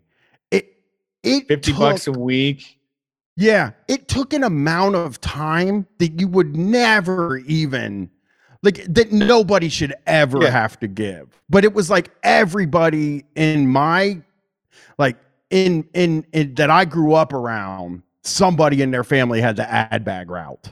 It 0.49 0.75
it 1.21 1.47
50 1.49 1.71
took, 1.71 1.79
bucks 1.79 2.07
a 2.07 2.11
week. 2.11 2.79
Yeah, 3.37 3.73
it 3.87 4.07
took 4.07 4.33
an 4.33 4.43
amount 4.43 4.95
of 4.95 5.21
time 5.21 5.85
that 5.99 6.19
you 6.19 6.27
would 6.29 6.55
never 6.55 7.37
even 7.37 8.09
like 8.63 8.83
that 8.91 9.11
nobody 9.11 9.69
should 9.69 9.93
ever 10.07 10.41
yeah. 10.41 10.49
have 10.49 10.79
to 10.79 10.87
give. 10.87 11.39
But 11.47 11.63
it 11.63 11.75
was 11.75 11.91
like 11.91 12.09
everybody 12.23 13.23
in 13.35 13.67
my 13.67 14.23
like 14.97 15.17
in, 15.49 15.87
in 15.93 16.25
in 16.33 16.55
that 16.55 16.69
I 16.69 16.85
grew 16.85 17.13
up 17.13 17.33
around 17.33 18.01
somebody 18.23 18.81
in 18.81 18.91
their 18.91 19.03
family 19.03 19.41
had 19.41 19.55
the 19.55 19.69
ad 19.69 20.03
bag 20.03 20.29
route. 20.29 20.69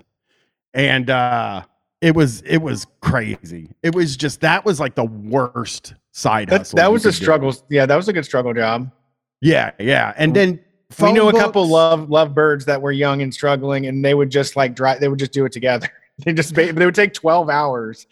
And 0.73 1.09
uh 1.09 1.63
it 2.01 2.15
was 2.15 2.41
it 2.41 2.57
was 2.57 2.85
crazy. 3.01 3.69
It 3.81 3.95
was 3.95 4.17
just 4.17 4.41
that 4.41 4.65
was 4.65 4.79
like 4.79 4.95
the 4.95 5.05
worst 5.05 5.93
side 6.11 6.49
that, 6.49 6.59
hustle. 6.59 6.77
That 6.77 6.91
was 6.91 7.05
a 7.05 7.13
struggle. 7.13 7.55
Yeah, 7.69 7.85
that 7.85 7.95
was 7.95 8.09
a 8.09 8.13
good 8.13 8.25
struggle 8.25 8.53
job. 8.53 8.91
Yeah, 9.41 9.71
yeah. 9.79 10.13
And 10.17 10.35
then 10.35 10.59
we 11.01 11.11
knew 11.11 11.21
books. 11.21 11.37
a 11.37 11.41
couple 11.41 11.67
love 11.67 12.09
love 12.09 12.33
birds 12.33 12.65
that 12.65 12.81
were 12.81 12.91
young 12.91 13.21
and 13.21 13.33
struggling, 13.33 13.85
and 13.87 14.03
they 14.03 14.13
would 14.13 14.29
just 14.29 14.55
like 14.55 14.75
drive. 14.75 14.99
They 14.99 15.07
would 15.07 15.19
just 15.19 15.31
do 15.31 15.45
it 15.45 15.51
together. 15.51 15.89
they 16.25 16.33
just 16.33 16.53
they 16.55 16.71
would 16.71 16.95
take 16.95 17.13
twelve 17.13 17.49
hours. 17.49 18.07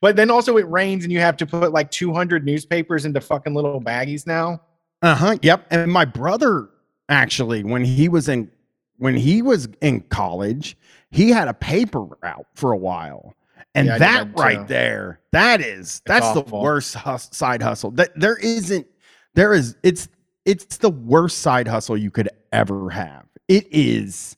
But 0.00 0.16
then 0.16 0.30
also 0.30 0.56
it 0.56 0.68
rains, 0.68 1.04
and 1.04 1.12
you 1.12 1.20
have 1.20 1.36
to 1.38 1.46
put 1.46 1.72
like 1.72 1.90
two 1.90 2.12
hundred 2.12 2.44
newspapers 2.44 3.04
into 3.04 3.20
fucking 3.20 3.54
little 3.54 3.80
baggies 3.80 4.26
now. 4.26 4.60
Uh 5.02 5.14
huh. 5.14 5.36
Yep. 5.42 5.66
And 5.70 5.92
my 5.92 6.04
brother 6.04 6.70
actually, 7.08 7.64
when 7.64 7.84
he 7.84 8.08
was 8.08 8.28
in 8.28 8.50
when 8.98 9.14
he 9.14 9.42
was 9.42 9.68
in 9.80 10.00
college, 10.02 10.76
he 11.10 11.30
had 11.30 11.48
a 11.48 11.54
paper 11.54 12.02
route 12.02 12.46
for 12.54 12.72
a 12.72 12.76
while. 12.76 13.34
And 13.74 13.86
yeah, 13.86 13.98
that, 13.98 14.34
that 14.34 14.40
right 14.40 14.66
there, 14.66 15.20
that 15.32 15.60
is 15.60 16.00
that's 16.06 16.32
the 16.32 16.40
worst 16.40 16.94
hus- 16.94 17.28
side 17.32 17.62
hustle. 17.62 17.90
That 17.90 18.18
there 18.18 18.38
isn't 18.38 18.86
there 19.34 19.52
is 19.52 19.76
it's 19.82 20.08
it's 20.46 20.78
the 20.78 20.90
worst 20.90 21.38
side 21.38 21.68
hustle 21.68 21.96
you 21.96 22.10
could 22.10 22.30
ever 22.52 22.88
have. 22.90 23.26
It 23.48 23.66
is 23.70 24.36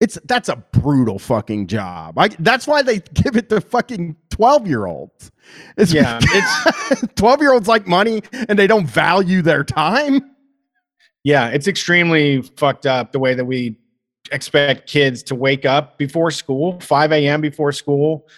it's 0.00 0.18
that's 0.24 0.48
a 0.48 0.56
brutal 0.72 1.18
fucking 1.18 1.68
job. 1.68 2.18
I 2.18 2.28
that's 2.28 2.66
why 2.66 2.82
they 2.82 2.98
give 2.98 3.36
it 3.36 3.48
to 3.48 3.60
fucking 3.60 4.16
12 4.30 4.66
year 4.66 4.86
olds. 4.86 5.30
It's 5.76 5.92
yeah, 5.92 6.18
it's 6.22 7.04
12 7.14 7.40
year 7.40 7.52
olds 7.52 7.68
like 7.68 7.86
money 7.86 8.22
and 8.48 8.58
they 8.58 8.66
don't 8.66 8.86
value 8.86 9.42
their 9.42 9.64
time. 9.64 10.30
Yeah, 11.24 11.48
it's 11.48 11.66
extremely 11.66 12.42
fucked 12.42 12.86
up 12.86 13.12
the 13.12 13.18
way 13.18 13.34
that 13.34 13.44
we 13.44 13.76
expect 14.32 14.88
kids 14.88 15.22
to 15.24 15.34
wake 15.34 15.64
up 15.64 15.98
before 15.98 16.30
school, 16.30 16.78
5 16.80 17.12
a.m. 17.12 17.40
before 17.40 17.72
school, 17.72 18.28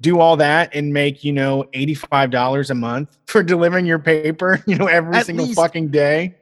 do 0.00 0.18
all 0.18 0.36
that 0.36 0.74
and 0.74 0.92
make, 0.92 1.22
you 1.22 1.32
know, 1.32 1.64
$85 1.74 2.70
a 2.70 2.74
month 2.74 3.16
for 3.26 3.42
delivering 3.42 3.86
your 3.86 3.98
paper, 3.98 4.62
you 4.66 4.76
know, 4.76 4.86
every 4.86 5.14
at 5.16 5.26
single 5.26 5.46
least, 5.46 5.58
fucking 5.58 5.88
day. 5.88 6.34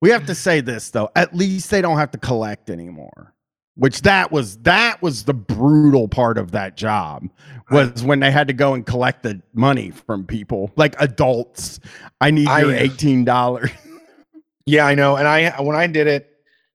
We 0.00 0.10
have 0.10 0.26
to 0.26 0.34
say 0.34 0.60
this 0.60 0.90
though, 0.90 1.10
at 1.14 1.34
least 1.34 1.70
they 1.70 1.82
don't 1.82 1.98
have 1.98 2.10
to 2.12 2.18
collect 2.18 2.70
anymore. 2.70 3.34
Which 3.76 4.02
that 4.02 4.32
was 4.32 4.56
that 4.58 5.00
was 5.02 5.24
the 5.24 5.34
brutal 5.34 6.08
part 6.08 6.38
of 6.38 6.50
that 6.52 6.76
job 6.76 7.28
was 7.70 8.02
when 8.02 8.20
they 8.20 8.30
had 8.30 8.48
to 8.48 8.54
go 8.54 8.74
and 8.74 8.86
collect 8.86 9.22
the 9.22 9.40
money 9.54 9.90
from 9.90 10.24
people 10.24 10.72
like 10.76 10.94
adults. 11.00 11.80
I 12.20 12.30
need 12.30 12.48
I- 12.48 12.60
your 12.60 12.70
$18 12.72 13.70
Yeah, 14.66 14.84
I 14.84 14.96
know. 14.96 15.16
And 15.16 15.28
I 15.28 15.60
when 15.62 15.76
I 15.76 15.86
did 15.86 16.06
it, 16.08 16.28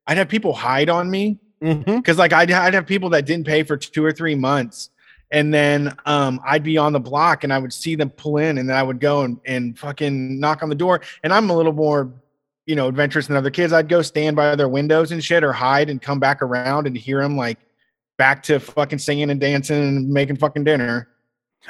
I'd 0.08 0.18
have 0.18 0.30
people 0.30 0.54
hide 0.54 0.89
on 0.89 1.12
me 1.12 1.39
because 1.60 2.18
like 2.18 2.34
I'd, 2.34 2.49
I'd 2.52 2.74
have 2.74 2.88
people 2.88 3.10
that 3.10 3.26
didn't 3.26 3.45
pay 3.45 3.64
for 3.64 3.78
two 3.78 4.04
or 4.04 4.12
three 4.12 4.36
months 4.36 4.89
and 5.30 5.54
then 5.54 5.95
um, 6.06 6.41
i'd 6.45 6.64
be 6.64 6.78
on 6.78 6.91
the 6.91 6.99
block 6.99 7.43
and 7.43 7.54
i 7.54 7.58
would 7.58 7.72
see 7.72 7.95
them 7.95 8.10
pull 8.10 8.38
in 8.38 8.58
and 8.58 8.68
then 8.70 8.76
i 8.76 8.84
would 8.84 8.99
go 8.99 9.22
and, 9.22 9.39
and 9.45 9.78
fucking 9.80 10.39
knock 10.39 10.62
on 10.64 10.70
the 10.70 10.76
door 10.76 11.02
and 11.24 11.32
i'm 11.32 11.49
a 11.49 11.56
little 11.56 11.72
more 11.72 12.12
you 12.66 12.76
know 12.76 12.88
adventurous 12.88 13.28
than 13.28 13.36
other 13.36 13.49
kids 13.49 13.74
i'd 13.74 13.89
go 13.89 14.01
stand 14.01 14.36
by 14.36 14.55
their 14.55 14.70
windows 14.70 15.12
and 15.12 15.24
shit 15.24 15.43
or 15.43 15.51
hide 15.51 15.89
and 15.89 16.01
come 16.01 16.20
back 16.20 16.41
around 16.41 16.88
and 16.88 16.95
hear 16.95 17.22
them 17.22 17.36
like 17.36 17.57
back 18.22 18.43
to 18.43 18.59
fucking 18.59 18.99
singing 18.99 19.32
and 19.32 19.39
dancing 19.39 19.82
and 19.82 20.07
making 20.07 20.36
fucking 20.36 20.64
dinner. 20.64 21.07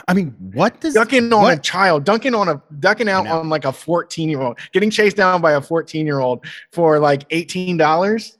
I 0.09 0.13
mean 0.13 0.35
what 0.53 0.81
does 0.81 0.93
ducking 0.93 1.31
on 1.31 1.49
a 1.49 1.57
child 1.57 2.03
dunking 2.03 2.35
on 2.35 2.49
a 2.49 2.61
ducking 2.81 3.07
out 3.07 3.25
on 3.25 3.47
like 3.47 3.63
a 3.63 3.71
14 3.71 4.27
year 4.27 4.41
old 4.41 4.59
getting 4.73 4.89
chased 4.89 5.15
down 5.15 5.41
by 5.41 5.53
a 5.53 5.61
14 5.61 6.05
year 6.05 6.19
old 6.19 6.45
for 6.73 6.99
like 6.99 7.27
$18 7.29 8.37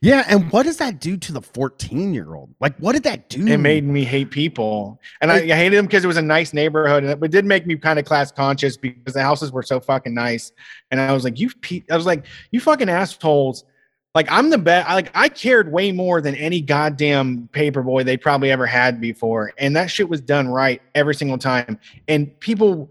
yeah 0.00 0.24
and 0.28 0.50
what 0.50 0.64
does 0.64 0.78
that 0.78 1.00
do 1.00 1.16
to 1.16 1.32
the 1.32 1.40
14 1.40 2.12
year 2.12 2.34
old 2.34 2.52
like 2.60 2.76
what 2.78 2.92
did 2.92 3.04
that 3.04 3.28
do 3.28 3.46
it 3.46 3.58
made 3.58 3.84
me? 3.84 4.04
hate 4.04 4.30
people 4.30 5.00
and 5.20 5.30
I, 5.30 5.36
I 5.36 5.56
hated 5.56 5.76
them 5.76 5.86
because 5.86 6.02
it 6.04 6.08
was 6.08 6.16
a 6.16 6.22
nice 6.22 6.52
neighborhood 6.52 7.04
and 7.04 7.24
it, 7.24 7.30
did 7.30 7.44
make 7.44 7.66
me 7.66 7.76
kind 7.76 7.98
of 7.98 8.04
class 8.04 8.32
conscious 8.32 8.76
because 8.76 9.14
the 9.14 9.22
houses 9.22 9.52
were 9.52 9.62
so 9.62 9.78
fucking 9.78 10.12
nice 10.12 10.52
and 10.90 11.00
i 11.00 11.12
was 11.12 11.22
like 11.22 11.38
you 11.38 11.50
pe- 11.60 11.84
i 11.90 11.96
was 11.96 12.06
like 12.06 12.26
you 12.50 12.60
fucking 12.60 12.88
assholes. 12.88 13.64
Like 14.12 14.26
i'm 14.30 14.50
the 14.50 14.58
best 14.58 14.88
like 14.88 15.10
i 15.14 15.28
cared 15.28 15.70
way 15.70 15.92
more 15.92 16.20
than 16.20 16.34
any 16.34 16.60
goddamn 16.60 17.48
paperboy 17.52 18.04
they 18.04 18.16
probably 18.16 18.50
ever 18.50 18.66
had 18.66 19.00
before 19.00 19.52
and 19.56 19.76
that 19.76 19.86
shit 19.86 20.08
was 20.08 20.20
done 20.20 20.48
right 20.48 20.82
every 20.96 21.14
single 21.14 21.38
time 21.38 21.78
and 22.08 22.38
people 22.40 22.90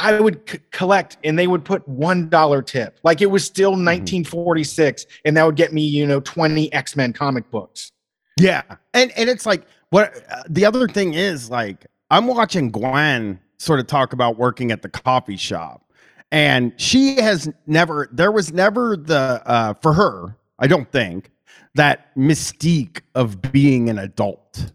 I 0.00 0.20
would 0.20 0.48
c- 0.48 0.58
collect 0.70 1.18
and 1.24 1.38
they 1.38 1.46
would 1.46 1.64
put 1.64 1.86
one 1.86 2.28
dollar 2.28 2.62
tip. 2.62 2.98
Like 3.02 3.20
it 3.20 3.26
was 3.26 3.44
still 3.44 3.70
1946, 3.70 5.06
and 5.24 5.36
that 5.36 5.44
would 5.44 5.56
get 5.56 5.72
me, 5.72 5.82
you 5.82 6.06
know, 6.06 6.20
20 6.20 6.72
X-Men 6.72 7.12
comic 7.12 7.50
books. 7.50 7.92
Yeah, 8.38 8.62
and 8.94 9.12
and 9.16 9.28
it's 9.28 9.46
like 9.46 9.66
what 9.90 10.14
uh, 10.30 10.42
the 10.48 10.64
other 10.64 10.88
thing 10.88 11.14
is 11.14 11.50
like 11.50 11.86
I'm 12.10 12.26
watching 12.26 12.70
Gwen 12.70 13.38
sort 13.58 13.80
of 13.80 13.86
talk 13.86 14.12
about 14.12 14.38
working 14.38 14.72
at 14.72 14.82
the 14.82 14.88
coffee 14.88 15.36
shop, 15.36 15.84
and 16.32 16.72
she 16.80 17.16
has 17.16 17.48
never 17.66 18.08
there 18.12 18.32
was 18.32 18.52
never 18.52 18.96
the 18.96 19.42
uh, 19.44 19.74
for 19.74 19.92
her 19.92 20.36
I 20.58 20.66
don't 20.66 20.90
think 20.90 21.30
that 21.74 22.14
mystique 22.16 23.00
of 23.14 23.40
being 23.52 23.88
an 23.88 23.98
adult. 23.98 24.72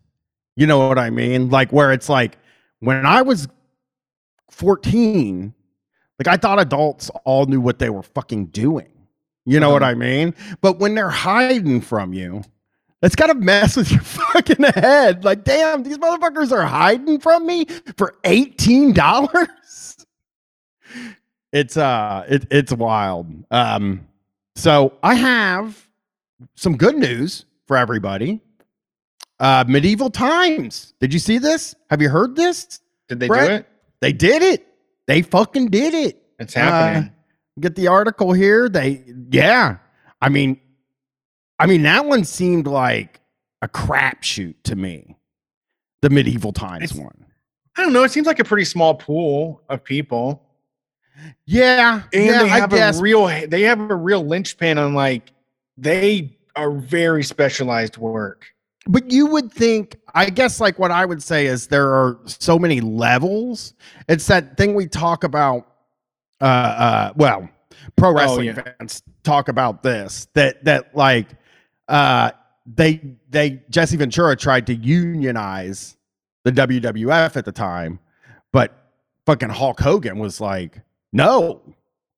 You 0.56 0.68
know 0.68 0.88
what 0.88 0.98
I 0.98 1.10
mean? 1.10 1.50
Like 1.50 1.72
where 1.72 1.92
it's 1.92 2.10
like 2.10 2.38
when 2.80 3.06
I 3.06 3.22
was 3.22 3.48
14, 4.52 5.54
like 6.20 6.28
I 6.28 6.38
thought 6.38 6.60
adults 6.60 7.10
all 7.26 7.46
knew 7.46 7.60
what 7.62 7.80
they 7.80 7.90
were 7.90 8.04
fucking 8.04 8.48
doing. 8.48 8.90
You 9.46 9.60
know 9.60 9.70
what 9.70 9.84
Uh-huh. 9.84 9.92
I 9.92 9.96
mean? 9.96 10.34
But 10.62 10.80
when 10.80 10.96
they're 10.96 11.10
hiding 11.10 11.82
from 11.82 12.14
you, 12.14 12.44
it's 13.04 13.16
got 13.16 13.28
to 13.28 13.36
mess 13.36 13.76
with 13.78 13.92
your 13.92 14.02
fucking 14.04 14.64
head. 14.64 15.24
Like, 15.24 15.44
damn, 15.44 15.84
these 15.84 15.98
motherfuckers 16.00 16.52
are 16.52 16.66
hiding 16.66 17.20
from 17.20 17.46
me 17.46 17.66
for 17.98 18.16
eighteen 18.24 18.94
dollars. 18.94 20.06
It's 21.52 21.78
uh, 21.78 22.26
it, 22.28 22.48
it's 22.52 22.74
wild. 22.74 23.28
Um, 23.52 24.08
so 24.56 24.94
I 25.04 25.14
have 25.16 25.88
some 26.56 26.76
good 26.76 26.98
news 26.98 27.46
for 27.68 27.78
everybody. 27.78 28.42
Uh, 29.40 29.64
medieval 29.68 30.10
times. 30.10 30.94
Did 31.00 31.14
you 31.14 31.20
see 31.20 31.38
this? 31.38 31.76
Have 31.90 32.02
you 32.02 32.10
heard 32.10 32.36
this? 32.36 32.80
Did 33.08 33.20
they 33.20 33.28
Brett? 33.28 33.48
do 33.48 33.54
it? 33.56 33.68
They 34.02 34.14
did 34.14 34.42
it. 34.42 34.68
They 35.08 35.22
fucking 35.22 35.68
did 35.68 35.94
it. 35.94 36.22
It's 36.40 36.54
happening. 36.54 37.10
Uh, 37.10 37.62
get 37.62 37.76
the 37.76 37.88
article 37.88 38.34
here. 38.34 38.68
They, 38.70 39.04
yeah. 39.30 39.78
I 40.22 40.30
mean, 40.30 40.60
I 41.60 41.66
mean 41.68 41.84
that 41.84 42.06
one 42.06 42.24
seemed 42.26 42.68
like 42.68 43.22
a 43.62 43.68
crapshoot 43.68 44.56
to 44.64 44.76
me. 44.76 45.16
The 46.02 46.10
medieval 46.10 46.52
times 46.54 46.84
It's- 46.92 47.00
one. 47.00 47.26
I 47.78 47.82
don't 47.82 47.92
know. 47.94 48.04
It 48.04 48.12
seems 48.12 48.26
like 48.28 48.40
a 48.40 48.44
pretty 48.46 48.64
small 48.64 48.96
pool 48.96 49.62
of 49.68 49.84
people, 49.84 50.42
Yeah, 51.46 52.04
and 52.14 52.26
yeah. 52.26 52.44
they 52.44 52.50
I 52.50 52.68
guess. 52.68 53.00
a 53.00 53.02
real 53.02 53.28
they 53.50 53.64
have 53.64 53.80
a 53.80 53.96
real 53.96 54.26
linchpin 54.26 54.78
on 54.78 54.94
like 54.94 55.34
they 55.78 56.38
are 56.56 56.72
very 56.72 57.22
specialized 57.24 57.98
work. 57.98 58.46
But 58.88 59.12
you 59.12 59.26
would 59.28 59.52
think, 59.52 59.98
I 60.14 60.30
guess, 60.30 60.60
like 60.60 60.78
what 60.78 60.92
I 60.92 61.06
would 61.06 61.24
say 61.24 61.48
is 61.48 61.68
there 61.68 61.90
are 61.90 62.20
so 62.26 62.60
many 62.60 62.82
levels. 62.82 63.74
It's 64.08 64.28
that 64.28 64.58
thing 64.58 64.76
we 64.76 64.88
talk 64.88 65.24
about. 65.24 65.68
Uh, 66.40 66.44
uh, 66.44 67.14
well, 67.16 67.50
pro 67.96 68.14
wrestling 68.14 68.48
yeah. 68.48 68.62
fans 68.78 69.02
talk 69.24 69.48
about 69.48 69.82
this 69.82 70.28
that 70.34 70.64
that 70.66 70.96
like, 70.96 71.30
uh, 71.88 72.32
they 72.66 73.02
they 73.30 73.62
Jesse 73.70 73.98
Ventura 73.98 74.36
tried 74.36 74.68
to 74.68 74.76
unionize 74.76 75.98
the 76.44 76.52
WWF 76.52 77.36
at 77.36 77.46
the 77.46 77.52
time, 77.52 78.00
but 78.52 78.72
fucking 79.26 79.50
Hulk 79.50 79.80
Hogan 79.80 80.20
was 80.20 80.40
like, 80.40 80.82
no. 81.12 81.62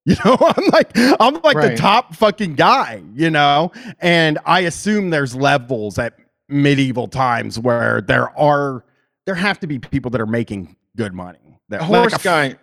You 0.08 0.16
know, 0.24 0.38
I'm 0.40 0.68
like 0.72 0.92
I'm 1.20 1.34
like 1.42 1.60
the 1.60 1.76
top 1.76 2.16
fucking 2.16 2.56
guy, 2.56 3.04
you 3.14 3.30
know? 3.30 3.74
And 4.00 4.40
I 4.46 4.62
assume 4.62 5.10
there's 5.10 5.36
levels 5.36 6.00
at 6.00 6.14
medieval 6.50 7.08
times 7.08 7.60
where 7.60 8.02
there 8.02 8.30
are 8.40 8.84
there 9.26 9.36
have 9.36 9.60
to 9.60 9.68
be 9.68 9.78
people 9.80 10.10
that 10.12 10.22
are 10.22 10.26
making 10.26 10.76
good 10.96 11.14
money. 11.14 11.60
That 11.70 11.82
like 11.90 12.10
horse 12.12 12.14
a- 12.14 12.20
guy, 12.24 12.56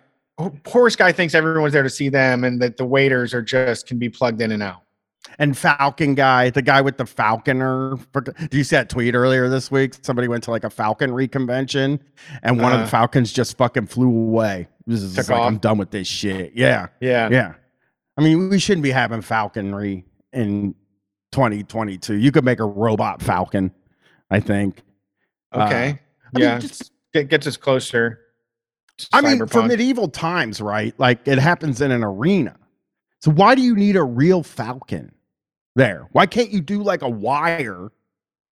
horse 0.65 0.95
guy 0.95 1.11
thinks 1.11 1.35
everyone's 1.35 1.73
there 1.73 1.83
to 1.83 1.89
see 1.89 2.09
them, 2.09 2.43
and 2.43 2.61
that 2.61 2.77
the 2.77 2.85
waiters 2.85 3.33
are 3.33 3.41
just 3.43 3.87
can 3.87 3.99
be 3.99 4.09
plugged 4.09 4.41
in 4.41 4.51
and 4.51 4.63
out. 4.63 4.81
and 5.39 5.57
Falcon 5.57 6.15
guy, 6.15 6.49
the 6.49 6.61
guy 6.61 6.81
with 6.81 6.97
the 6.97 7.05
falconer. 7.05 7.95
Do 8.49 8.57
you 8.57 8.63
see 8.63 8.75
that 8.75 8.89
tweet 8.89 9.13
earlier 9.15 9.47
this 9.49 9.69
week? 9.71 9.93
Somebody 10.01 10.27
went 10.27 10.43
to 10.45 10.51
like 10.51 10.63
a 10.63 10.69
falconry 10.69 11.27
convention, 11.27 11.99
and 12.43 12.57
one 12.57 12.71
of 12.71 12.77
Uh-huh. 12.77 12.85
the 12.85 12.89
falcons 12.91 13.31
just 13.31 13.57
fucking 13.57 13.87
flew 13.87 14.07
away. 14.09 14.67
This 14.87 15.01
is 15.01 15.17
like, 15.17 15.29
I'm 15.39 15.57
done 15.57 15.77
with 15.77 15.89
this 15.91 16.07
shit. 16.07 16.53
Yeah, 16.55 16.87
Yeah, 16.99 17.29
yeah. 17.29 17.53
I 18.17 18.21
mean, 18.21 18.49
we 18.49 18.59
shouldn't 18.59 18.83
be 18.83 18.91
having 18.91 19.21
falconry 19.21 20.05
in 20.31 20.73
2022. 21.35 22.15
You 22.15 22.31
could 22.31 22.45
make 22.45 22.59
a 22.61 22.65
robot 22.65 23.21
falcon. 23.21 23.71
I 24.31 24.39
think. 24.39 24.81
Uh, 25.51 25.65
okay. 25.65 25.75
I 25.75 25.89
mean, 25.89 25.99
yeah, 26.43 26.59
just- 26.59 26.91
it 27.13 27.29
gets 27.29 27.45
us 27.45 27.57
closer. 27.57 28.21
I 29.11 29.19
mean, 29.21 29.45
for 29.45 29.63
medieval 29.67 30.07
times, 30.07 30.61
right? 30.61 30.97
Like 30.97 31.27
it 31.27 31.37
happens 31.37 31.81
in 31.81 31.91
an 31.91 32.03
arena. 32.03 32.55
So 33.21 33.31
why 33.31 33.53
do 33.55 33.61
you 33.61 33.75
need 33.75 33.97
a 33.97 34.03
real 34.03 34.41
falcon 34.41 35.11
there? 35.75 36.07
Why 36.13 36.25
can't 36.25 36.49
you 36.51 36.61
do 36.61 36.81
like 36.81 37.01
a 37.01 37.09
wire? 37.09 37.91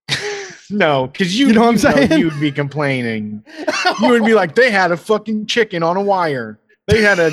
no, 0.69 1.07
because 1.07 1.39
you, 1.39 1.47
You 1.47 1.53
know 1.53 1.61
what 1.61 1.69
I'm 1.69 1.77
saying? 1.77 2.19
You'd 2.19 2.39
be 2.41 2.51
complaining. 2.51 3.43
You 4.01 4.09
would 4.09 4.25
be 4.25 4.34
like, 4.34 4.55
they 4.55 4.71
had 4.71 4.91
a 4.91 4.97
fucking 4.97 5.45
chicken 5.45 5.84
on 5.84 5.97
a 5.97 6.01
wire. 6.01 6.57
They 6.88 7.01
had 7.01 7.19
a 7.19 7.31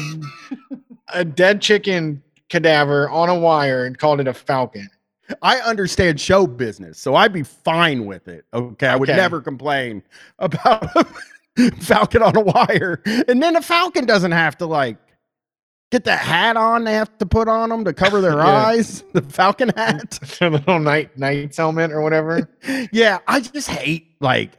a 1.12 1.24
dead 1.24 1.62
chicken 1.62 2.22
cadaver 2.48 3.08
on 3.08 3.28
a 3.28 3.34
wire 3.38 3.84
and 3.86 3.96
called 3.96 4.20
it 4.20 4.28
a 4.28 4.34
falcon. 4.34 4.88
I 5.42 5.58
understand 5.60 6.20
show 6.20 6.46
business, 6.46 6.98
so 7.00 7.14
I'd 7.14 7.32
be 7.32 7.42
fine 7.42 8.06
with 8.06 8.28
it. 8.28 8.44
Okay. 8.52 8.86
I 8.86 8.96
would 8.96 9.08
Okay. 9.10 9.16
never 9.16 9.40
complain 9.40 10.02
about 10.38 10.88
falcon 11.80 12.22
on 12.22 12.36
a 12.36 12.40
wire. 12.40 13.02
And 13.28 13.42
then 13.42 13.56
a 13.56 13.62
falcon 13.62 14.06
doesn't 14.06 14.32
have 14.32 14.56
to 14.58 14.66
like 14.66 14.96
get 15.90 16.04
that 16.04 16.20
hat 16.20 16.56
on 16.56 16.84
they 16.84 16.92
have 16.94 17.18
to 17.18 17.26
put 17.26 17.48
on 17.48 17.68
them 17.70 17.84
to 17.84 17.92
cover 17.92 18.20
their 18.20 18.32
Yeah. 18.38 18.46
eyes, 18.66 19.02
the 19.12 19.22
falcon 19.22 19.70
hat. 19.76 20.18
Their 20.38 20.50
little 20.50 20.78
night 20.78 21.18
knight's 21.18 21.56
helmet 21.56 21.90
or 21.92 22.00
whatever. 22.02 22.48
yeah, 22.92 23.18
I 23.26 23.40
just 23.40 23.68
hate 23.68 24.14
like 24.20 24.52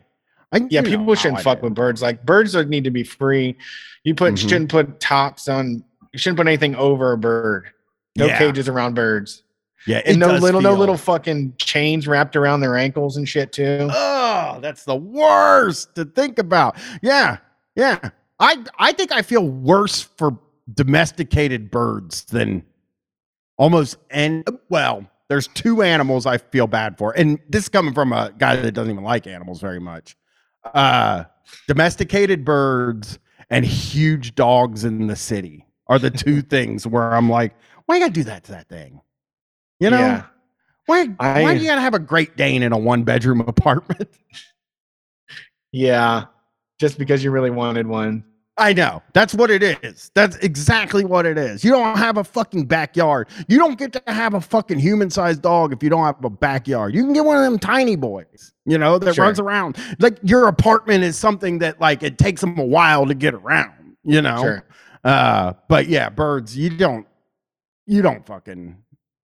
I, 0.54 0.68
Yeah, 0.70 0.82
people 0.82 1.16
shouldn't 1.16 1.42
fuck 1.42 1.62
with 1.62 1.74
birds. 1.74 2.02
Like 2.02 2.26
birds 2.26 2.54
would 2.56 2.70
need 2.70 2.84
to 2.84 2.92
be 2.92 3.04
free. 3.04 3.56
You 4.04 4.14
put 4.16 4.34
Mhm. 4.34 4.50
shouldn't 4.50 4.70
put 4.70 5.00
tops 5.00 5.48
on. 5.48 5.84
You 6.12 6.20
shouldn't 6.20 6.38
put 6.38 6.48
anything 6.48 6.76
over 6.76 7.14
a 7.14 7.18
bird. 7.18 7.70
No 8.18 8.26
Yeah. 8.26 8.38
cages 8.38 8.68
around 8.68 8.94
birds. 8.96 9.44
Yeah, 9.88 10.02
And 10.06 10.20
no 10.20 10.36
little 10.36 10.62
no 10.62 10.74
little 10.74 10.98
fucking 10.98 11.56
chains 11.58 12.08
wrapped 12.08 12.36
around 12.36 12.62
their 12.62 12.78
ankles 12.78 13.18
and 13.18 13.28
shit 13.28 13.52
too. 13.52 13.90
Oh, 13.92 14.60
that's 14.62 14.84
the 14.84 14.96
worst 14.96 15.96
to 15.96 16.06
think 16.06 16.38
about. 16.38 16.78
Yeah, 17.02 17.38
yeah. 17.76 18.12
I 18.40 18.64
I 18.78 18.92
think 18.92 19.12
I 19.12 19.22
feel 19.22 19.48
worse 19.48 20.02
for 20.02 20.38
domesticated 20.74 21.72
birds 21.72 22.26
than 22.26 22.64
almost 23.58 23.98
and 24.12 24.48
well, 24.70 25.06
there's 25.30 25.48
two 25.48 25.82
animals 25.82 26.26
I 26.26 26.38
feel 26.38 26.68
bad 26.68 26.98
for, 26.98 27.18
and 27.18 27.40
this 27.50 27.64
is 27.64 27.70
coming 27.70 27.94
from 27.94 28.14
a 28.14 28.34
guy 28.38 28.58
that 28.58 28.74
doesn't 28.74 28.92
even 28.92 29.04
like 29.04 29.26
animals 29.28 29.62
very 29.62 29.80
much. 29.80 30.16
Uh, 30.74 31.24
domesticated 31.68 32.46
birds 32.46 33.18
and 33.50 33.66
huge 33.66 34.36
dogs 34.36 34.84
in 34.84 35.08
the 35.08 35.16
city 35.16 35.66
are 35.88 35.98
the 35.98 36.12
two 36.12 36.42
things 36.42 36.86
where 36.86 37.14
I'm 37.14 37.30
like, 37.30 37.54
why 37.86 37.96
you 37.96 38.02
gotta 38.02 38.14
do 38.14 38.24
that 38.26 38.44
to 38.46 38.52
that 38.52 38.70
thing? 38.70 39.02
You 39.82 39.90
know, 39.90 39.98
Yeah. 40.00 40.24
Why? 40.86 41.08
I- 41.20 41.42
why 41.44 41.54
do 41.56 41.60
you 41.62 41.68
gotta 41.68 41.82
have 41.82 41.94
a 41.94 42.00
Great 42.00 42.38
Dane 42.38 42.64
in 42.64 42.72
a 42.72 42.78
one 42.78 43.04
bedroom 43.04 43.42
apartment? 43.48 44.10
Yeah, 45.72 46.26
just 46.80 46.98
because 46.98 47.24
you 47.24 47.32
really 47.32 47.50
wanted 47.50 47.88
one. 47.88 48.24
I 48.58 48.74
know. 48.74 49.02
That's 49.14 49.34
what 49.34 49.50
it 49.50 49.64
is. 49.64 50.12
That's 50.14 50.36
exactly 50.38 51.04
what 51.06 51.26
it 51.26 51.38
is. 51.38 51.64
You 51.64 51.72
don't 51.72 51.98
have 51.98 52.18
a 52.18 52.24
fucking 52.24 52.66
backyard. 52.66 53.30
You 53.48 53.58
don't 53.58 53.80
get 53.80 53.94
to 53.94 54.04
have 54.08 54.34
a 54.34 54.42
fucking 54.42 54.78
human 54.78 55.10
sized 55.10 55.42
dog 55.42 55.74
if 55.74 55.82
you 55.82 55.90
don't 55.90 56.04
have 56.06 56.24
a 56.24 56.30
backyard. 56.30 56.94
You 56.94 57.04
can 57.04 57.14
get 57.14 57.26
one 57.26 57.38
of 57.38 57.44
them 57.44 57.58
tiny 57.58 57.96
boys, 57.96 58.54
you 58.66 58.78
know, 58.78 59.00
that 59.00 59.16
Sure. 59.16 59.26
runs 59.26 59.40
around. 59.40 59.78
Like 60.00 60.20
your 60.22 60.48
apartment 60.48 61.04
is 61.04 61.18
something 61.18 61.60
that 61.60 61.80
like 61.80 62.04
it 62.04 62.18
takes 62.18 62.42
them 62.42 62.60
a 62.60 62.66
while 62.66 63.08
to 63.08 63.16
get 63.16 63.34
around, 63.34 63.96
you 64.04 64.22
know? 64.22 64.42
Sure. 64.42 64.64
Uh, 65.04 65.54
but 65.70 65.88
yeah, 65.88 66.10
birds, 66.10 66.56
you 66.56 66.70
don't, 66.70 67.08
you 67.88 68.02
don't 68.04 68.24
fucking, 68.28 68.76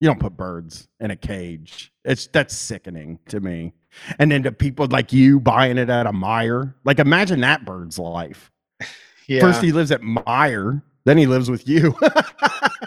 you 0.01 0.09
don't 0.09 0.21
put 0.21 0.37
birds 0.37 0.89
in 1.01 1.11
a 1.11 1.17
cage. 1.17 1.93
It's 2.05 2.27
that's 2.27 2.55
sickening 2.55 3.19
to 3.29 3.41
me. 3.41 3.73
And 4.19 4.31
then 4.31 4.43
to 4.43 4.53
people 4.53 4.87
like 4.89 5.13
you 5.13 5.41
buying 5.41 5.79
it 5.79 5.89
at 5.89 6.07
a 6.07 6.13
Meijer, 6.13 6.75
like 6.85 6.99
imagine 6.99 7.41
that 7.41 7.65
bird's 7.65 7.99
life. 7.99 8.51
Yeah. 9.29 9.41
First 9.41 9.61
he 9.61 9.73
lives 9.73 9.91
at 9.91 10.03
Meijer, 10.03 10.81
then 11.05 11.19
he 11.19 11.27
lives 11.27 11.51
with 11.51 11.67
you. 11.67 11.97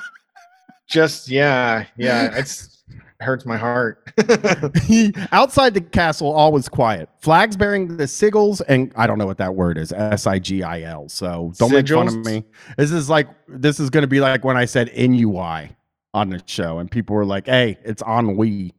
just 0.87 1.27
yeah, 1.27 1.85
yeah. 1.97 2.37
It's 2.37 2.83
hurts 3.19 3.45
my 3.45 3.57
heart. 3.57 4.13
He- 4.83 5.13
Outside 5.33 5.73
the 5.73 5.81
castle, 5.81 6.31
all 6.31 6.51
was 6.51 6.69
quiet. 6.69 7.09
Flags 7.19 7.57
bearing 7.57 7.97
the 7.97 8.05
sigils, 8.05 8.61
and 8.67 8.93
I 8.95 9.05
don't 9.05 9.17
know 9.17 9.25
what 9.25 9.37
that 9.39 9.55
word 9.55 9.77
is, 9.77 9.91
S 9.91 10.25
I 10.25 10.39
G 10.39 10.63
I 10.63 10.83
L. 10.83 11.09
So 11.09 11.51
don't 11.57 11.71
make 11.71 11.87
fun 11.89 12.07
of 12.07 12.15
me. 12.25 12.45
This 12.77 12.91
is 12.91 13.09
like 13.09 13.27
this 13.47 13.79
is 13.79 13.89
going 13.89 14.03
to 14.03 14.07
be 14.07 14.21
like 14.21 14.43
when 14.45 14.55
I 14.55 14.65
said 14.65 14.89
NUI 14.95 15.75
on 16.13 16.29
the 16.29 16.41
show, 16.45 16.79
and 16.79 16.89
people 16.89 17.15
were 17.15 17.25
like, 17.25 17.45
"Hey, 17.47 17.77
it's 17.83 18.01
on 18.01 18.35
we." 18.37 18.73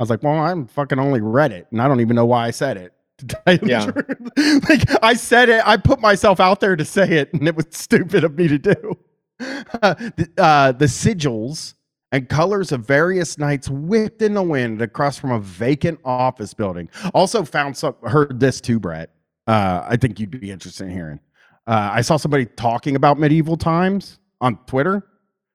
I 0.00 0.02
was 0.02 0.10
like, 0.10 0.22
"Well, 0.22 0.34
I'm 0.34 0.66
fucking 0.66 0.98
only 0.98 1.20
read 1.20 1.52
it, 1.52 1.66
and 1.70 1.80
I 1.80 1.88
don't 1.88 2.00
even 2.00 2.16
know 2.16 2.26
why 2.26 2.46
I 2.46 2.50
said 2.50 2.76
it." 2.76 2.92
to 3.18 3.26
tell 3.26 3.52
you 3.54 3.58
the 3.58 3.68
Yeah. 3.68 3.86
truth. 3.90 4.68
like 4.68 5.02
I 5.04 5.14
said 5.14 5.48
it, 5.48 5.62
I 5.66 5.76
put 5.76 6.00
myself 6.00 6.40
out 6.40 6.60
there 6.60 6.76
to 6.76 6.84
say 6.84 7.18
it, 7.18 7.32
and 7.34 7.46
it 7.46 7.54
was 7.54 7.66
stupid 7.70 8.24
of 8.24 8.36
me 8.36 8.48
to 8.48 8.58
do. 8.58 8.96
the, 9.38 10.28
uh, 10.38 10.72
the 10.72 10.86
sigils 10.86 11.74
and 12.10 12.28
colors 12.28 12.72
of 12.72 12.86
various 12.86 13.38
knights 13.38 13.68
whipped 13.68 14.22
in 14.22 14.34
the 14.34 14.42
wind 14.42 14.80
across 14.82 15.18
from 15.18 15.30
a 15.32 15.38
vacant 15.40 15.98
office 16.04 16.54
building. 16.54 16.88
Also 17.14 17.44
found 17.44 17.76
some 17.76 17.94
heard 18.04 18.38
this 18.40 18.60
too, 18.60 18.78
Brett. 18.80 19.10
Uh, 19.46 19.84
I 19.88 19.96
think 19.96 20.20
you'd 20.20 20.30
be 20.30 20.50
interested 20.50 20.84
in 20.84 20.90
hearing. 20.90 21.20
Uh, 21.66 21.90
I 21.92 22.00
saw 22.02 22.16
somebody 22.16 22.46
talking 22.46 22.96
about 22.96 23.18
medieval 23.18 23.56
times 23.56 24.18
on 24.40 24.56
Twitter. 24.66 25.04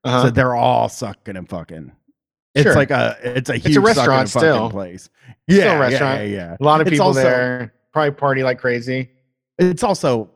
Uh-huh. 0.03 0.23
Said 0.25 0.35
they're 0.35 0.55
all 0.55 0.89
sucking 0.89 1.35
and 1.35 1.49
fucking. 1.49 1.91
It's 2.55 2.63
Sure. 2.63 2.75
like 2.75 2.91
a 2.91 3.17
it's 3.23 3.49
a 3.49 3.57
huge 3.57 3.77
a 3.77 3.81
restaurant 3.81 4.29
still. 4.29 4.69
place. 4.69 5.09
Still 5.49 5.57
Yeah, 5.65 5.77
a 5.77 5.79
restaurant. 5.79 6.19
yeah, 6.21 6.25
yeah, 6.25 6.35
yeah. 6.35 6.57
a 6.59 6.63
lot 6.63 6.81
of 6.81 6.87
It's 6.87 6.93
people 6.95 7.07
also- 7.07 7.21
there. 7.21 7.73
Probably 7.93 8.11
party 8.11 8.43
like 8.43 8.59
crazy. 8.59 9.09
It's 9.57 9.81
also, 9.83 10.29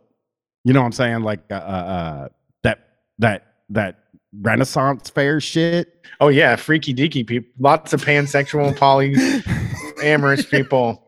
you 0.63 0.73
know, 0.73 0.79
what 0.81 0.87
I'm 0.87 0.91
saying 0.93 1.21
like 1.21 1.41
uh, 1.51 1.55
uh, 1.55 2.27
that 2.63 2.79
that 3.19 3.45
that 3.69 3.99
Renaissance 4.41 5.09
fair 5.11 5.39
shit. 5.39 6.05
Oh 6.19 6.29
yeah, 6.29 6.55
freaky 6.55 6.93
deaky 6.93 7.25
people. 7.25 7.49
Lots 7.59 7.93
of 7.93 8.03
pansexual, 8.03 8.75
polyamorous 8.75 10.49
people 10.51 11.07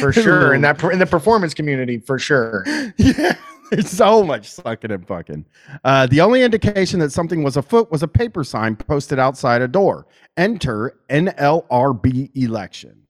for 0.00 0.12
sure. 0.12 0.52
In 0.54 0.62
that 0.62 0.82
in 0.84 0.98
the 0.98 1.06
performance 1.06 1.54
community 1.54 1.98
for 1.98 2.18
sure. 2.18 2.64
yeah, 2.96 3.36
there's 3.70 3.90
so 3.90 4.22
much 4.22 4.50
sucking 4.50 4.90
and 4.90 5.06
fucking. 5.06 5.44
Uh, 5.84 6.06
the 6.06 6.20
only 6.20 6.42
indication 6.42 7.00
that 7.00 7.12
something 7.12 7.42
was 7.42 7.56
afoot 7.56 7.90
was 7.90 8.02
a 8.02 8.08
paper 8.08 8.44
sign 8.44 8.76
posted 8.76 9.18
outside 9.18 9.62
a 9.62 9.68
door. 9.68 10.06
Enter 10.36 10.98
NLRB 11.08 12.30
election. 12.36 13.04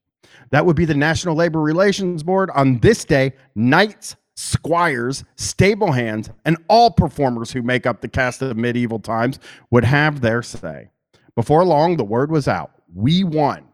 That 0.51 0.67
would 0.67 0.77
be 0.77 0.85
the 0.85 0.95
National 0.95 1.35
Labor 1.35 1.61
Relations 1.61 2.23
Board. 2.23 2.51
On 2.55 2.79
this 2.79 3.05
day, 3.05 3.33
knights, 3.55 4.17
squires, 4.37 5.25
stable 5.37 5.93
hands, 5.93 6.31
and 6.45 6.57
all 6.69 6.91
performers 6.91 7.51
who 7.51 7.63
make 7.63 7.87
up 7.87 8.01
the 8.01 8.09
cast 8.09 8.43
of 8.43 8.57
medieval 8.57 8.99
times 8.99 9.39
would 9.71 9.85
have 9.85 10.21
their 10.21 10.43
say. 10.43 10.91
Before 11.35 11.65
long, 11.65 11.97
the 11.97 12.05
word 12.05 12.31
was 12.31 12.47
out. 12.47 12.71
We 12.95 13.25
won. 13.25 13.65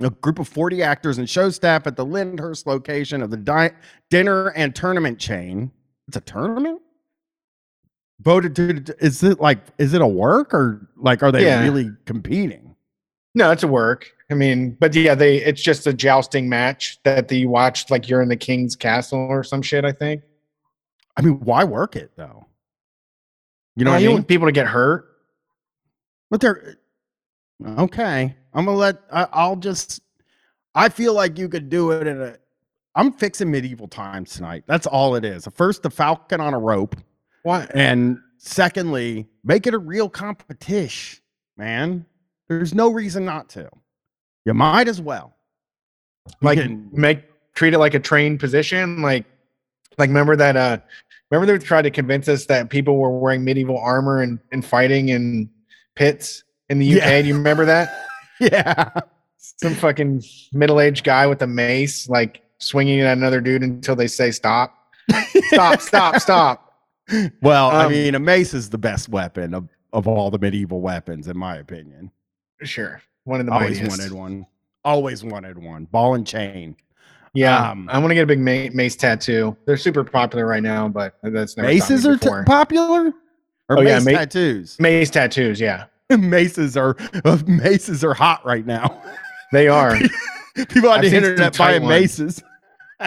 A 0.00 0.10
group 0.10 0.38
of 0.38 0.46
40 0.46 0.82
actors 0.82 1.18
and 1.18 1.28
show 1.28 1.50
staff 1.50 1.86
at 1.86 1.96
the 1.96 2.04
Lyndhurst 2.04 2.66
location 2.66 3.20
of 3.22 3.30
the 3.30 3.36
di- 3.36 3.72
dinner 4.10 4.48
and 4.48 4.74
tournament 4.74 5.18
chain. 5.18 5.72
It's 6.08 6.16
a 6.16 6.20
tournament? 6.22 6.80
Voted 8.20 8.56
to, 8.56 8.96
is 9.04 9.22
it 9.22 9.38
like, 9.40 9.58
is 9.78 9.94
it 9.94 10.00
a 10.00 10.06
work 10.06 10.52
or 10.52 10.88
like, 10.96 11.22
are 11.22 11.30
they 11.30 11.44
Yeah. 11.44 11.62
really 11.62 11.90
competing? 12.06 12.74
No, 13.34 13.52
it's 13.52 13.62
a 13.62 13.68
work. 13.68 14.10
I 14.30 14.34
mean, 14.34 14.76
but 14.80 14.94
yeah, 14.94 15.14
they 15.14 15.36
it's 15.36 15.62
just 15.62 15.86
a 15.86 15.92
jousting 15.92 16.48
match 16.48 16.98
that 17.04 17.30
you 17.30 17.48
watched 17.48 17.90
like 17.90 18.08
you're 18.08 18.20
in 18.22 18.28
the 18.28 18.36
king's 18.36 18.74
castle 18.74 19.20
or 19.20 19.44
some 19.44 19.62
shit, 19.62 19.84
I 19.84 19.92
think. 19.92 20.22
I 21.16 21.22
mean, 21.22 21.38
why 21.40 21.62
work 21.64 21.94
it 21.94 22.10
though? 22.16 22.46
You 23.76 23.84
know 23.84 23.90
Uh, 23.90 23.94
what 23.94 23.98
I 23.98 24.02
you 24.02 24.08
mean? 24.08 24.16
want 24.16 24.28
people 24.28 24.46
to 24.48 24.52
get 24.52 24.66
hurt. 24.66 25.06
But 26.30 26.40
they're 26.40 26.76
okay. 27.78 28.34
I'm 28.52 28.64
gonna 28.64 28.76
let. 28.76 28.96
I, 29.12 29.28
I'll 29.32 29.56
just. 29.56 30.00
I 30.74 30.88
feel 30.88 31.14
like 31.14 31.38
you 31.38 31.48
could 31.48 31.68
do 31.70 31.92
it 31.92 32.06
in 32.06 32.20
a. 32.20 32.36
I'm 32.98 33.12
fixing 33.12 33.48
medieval 33.48 33.86
times 33.86 34.32
tonight. 34.34 34.64
That's 34.66 34.84
all 34.84 35.14
it 35.14 35.24
is. 35.24 35.46
First, 35.54 35.84
the 35.84 35.90
falcon 35.90 36.40
on 36.40 36.52
a 36.52 36.58
rope, 36.58 36.96
Why? 37.44 37.68
and 37.72 38.18
secondly, 38.38 39.28
make 39.44 39.68
it 39.68 39.74
a 39.74 39.78
real 39.78 40.08
competition, 40.08 41.20
man. 41.56 42.04
There's 42.48 42.74
no 42.74 42.88
reason 42.90 43.24
not 43.24 43.48
to. 43.50 43.70
You 44.44 44.52
might 44.52 44.88
as 44.88 45.00
well. 45.00 45.36
Like 46.42 46.58
can- 46.58 46.90
make 46.92 47.22
treat 47.54 47.72
it 47.72 47.78
like 47.78 47.94
a 47.94 48.00
trained 48.00 48.40
position. 48.40 49.00
Like 49.00 49.26
like 49.96 50.08
remember 50.08 50.34
that 50.34 50.56
uh 50.56 50.78
remember 51.30 51.56
they 51.56 51.64
tried 51.64 51.82
to 51.82 51.90
convince 51.90 52.28
us 52.28 52.46
that 52.46 52.68
people 52.68 52.96
were 52.96 53.16
wearing 53.16 53.44
medieval 53.44 53.78
armor 53.78 54.22
and, 54.22 54.40
and 54.50 54.64
fighting 54.64 55.10
in 55.10 55.48
pits 55.94 56.42
in 56.68 56.80
the 56.80 56.94
UK. 56.94 57.06
Yeah. 57.06 57.22
Do 57.22 57.28
you 57.28 57.34
remember 57.34 57.64
that? 57.64 58.06
yeah. 58.40 58.90
Some 59.36 59.74
fucking 59.74 60.24
middle-aged 60.52 61.04
guy 61.04 61.26
with 61.28 61.42
a 61.42 61.46
mace, 61.46 62.08
like 62.08 62.42
swinging 62.58 63.00
at 63.00 63.16
another 63.16 63.40
dude 63.40 63.62
until 63.62 63.96
they 63.96 64.06
say 64.06 64.30
stop. 64.30 64.74
Stop, 65.48 65.80
stop, 65.80 66.16
stop. 66.20 66.64
Well, 67.40 67.70
I 67.70 67.86
Um, 67.86 67.92
mean, 67.92 68.14
a 68.14 68.18
mace 68.18 68.52
is 68.52 68.68
the 68.68 68.76
best 68.76 69.08
weapon 69.08 69.54
of, 69.54 69.66
of 69.94 70.06
all 70.06 70.30
the 70.30 70.38
medieval 70.38 70.82
weapons, 70.82 71.26
in 71.26 71.38
my 71.38 71.56
opinion. 71.56 72.10
Sure. 72.62 73.00
One 73.24 73.40
of 73.40 73.46
the 73.46 73.52
Always 73.52 73.80
mightiest. 73.80 73.98
wanted 73.98 74.12
one. 74.12 74.46
Always 74.84 75.24
wanted 75.24 75.56
one. 75.56 75.86
Ball 75.86 76.16
and 76.16 76.26
chain. 76.26 76.76
Yeah, 77.32 77.70
Um, 77.70 77.88
I 77.90 77.98
want 77.98 78.10
to 78.10 78.14
get 78.14 78.24
a 78.24 78.26
big 78.26 78.40
ma- 78.40 78.68
mace 78.76 78.94
tattoo. 78.94 79.56
They're 79.64 79.78
super 79.78 80.04
popular 80.04 80.44
right 80.46 80.62
now, 80.62 80.86
but 80.88 81.14
that's 81.22 81.56
never 81.56 81.66
Maces 81.68 82.06
are 82.06 82.18
t- 82.18 82.28
popular? 82.44 83.14
Or 83.70 83.78
Oh, 83.78 83.80
yeah, 83.80 83.94
mace 84.00 84.04
ma- 84.04 84.10
tattoos? 84.12 84.76
mace 84.78 85.08
tattoos. 85.08 85.58
Yeah, 85.60 85.86
maces 86.10 86.76
are 86.76 86.94
maces 87.46 88.04
are 88.04 88.12
hot 88.14 88.44
right 88.44 88.66
now. 88.66 89.02
they 89.52 89.68
are. 89.68 89.96
People 90.68 90.90
on 90.90 90.98
I've 91.04 91.10
the 91.10 91.16
internet 91.16 91.56
buying 91.56 91.82
ones. 91.82 92.00
maces. 92.00 92.42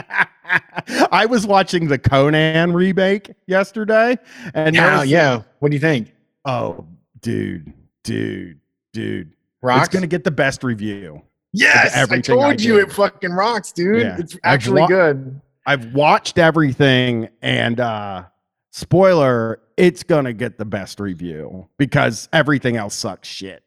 I 1.12 1.26
was 1.30 1.46
watching 1.46 1.88
the 1.88 1.98
Conan 2.00 2.74
remake 2.74 3.32
yesterday, 3.48 4.18
and 4.54 4.76
yeah, 4.76 5.00
was- 5.00 5.10
yeah. 5.10 5.42
What 5.60 5.70
do 5.70 5.76
you 5.76 5.82
think? 5.82 6.14
oh, 6.46 6.86
dude, 7.22 7.72
dude, 8.04 8.60
dude, 8.94 9.32
Rocks. 9.62 9.88
it's 9.88 9.94
gonna 9.94 10.08
get 10.08 10.24
the 10.24 10.32
best 10.32 10.64
review. 10.64 11.22
yes, 11.54 11.96
I 11.96 12.00
everything 12.02 12.36
I 12.40 12.48
told 12.48 12.62
you 12.62 12.80
it 12.80 12.92
fucking 12.92 13.32
rocks, 13.32 13.72
dude. 13.72 14.02
Yeah. 14.02 14.18
It's 14.20 14.38
actually 14.44 14.82
wa- 14.82 14.88
good. 14.88 15.40
I've 15.66 15.94
watched 15.94 16.38
everything, 16.38 17.30
and 17.42 17.80
uh 17.80 18.24
spoiler, 18.72 19.60
it's 19.78 20.04
gonna 20.04 20.34
get 20.34 20.58
the 20.58 20.66
best 20.66 21.00
review 21.00 21.68
because 21.78 22.28
everything 22.34 22.76
else 22.78 22.96
sucks 22.96 23.28
shit. 23.28 23.64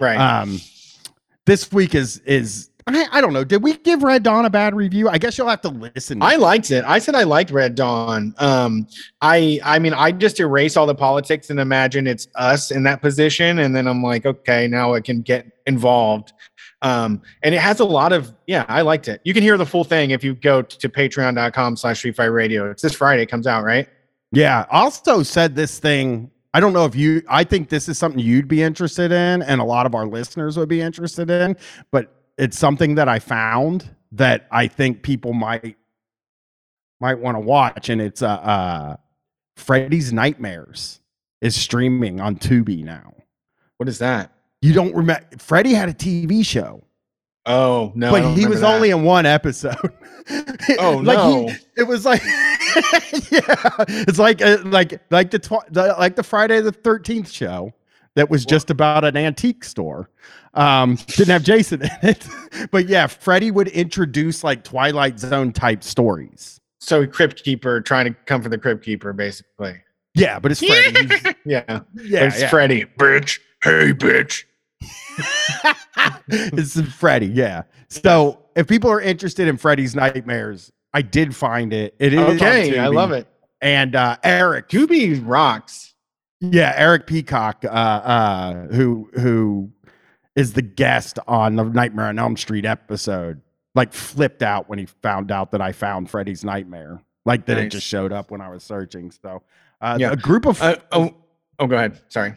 Right. 0.00 0.16
Um, 0.16 0.60
this 1.46 1.70
week 1.72 1.94
is 1.94 2.18
is 2.26 2.70
I, 2.88 3.06
I 3.10 3.20
don't 3.20 3.32
know. 3.32 3.42
Did 3.42 3.62
we 3.62 3.76
give 3.78 4.02
Red 4.02 4.22
Dawn 4.22 4.44
a 4.44 4.50
bad 4.50 4.74
review? 4.74 5.08
I 5.08 5.18
guess 5.18 5.36
you'll 5.36 5.48
have 5.48 5.60
to 5.62 5.68
listen. 5.68 6.22
I 6.22 6.36
liked 6.36 6.70
it. 6.70 6.84
I 6.84 6.98
said 7.00 7.16
I 7.16 7.24
liked 7.24 7.50
Red 7.50 7.74
Dawn. 7.74 8.34
Um, 8.38 8.86
I 9.20 9.58
I 9.64 9.78
mean, 9.80 9.92
I 9.92 10.12
just 10.12 10.38
erase 10.38 10.76
all 10.76 10.86
the 10.86 10.94
politics 10.94 11.50
and 11.50 11.58
imagine 11.58 12.06
it's 12.06 12.28
us 12.36 12.70
in 12.70 12.84
that 12.84 13.02
position, 13.02 13.58
and 13.58 13.74
then 13.74 13.88
I'm 13.88 14.02
like, 14.02 14.24
okay, 14.24 14.68
now 14.68 14.94
I 14.94 15.00
can 15.00 15.22
get 15.22 15.50
involved. 15.66 16.32
Um, 16.82 17.22
and 17.42 17.54
it 17.54 17.60
has 17.60 17.80
a 17.80 17.84
lot 17.84 18.12
of 18.12 18.32
yeah, 18.46 18.64
I 18.68 18.82
liked 18.82 19.08
it. 19.08 19.20
You 19.24 19.34
can 19.34 19.42
hear 19.42 19.58
the 19.58 19.66
full 19.66 19.84
thing 19.84 20.10
if 20.10 20.22
you 20.22 20.34
go 20.34 20.62
to 20.62 20.88
patreon.com 20.88 21.76
slash 21.76 21.98
street 21.98 22.14
fight 22.14 22.26
radio. 22.26 22.70
It's 22.70 22.82
this 22.82 22.94
Friday, 22.94 23.22
it 23.22 23.26
comes 23.26 23.46
out, 23.48 23.64
right? 23.64 23.88
yeah. 24.32 24.66
Also 24.70 25.22
said 25.22 25.56
this 25.56 25.78
thing. 25.80 26.30
I 26.54 26.60
don't 26.60 26.72
know 26.72 26.84
if 26.84 26.94
you. 26.94 27.22
I 27.28 27.42
think 27.44 27.68
this 27.68 27.88
is 27.88 27.98
something 27.98 28.20
you'd 28.20 28.48
be 28.48 28.62
interested 28.62 29.12
in, 29.12 29.42
and 29.42 29.60
a 29.60 29.64
lot 29.64 29.86
of 29.86 29.94
our 29.94 30.06
listeners 30.06 30.56
would 30.56 30.68
be 30.68 30.80
interested 30.80 31.30
in. 31.30 31.56
But 31.90 32.15
it's 32.38 32.58
something 32.58 32.96
that 32.96 33.08
I 33.08 33.18
found 33.18 33.94
that 34.12 34.46
I 34.50 34.66
think 34.66 35.02
people 35.02 35.32
might 35.32 35.76
might 37.00 37.18
want 37.18 37.36
to 37.36 37.40
watch, 37.40 37.88
and 37.88 38.00
it's 38.00 38.22
uh, 38.22 38.28
uh 38.28 38.96
Freddy's 39.56 40.12
Nightmares 40.12 41.00
is 41.40 41.54
streaming 41.54 42.20
on 42.20 42.36
Tubi 42.36 42.82
now. 42.84 43.14
What 43.78 43.88
is 43.88 43.98
that? 43.98 44.32
You 44.62 44.72
don't 44.72 44.94
remember? 44.94 45.26
Freddy 45.38 45.74
had 45.74 45.88
a 45.88 45.94
TV 45.94 46.44
show. 46.44 46.82
Oh 47.44 47.92
no! 47.94 48.10
But 48.10 48.36
he 48.36 48.46
was 48.46 48.60
that. 48.60 48.74
only 48.74 48.90
in 48.90 49.02
one 49.02 49.26
episode. 49.26 49.76
Oh, 50.80 50.96
like 51.04 51.18
no. 51.18 51.46
He, 51.46 51.56
it 51.76 51.84
was 51.84 52.04
like, 52.04 52.20
yeah, 53.30 53.70
it's 53.86 54.18
like 54.18 54.42
uh, 54.42 54.58
like 54.64 55.00
like 55.10 55.30
the, 55.30 55.38
tw- 55.38 55.70
the 55.70 55.94
like 56.00 56.16
the 56.16 56.24
Friday 56.24 56.60
the 56.60 56.72
Thirteenth 56.72 57.30
show 57.30 57.72
that 58.16 58.28
was 58.28 58.44
just 58.44 58.68
about 58.70 59.04
an 59.04 59.16
antique 59.16 59.62
store. 59.62 60.10
Um, 60.56 60.96
didn't 61.06 61.28
have 61.32 61.42
Jason 61.44 61.82
in 61.82 61.90
it, 62.02 62.26
but 62.70 62.88
yeah, 62.88 63.06
Freddy 63.06 63.50
would 63.50 63.68
introduce 63.68 64.42
like 64.42 64.64
Twilight 64.64 65.18
Zone 65.20 65.52
type 65.52 65.84
stories. 65.84 66.60
so 66.80 67.06
Crypt 67.06 67.44
Keeper 67.44 67.80
trying 67.82 68.06
to 68.06 68.14
come 68.26 68.42
for 68.42 68.48
the 68.48 68.58
Crypt 68.58 68.84
Keeper, 68.84 69.12
basically. 69.12 69.74
Yeah, 70.14 70.38
but 70.38 70.50
it's 70.52 70.60
Freddy. 70.64 71.06
He's- 71.08 71.34
Yeah, 71.44 71.80
yeah, 71.94 72.24
it's 72.24 72.40
yeah. 72.40 72.48
Freddy, 72.48 72.84
bitch. 72.98 73.38
Hey, 73.62 73.92
bitch. 73.92 74.44
it's 76.28 76.80
Freddy, 76.94 77.26
yeah. 77.26 77.62
So 77.88 78.42
if 78.56 78.66
people 78.66 78.90
are 78.90 79.00
interested 79.00 79.48
in 79.48 79.56
Freddy's 79.56 79.94
Nightmares, 79.94 80.72
I 80.92 81.02
did 81.02 81.34
find 81.36 81.72
it. 81.72 81.94
It 81.98 82.12
is 82.14 82.20
Okay, 82.20 82.78
I 82.78 82.88
love 82.88 83.12
it. 83.12 83.28
And 83.60 83.94
uh, 83.96 84.16
Eric, 84.24 84.68
Tubi 84.68 85.20
rocks. 85.24 85.94
yeah, 86.40 86.72
Eric 86.76 87.06
Peacock, 87.06 87.64
uh, 87.64 87.68
uh, 87.68 88.66
who 88.68 89.08
who 89.14 89.70
is 90.36 90.52
the 90.52 90.62
guest 90.62 91.18
on 91.26 91.56
the 91.56 91.64
Nightmare 91.64 92.06
on 92.06 92.18
Elm 92.18 92.36
Street 92.36 92.64
episode, 92.64 93.40
like 93.74 93.92
flipped 93.92 94.42
out 94.42 94.68
when 94.68 94.78
he 94.78 94.86
found 94.86 95.32
out 95.32 95.50
that 95.52 95.60
I 95.60 95.72
found 95.72 96.10
Freddy's 96.10 96.44
Nightmare, 96.44 97.02
like 97.24 97.46
that 97.46 97.58
it 97.58 97.70
just 97.70 97.86
showed 97.86 98.12
up 98.12 98.30
when 98.30 98.40
I 98.40 98.48
was 98.50 98.62
searching. 98.62 99.10
So, 99.10 99.42
uh, 99.80 99.96
Yeah. 99.98 100.12
a 100.12 100.16
group 100.16 100.46
of 100.46 100.60
Uh, 100.62 100.76
oh, 100.92 101.14
oh, 101.58 101.66
go 101.66 101.76
ahead. 101.76 102.00
Sorry. 102.08 102.34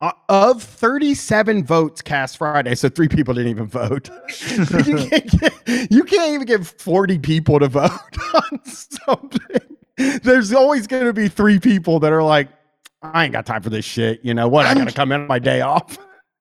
Uh, 0.00 0.10
of 0.28 0.60
37 0.62 1.64
votes 1.64 2.02
cast 2.02 2.38
Friday, 2.38 2.74
so 2.74 2.88
three 2.88 3.06
people 3.06 3.32
didn't 3.34 3.50
even 3.50 3.66
vote. 3.66 4.10
you, 4.56 4.66
can't 4.66 5.40
get, 5.40 5.92
you 5.92 6.02
can't 6.02 6.32
even 6.34 6.44
get 6.46 6.66
40 6.66 7.20
people 7.20 7.60
to 7.60 7.68
vote 7.68 7.90
on 8.34 8.64
something. 8.64 9.60
There's 10.24 10.52
always 10.52 10.88
going 10.88 11.04
to 11.04 11.12
be 11.12 11.28
three 11.28 11.60
people 11.60 12.00
that 12.00 12.12
are 12.12 12.22
like, 12.22 12.48
I 13.02 13.24
ain't 13.24 13.32
got 13.32 13.46
time 13.46 13.62
for 13.62 13.70
this 13.70 13.84
shit. 13.84 14.24
You 14.24 14.34
know 14.34 14.48
what? 14.48 14.66
I 14.66 14.70
I'm- 14.70 14.78
got 14.78 14.88
to 14.88 14.94
come 14.94 15.12
in 15.12 15.20
on 15.22 15.28
my 15.28 15.38
day 15.38 15.60
off. 15.60 15.96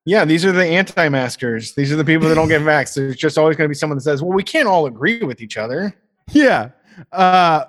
Yeah, 0.05 0.25
these 0.25 0.45
are 0.45 0.51
the 0.51 0.65
anti-maskers. 0.65 1.75
These 1.75 1.91
are 1.91 1.95
the 1.95 2.05
people 2.05 2.27
that 2.29 2.35
don't 2.35 2.47
get 2.47 2.61
vaxxed. 2.63 2.95
There's 2.95 3.15
just 3.15 3.37
always 3.37 3.57
going 3.57 3.65
to 3.65 3.69
be 3.69 3.75
someone 3.75 3.97
that 3.97 4.03
says, 4.03 4.21
"Well, 4.21 4.33
we 4.33 4.43
can't 4.43 4.67
all 4.67 4.85
agree 4.85 5.23
with 5.23 5.41
each 5.41 5.57
other." 5.57 5.95
yeah. 6.31 6.69
Uh, 7.11 7.65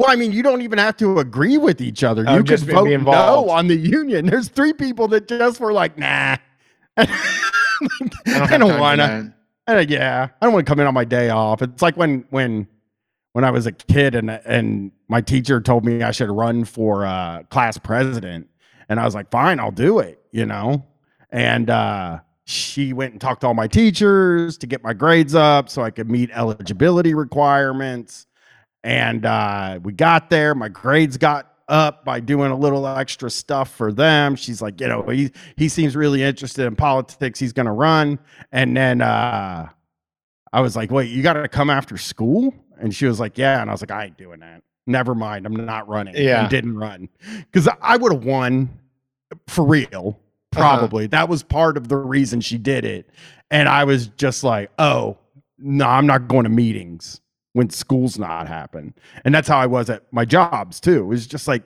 well, 0.00 0.10
I 0.10 0.16
mean, 0.16 0.32
you 0.32 0.42
don't 0.42 0.62
even 0.62 0.78
have 0.78 0.96
to 0.98 1.18
agree 1.18 1.58
with 1.58 1.82
each 1.82 2.02
other. 2.02 2.24
Oh, 2.26 2.36
you 2.36 2.42
just 2.42 2.64
vote 2.64 2.88
no 2.88 3.50
on 3.50 3.66
the 3.66 3.76
union. 3.76 4.24
There's 4.24 4.48
three 4.48 4.72
people 4.72 5.08
that 5.08 5.28
just 5.28 5.60
were 5.60 5.74
like, 5.74 5.98
nah. 5.98 6.36
I 6.96 7.06
I 8.26 8.46
don't, 8.56 8.60
don't 8.60 8.80
want 8.80 9.00
to. 9.00 9.34
Yeah, 9.86 10.28
I 10.40 10.46
don't 10.46 10.54
want 10.54 10.66
to 10.66 10.70
come 10.70 10.80
in 10.80 10.86
on 10.86 10.94
my 10.94 11.04
day 11.04 11.28
off. 11.28 11.60
It's 11.60 11.82
like 11.82 11.96
when 11.98 12.24
when 12.30 12.66
when 13.32 13.44
I 13.44 13.50
was 13.50 13.66
a 13.66 13.72
kid 13.72 14.14
and 14.14 14.30
and 14.30 14.90
my 15.08 15.20
teacher 15.20 15.60
told 15.60 15.84
me 15.84 16.02
I 16.02 16.12
should 16.12 16.30
run 16.30 16.64
for 16.64 17.04
uh, 17.04 17.42
class 17.50 17.76
president, 17.76 18.48
and 18.88 18.98
I 18.98 19.04
was 19.04 19.14
like, 19.14 19.30
fine, 19.30 19.60
I'll 19.60 19.70
do 19.70 19.98
it. 19.98 20.18
You 20.32 20.46
know, 20.46 20.84
and 21.30 21.70
uh, 21.70 22.20
she 22.44 22.92
went 22.92 23.12
and 23.12 23.20
talked 23.20 23.42
to 23.42 23.46
all 23.46 23.54
my 23.54 23.68
teachers 23.68 24.58
to 24.58 24.66
get 24.66 24.82
my 24.82 24.92
grades 24.92 25.34
up 25.34 25.68
so 25.68 25.82
I 25.82 25.90
could 25.90 26.10
meet 26.10 26.30
eligibility 26.32 27.14
requirements. 27.14 28.26
And 28.82 29.26
uh, 29.26 29.78
we 29.82 29.92
got 29.92 30.30
there. 30.30 30.54
My 30.54 30.68
grades 30.68 31.16
got 31.16 31.54
up 31.68 32.04
by 32.04 32.18
doing 32.18 32.50
a 32.50 32.56
little 32.56 32.86
extra 32.86 33.30
stuff 33.30 33.70
for 33.74 33.92
them. 33.92 34.34
She's 34.34 34.60
like, 34.60 34.80
you 34.80 34.88
know, 34.88 35.02
he 35.04 35.30
he 35.56 35.68
seems 35.68 35.94
really 35.94 36.22
interested 36.22 36.66
in 36.66 36.76
politics. 36.76 37.38
He's 37.38 37.52
gonna 37.52 37.72
run. 37.72 38.18
And 38.50 38.76
then 38.76 39.00
uh, 39.00 39.68
I 40.52 40.60
was 40.60 40.76
like, 40.76 40.90
wait, 40.90 41.10
you 41.10 41.22
got 41.22 41.34
to 41.34 41.48
come 41.48 41.70
after 41.70 41.96
school? 41.96 42.54
And 42.78 42.94
she 42.94 43.06
was 43.06 43.20
like, 43.20 43.38
yeah. 43.38 43.60
And 43.60 43.70
I 43.70 43.72
was 43.72 43.82
like, 43.82 43.90
I 43.90 44.06
ain't 44.06 44.16
doing 44.18 44.40
that. 44.40 44.62
Never 44.86 45.14
mind. 45.14 45.46
I'm 45.46 45.54
not 45.54 45.88
running. 45.88 46.16
Yeah. 46.16 46.40
And 46.40 46.50
didn't 46.50 46.76
run 46.76 47.08
because 47.52 47.68
I 47.80 47.96
would 47.96 48.12
have 48.12 48.24
won 48.24 48.68
for 49.46 49.64
real. 49.64 50.18
Probably 50.52 51.06
that 51.08 51.28
was 51.28 51.42
part 51.42 51.76
of 51.76 51.88
the 51.88 51.96
reason 51.96 52.40
she 52.40 52.58
did 52.58 52.84
it. 52.84 53.10
And 53.50 53.68
I 53.68 53.84
was 53.84 54.08
just 54.08 54.44
like, 54.44 54.70
oh, 54.78 55.18
no, 55.58 55.86
I'm 55.86 56.06
not 56.06 56.28
going 56.28 56.44
to 56.44 56.50
meetings 56.50 57.20
when 57.52 57.70
school's 57.70 58.18
not 58.18 58.48
happen. 58.48 58.94
And 59.24 59.34
that's 59.34 59.48
how 59.48 59.58
I 59.58 59.66
was 59.66 59.90
at 59.90 60.12
my 60.12 60.24
jobs 60.24 60.80
too. 60.80 61.00
It 61.00 61.06
was 61.06 61.26
just 61.26 61.48
like, 61.48 61.62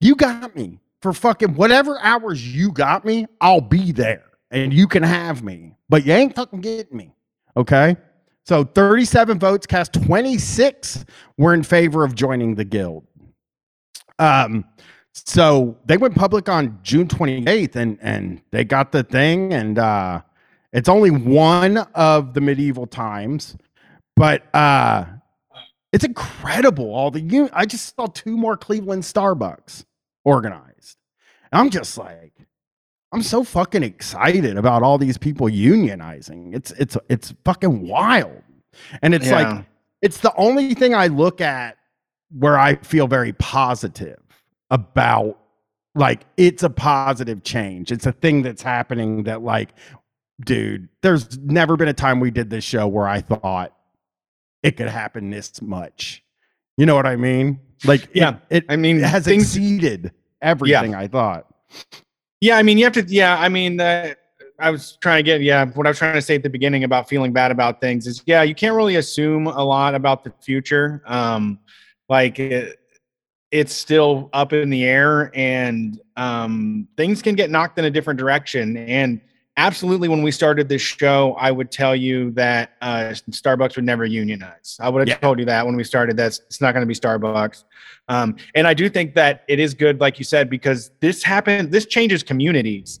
you 0.00 0.14
got 0.14 0.54
me 0.56 0.78
for 1.02 1.12
fucking 1.12 1.54
whatever 1.54 1.98
hours 2.00 2.54
you 2.54 2.72
got 2.72 3.04
me, 3.04 3.26
I'll 3.40 3.60
be 3.60 3.92
there 3.92 4.24
and 4.50 4.72
you 4.72 4.86
can 4.86 5.02
have 5.02 5.42
me, 5.42 5.76
but 5.88 6.04
you 6.04 6.12
ain't 6.12 6.34
fucking 6.34 6.60
getting 6.60 6.96
me. 6.96 7.12
Okay. 7.56 7.96
So 8.44 8.64
37 8.64 9.38
votes 9.38 9.66
cast, 9.66 9.92
26 9.92 11.04
were 11.36 11.52
in 11.52 11.62
favor 11.62 12.04
of 12.04 12.14
joining 12.14 12.54
the 12.54 12.64
guild. 12.64 13.06
Um, 14.18 14.64
so 15.12 15.76
they 15.86 15.96
went 15.96 16.14
public 16.14 16.48
on 16.48 16.78
June 16.82 17.08
28th 17.08 17.76
and 17.76 17.98
and 18.00 18.40
they 18.50 18.64
got 18.64 18.92
the 18.92 19.02
thing 19.02 19.52
and 19.52 19.78
uh 19.78 20.22
it's 20.72 20.88
only 20.88 21.10
one 21.10 21.78
of 21.94 22.34
the 22.34 22.40
medieval 22.40 22.86
times, 22.86 23.56
but 24.16 24.54
uh 24.54 25.04
it's 25.92 26.04
incredible 26.04 26.94
all 26.94 27.10
the 27.10 27.20
un- 27.22 27.50
I 27.52 27.64
just 27.66 27.94
saw 27.96 28.06
two 28.06 28.36
more 28.36 28.56
Cleveland 28.56 29.02
Starbucks 29.02 29.84
organized. 30.24 30.98
And 31.50 31.60
I'm 31.60 31.70
just 31.70 31.96
like 31.98 32.32
I'm 33.10 33.22
so 33.22 33.42
fucking 33.42 33.82
excited 33.82 34.58
about 34.58 34.82
all 34.82 34.98
these 34.98 35.16
people 35.16 35.46
unionizing. 35.48 36.54
It's 36.54 36.70
it's 36.72 36.96
it's 37.08 37.34
fucking 37.44 37.88
wild. 37.88 38.42
And 39.02 39.14
it's 39.14 39.26
Yeah. 39.26 39.40
like 39.54 39.64
it's 40.02 40.20
the 40.20 40.32
only 40.36 40.74
thing 40.74 40.94
I 40.94 41.06
look 41.08 41.40
at 41.40 41.76
where 42.38 42.58
I 42.58 42.76
feel 42.76 43.08
very 43.08 43.32
positive 43.32 44.18
about 44.70 45.38
like 45.94 46.22
it's 46.36 46.62
a 46.62 46.70
positive 46.70 47.42
change. 47.42 47.90
It's 47.90 48.06
a 48.06 48.12
thing 48.12 48.42
that's 48.42 48.62
happening 48.62 49.24
that 49.24 49.42
like 49.42 49.70
dude, 50.44 50.88
there's 51.02 51.36
never 51.38 51.76
been 51.76 51.88
a 51.88 51.92
time 51.92 52.20
we 52.20 52.30
did 52.30 52.48
this 52.50 52.62
show 52.64 52.86
where 52.86 53.08
I 53.08 53.20
thought 53.20 53.74
it 54.62 54.76
could 54.76 54.88
happen 54.88 55.30
this 55.30 55.60
much. 55.60 56.22
You 56.76 56.86
know 56.86 56.94
what 56.94 57.06
I 57.06 57.16
mean? 57.16 57.58
Like 57.84 58.08
Yeah. 58.14 58.36
it, 58.50 58.64
I 58.68 58.76
mean, 58.76 58.98
it 58.98 59.04
has 59.04 59.24
things- 59.24 59.56
exceeded 59.56 60.12
everything 60.40 60.94
I 60.94 61.08
thought. 61.08 61.46
Yeah, 62.40 62.56
I 62.56 62.62
mean, 62.62 62.78
you 62.78 62.84
have 62.84 62.92
to. 62.92 63.04
Yeah, 63.08 63.36
I 63.36 63.48
mean, 63.48 63.80
uh, 63.80 64.14
I 64.60 64.70
was 64.70 64.96
trying 65.00 65.18
to 65.18 65.22
get. 65.24 65.40
Yeah, 65.40 65.64
what 65.66 65.86
I 65.86 65.90
was 65.90 65.98
trying 65.98 66.14
to 66.14 66.22
say 66.22 66.36
at 66.36 66.44
the 66.44 66.50
beginning 66.50 66.84
about 66.84 67.08
feeling 67.08 67.32
bad 67.32 67.50
about 67.50 67.80
things 67.80 68.06
is, 68.06 68.22
yeah, 68.26 68.42
you 68.42 68.54
can't 68.54 68.76
really 68.76 68.94
assume 68.94 69.48
a 69.48 69.64
lot 69.64 69.96
about 69.96 70.22
the 70.22 70.32
future. 70.40 71.02
Um, 71.06 71.58
like 72.08 72.38
it, 72.38 72.77
it's 73.50 73.72
still 73.72 74.28
up 74.32 74.52
in 74.52 74.70
the 74.70 74.84
air, 74.84 75.30
and 75.34 76.00
um, 76.16 76.86
things 76.96 77.22
can 77.22 77.34
get 77.34 77.50
knocked 77.50 77.78
in 77.78 77.84
a 77.86 77.90
different 77.90 78.18
direction. 78.18 78.76
And 78.76 79.20
absolutely, 79.56 80.08
when 80.08 80.22
we 80.22 80.30
started 80.30 80.68
this 80.68 80.82
show, 80.82 81.34
I 81.38 81.50
would 81.50 81.70
tell 81.70 81.96
you 81.96 82.30
that 82.32 82.72
uh, 82.82 83.14
Starbucks 83.30 83.76
would 83.76 83.84
never 83.84 84.04
unionize. 84.04 84.76
I 84.80 84.88
would 84.88 85.00
have 85.00 85.08
Yeah. 85.08 85.16
told 85.16 85.38
you 85.38 85.44
that 85.46 85.64
when 85.64 85.76
we 85.76 85.84
started. 85.84 86.16
that 86.18 86.38
it's 86.46 86.60
not 86.60 86.72
going 86.74 86.82
to 86.82 86.86
be 86.86 86.94
Starbucks. 86.94 87.64
Um, 88.08 88.36
and 88.54 88.66
I 88.66 88.74
do 88.74 88.88
think 88.88 89.14
that 89.14 89.44
it 89.48 89.58
is 89.58 89.74
good, 89.74 90.00
like 90.00 90.18
you 90.18 90.24
said, 90.24 90.48
because 90.48 90.90
this 91.00 91.22
happened, 91.22 91.72
this 91.72 91.86
changes 91.86 92.22
communities. 92.22 93.00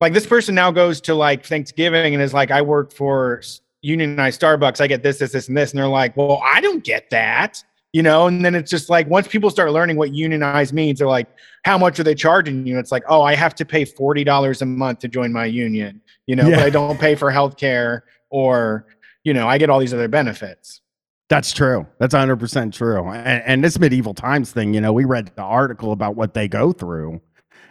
Like 0.00 0.12
this 0.12 0.26
person 0.26 0.54
now 0.54 0.70
goes 0.70 1.00
to 1.02 1.14
like 1.14 1.44
Thanksgiving 1.44 2.14
and 2.14 2.22
is 2.22 2.32
like, 2.32 2.50
I 2.50 2.62
work 2.62 2.92
for 2.92 3.42
unionized 3.82 4.40
Starbucks. 4.40 4.80
I 4.80 4.86
get 4.86 5.02
this, 5.02 5.18
this, 5.18 5.32
this, 5.32 5.48
and 5.48 5.56
this. 5.56 5.70
And 5.72 5.78
they're 5.78 5.88
like, 5.88 6.16
well, 6.16 6.40
I 6.44 6.60
don't 6.60 6.82
get 6.84 7.10
that. 7.10 7.62
You 7.92 8.02
know, 8.04 8.28
and 8.28 8.44
then 8.44 8.54
it's 8.54 8.70
just 8.70 8.88
like 8.88 9.08
once 9.08 9.26
people 9.26 9.50
start 9.50 9.72
learning 9.72 9.96
what 9.96 10.14
unionized 10.14 10.72
means, 10.72 11.00
they're 11.00 11.08
like, 11.08 11.26
how 11.64 11.76
much 11.76 11.98
are 11.98 12.04
they 12.04 12.14
charging 12.14 12.64
you? 12.64 12.78
It's 12.78 12.92
like, 12.92 13.02
oh, 13.08 13.22
I 13.22 13.34
have 13.34 13.52
to 13.56 13.64
pay 13.64 13.84
$40 13.84 14.62
a 14.62 14.64
month 14.64 15.00
to 15.00 15.08
join 15.08 15.32
my 15.32 15.44
union, 15.46 16.00
you 16.26 16.36
know, 16.36 16.46
Yeah. 16.48 16.56
but 16.56 16.64
I 16.66 16.70
don't 16.70 17.00
pay 17.00 17.16
for 17.16 17.32
health 17.32 17.56
care 17.56 18.04
or, 18.30 18.86
you 19.24 19.34
know, 19.34 19.48
I 19.48 19.58
get 19.58 19.70
all 19.70 19.80
these 19.80 19.92
other 19.92 20.06
benefits. 20.06 20.82
That's 21.28 21.52
true. 21.52 21.84
That's 21.98 22.14
100% 22.14 22.72
true. 22.72 23.08
And, 23.08 23.42
and 23.44 23.64
this 23.64 23.78
medieval 23.80 24.14
times 24.14 24.52
thing, 24.52 24.72
you 24.72 24.80
know, 24.80 24.92
we 24.92 25.04
read 25.04 25.32
the 25.34 25.42
article 25.42 25.90
about 25.90 26.14
what 26.14 26.32
they 26.32 26.46
go 26.46 26.70
through. 26.72 27.20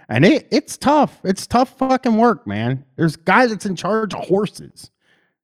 And 0.09 0.25
it 0.25 0.47
it's 0.51 0.75
tough. 0.75 1.19
It's 1.23 1.45
tough 1.47 1.77
fucking 1.77 2.17
work, 2.17 2.45
man. 2.47 2.83
There's 2.97 3.15
guys 3.15 3.51
that's 3.51 3.65
in 3.65 3.75
charge 3.77 4.13
of 4.13 4.21
horses 4.25 4.91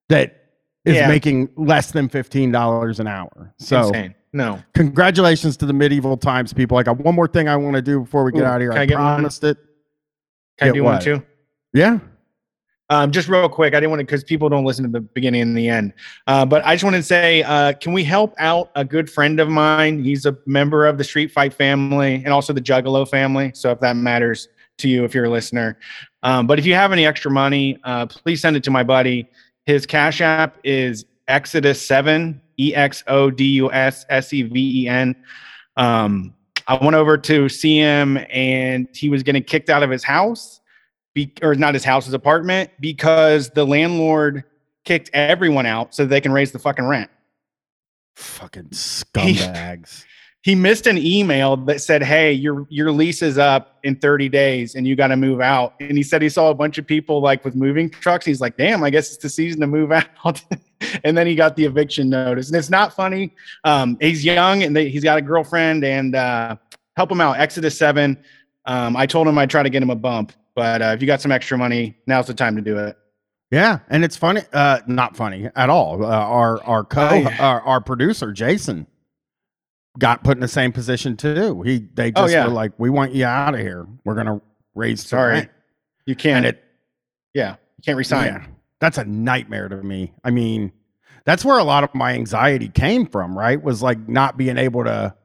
that 0.09 0.41
is 0.83 0.95
Yeah. 0.95 1.07
making 1.07 1.49
less 1.55 1.91
than 1.91 2.09
$15 2.09 2.99
an 2.99 3.07
hour. 3.07 3.53
So 3.57 3.87
Insane. 3.87 4.15
No. 4.35 4.61
congratulations 4.73 5.55
to 5.57 5.65
the 5.65 5.73
medieval 5.73 6.17
times 6.17 6.53
people. 6.53 6.77
I 6.77 6.83
got 6.83 6.97
one 6.97 7.15
more 7.15 7.27
thing 7.27 7.47
I 7.47 7.55
want 7.55 7.75
to 7.75 7.81
do 7.81 8.01
before 8.01 8.23
we 8.23 8.31
get 8.31 8.41
Ooh, 8.41 8.45
out 8.45 8.55
of 8.55 8.61
here. 8.61 8.71
can 8.71 8.79
I, 8.79 8.83
I 8.83 8.85
get 8.85 8.97
one? 8.97 9.15
promised 9.15 9.43
it. 9.43 9.57
Can 10.57 10.67
I 10.67 10.71
Get 10.71 10.73
do 10.75 10.83
one 10.83 11.01
too? 11.01 11.23
Yeah. 11.73 11.99
Um, 12.89 13.11
just 13.11 13.27
real 13.27 13.49
quick, 13.49 13.73
I 13.73 13.79
didn't 13.79 13.89
want 13.89 14.01
to 14.01 14.05
because 14.05 14.23
people 14.23 14.47
don't 14.47 14.63
listen 14.63 14.83
to 14.85 14.91
the 14.91 14.99
beginning 14.99 15.41
and 15.41 15.57
the 15.57 15.69
end. 15.69 15.93
Uh, 16.27 16.45
but 16.45 16.63
I 16.65 16.75
just 16.75 16.83
wanted 16.83 16.97
to 16.97 17.03
say, 17.03 17.41
uh, 17.43 17.73
can 17.73 17.93
we 17.93 18.03
help 18.03 18.35
out 18.37 18.69
a 18.75 18.85
good 18.85 19.09
friend 19.09 19.39
of 19.39 19.49
mine? 19.49 20.03
He's 20.03 20.25
a 20.25 20.37
member 20.45 20.85
of 20.85 20.97
the 20.97 21.03
Street 21.03 21.31
Fight 21.31 21.53
family 21.53 22.15
and 22.15 22.27
also 22.27 22.53
the 22.53 22.61
Juggalo 22.61 23.09
family. 23.09 23.51
So 23.55 23.71
if 23.71 23.79
that 23.79 23.95
matters, 23.95 24.49
to 24.77 24.89
you 24.89 25.03
if 25.03 25.13
you're 25.13 25.25
a 25.25 25.29
listener. 25.29 25.77
Um, 26.23 26.47
but 26.47 26.59
if 26.59 26.65
you 26.65 26.73
have 26.73 26.91
any 26.91 27.05
extra 27.05 27.31
money, 27.31 27.77
uh, 27.83 28.05
please 28.07 28.41
send 28.41 28.55
it 28.55 28.63
to 28.65 28.71
my 28.71 28.83
buddy. 28.83 29.27
His 29.65 29.85
Cash 29.85 30.21
App 30.21 30.57
is 30.63 31.05
Exodus 31.27 31.85
seven 31.85 32.41
E 32.57 32.73
X 32.73 33.03
O 33.07 33.29
D 33.29 33.45
U 33.55 33.71
S 33.71 34.05
S 34.09 34.31
E 34.33 34.43
V 34.43 34.83
E 34.83 34.87
N. 34.87 35.15
Um, 35.77 36.33
I 36.67 36.83
went 36.83 36.95
over 36.95 37.17
to 37.17 37.49
see 37.49 37.77
him, 37.77 38.17
and 38.29 38.87
he 38.93 39.09
was 39.09 39.23
getting 39.23 39.43
kicked 39.43 39.69
out 39.69 39.83
of 39.83 39.89
his 39.89 40.03
house, 40.03 40.61
be, 41.13 41.31
or 41.41 41.53
not 41.55 41.73
his 41.73 41.83
house, 41.83 42.05
his 42.05 42.13
apartment, 42.13 42.71
because 42.79 43.49
the 43.51 43.65
landlord 43.65 44.43
kicked 44.83 45.09
everyone 45.13 45.65
out 45.65 45.93
so 45.93 46.05
they 46.05 46.21
can 46.21 46.31
raise 46.31 46.51
the 46.51 46.59
fucking 46.59 46.85
rent. 46.85 47.09
Fucking 48.15 48.63
scumbags. 48.69 50.05
He 50.45 50.53
missed 50.53 50.85
an 50.85 50.99
email 50.99 51.57
that 51.57 51.81
said, 51.81 52.03
"Hey, 52.03 52.31
your 52.31 52.67
your 52.69 52.91
lease 52.91 53.23
is 53.23 53.39
up 53.39 53.79
in 53.81 53.95
30 53.95 54.29
days 54.29 54.75
and 54.75 54.85
you 54.85 54.95
got 54.95 55.07
to 55.07 55.15
move 55.17 55.41
out." 55.41 55.73
And 55.79 55.97
he 55.97 56.03
said 56.03 56.21
he 56.21 56.29
saw 56.29 56.51
a 56.51 56.53
bunch 56.53 56.77
of 56.77 56.85
people 56.85 57.19
like 57.19 57.43
with 57.43 57.55
moving 57.55 57.89
trucks. 57.89 58.27
He's 58.27 58.41
like, 58.41 58.55
"Damn, 58.55 58.83
I 58.83 58.91
guess 58.91 59.11
it's 59.11 59.23
the 59.23 59.29
season 59.29 59.59
to 59.61 59.65
move 59.67 59.91
out." 60.23 60.43
and 61.03 61.17
then 61.17 61.25
he 61.25 61.33
got 61.33 61.55
the 61.55 61.65
eviction 61.65 62.09
notice. 62.09 62.49
And 62.49 62.55
it's 62.55 62.69
not 62.69 62.93
funny. 62.93 63.33
Um, 63.63 63.97
he's 63.99 64.23
young 64.23 64.61
and 64.61 64.75
they, 64.75 64.87
he's 64.87 65.03
got 65.03 65.17
a 65.17 65.21
girlfriend 65.21 65.83
and 65.83 66.13
uh, 66.13 66.57
help 66.95 67.11
him 67.11 67.21
out. 67.21 67.39
Exodus 67.39 67.75
7. 67.75 68.15
Um, 68.67 68.95
I 68.95 69.07
told 69.07 69.27
him 69.27 69.39
I'd 69.39 69.49
try 69.49 69.63
to 69.63 69.69
get 69.71 69.81
him 69.81 69.89
a 69.89 69.95
bump, 69.95 70.31
but 70.53 70.79
uh, 70.83 70.85
if 70.95 71.01
you 71.01 71.07
got 71.07 71.21
some 71.21 71.31
extra 71.31 71.57
money, 71.57 71.97
now's 72.05 72.27
the 72.27 72.35
time 72.35 72.55
to 72.55 72.61
do 72.61 72.77
it. 72.77 72.95
Yeah, 73.49 73.79
and 73.89 74.03
it's 74.03 74.15
funny, 74.15 74.41
uh, 74.53 74.81
not 74.85 75.17
funny 75.17 75.49
at 75.55 75.71
all. 75.71 76.05
Uh, 76.05 76.07
our 76.09 76.63
our 76.63 76.83
co 76.83 77.01
I- 77.01 77.35
our, 77.39 77.61
our 77.61 77.81
producer 77.81 78.31
Jason 78.31 78.85
got 79.99 80.23
put 80.23 80.37
in 80.37 80.41
the 80.41 80.47
same 80.47 80.71
position 80.71 81.15
too. 81.17 81.61
He 81.61 81.87
they 81.93 82.09
Oh, 82.15 82.23
just 82.23 82.33
yeah. 82.33 82.45
were 82.45 82.51
like, 82.53 82.71
"We 82.77 82.89
want 82.89 83.13
you 83.13 83.25
out 83.25 83.53
of 83.53 83.59
here. 83.61 83.85
We're 84.03 84.15
gonna 84.15 84.41
raise 84.73 85.05
Sorry. 85.05 85.33
rent." 85.33 85.49
You 86.05 86.15
can't, 86.15 86.45
it 86.45 86.63
yeah, 87.33 87.51
you 87.77 87.81
can't 87.83 87.97
resign. 87.97 88.25
yeah, 88.27 88.45
that's 88.79 88.97
a 88.97 89.05
nightmare 89.05 89.67
to 89.69 89.77
me. 89.83 90.13
I 90.23 90.31
mean, 90.31 90.71
that's 91.25 91.43
where 91.43 91.57
a 91.57 91.63
lot 91.63 91.83
of 91.83 91.93
my 91.95 92.13
anxiety 92.13 92.67
came 92.69 93.05
from. 93.07 93.37
Right, 93.37 93.61
was 93.61 93.81
like 93.81 94.07
not 94.07 94.37
being 94.37 94.57
able 94.57 94.83
to 94.83 95.15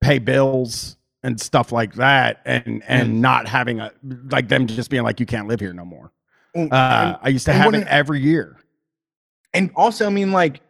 pay 0.00 0.18
bills 0.18 0.96
and 1.22 1.38
stuff 1.40 1.72
like 1.72 1.94
that, 1.94 2.40
and 2.46 2.82
and 2.88 3.14
Mm. 3.14 3.20
not 3.20 3.46
having 3.48 3.80
a 3.80 3.92
like 4.30 4.48
them 4.48 4.66
just 4.66 4.88
being 4.90 5.02
like, 5.02 5.20
"You 5.20 5.26
can't 5.26 5.48
live 5.48 5.60
here 5.60 5.72
no 5.74 5.84
more." 5.84 6.12
And- 6.54 6.72
Uh, 6.72 7.18
I 7.20 7.28
used 7.28 7.44
to 7.46 7.52
have 7.52 7.74
it 7.74 7.86
every 7.86 8.20
year. 8.20 8.56
And 9.52 9.70
also, 9.76 10.06
I 10.06 10.10
mean, 10.10 10.32
like 10.32 10.60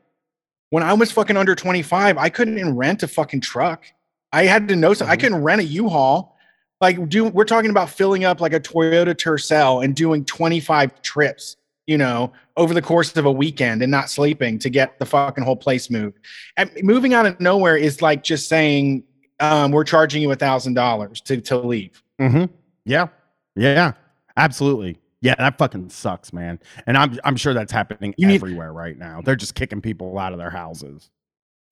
when 0.70 0.82
I 0.82 0.92
was 0.92 1.12
fucking 1.12 1.36
under 1.36 1.54
25, 1.54 2.16
I 2.18 2.28
couldn't 2.28 2.58
even 2.58 2.76
rent 2.76 3.02
a 3.02 3.08
fucking 3.08 3.40
truck. 3.40 3.84
I 4.32 4.44
had 4.44 4.68
to 4.68 4.76
know 4.76 4.94
so 4.94 5.06
I 5.06 5.16
Mhm. 5.16 5.20
couldn't 5.20 5.42
rent 5.42 5.60
a 5.60 5.64
U-Haul. 5.64 6.36
Like, 6.80 7.08
do 7.08 7.24
we're 7.26 7.44
talking 7.44 7.70
about 7.70 7.90
filling 7.90 8.24
up 8.24 8.40
like 8.40 8.52
a 8.54 8.60
Toyota 8.60 9.14
Tercel 9.14 9.84
and 9.84 9.94
doing 9.94 10.24
25 10.24 11.02
trips, 11.02 11.56
you 11.86 11.98
know, 11.98 12.32
over 12.56 12.72
the 12.72 12.80
course 12.80 13.16
of 13.16 13.26
a 13.26 13.32
weekend 13.32 13.82
and 13.82 13.90
not 13.90 14.08
sleeping 14.08 14.58
to 14.60 14.70
get 14.70 14.98
the 14.98 15.04
fucking 15.06 15.44
whole 15.44 15.56
place 15.56 15.90
moved. 15.90 16.18
And 16.56 16.70
moving 16.82 17.12
out 17.12 17.26
of 17.26 17.38
nowhere 17.40 17.76
is 17.76 18.00
like 18.00 18.22
just 18.22 18.48
saying, 18.48 19.02
um, 19.40 19.72
we're 19.72 19.84
charging 19.84 20.22
you 20.22 20.30
a 20.30 20.36
thousand 20.36 20.74
dollars 20.74 21.20
to 21.22 21.40
to 21.40 21.58
leave. 21.58 22.02
Mm-hmm. 22.20 22.44
Yeah. 22.84 23.08
Yeah. 23.56 23.92
Absolutely. 24.36 24.96
Yeah, 25.22 25.34
that 25.38 25.58
fucking 25.58 25.90
sucks, 25.90 26.32
man. 26.32 26.58
And 26.86 26.96
I'm 26.96 27.18
I'm 27.24 27.36
sure 27.36 27.52
that's 27.54 27.72
happening 27.72 28.14
You 28.16 28.26
need- 28.28 28.36
everywhere 28.36 28.72
right 28.72 28.96
now. 28.96 29.20
They're 29.22 29.36
just 29.36 29.54
kicking 29.54 29.80
people 29.80 30.18
out 30.18 30.32
of 30.32 30.38
their 30.38 30.50
houses. 30.50 31.10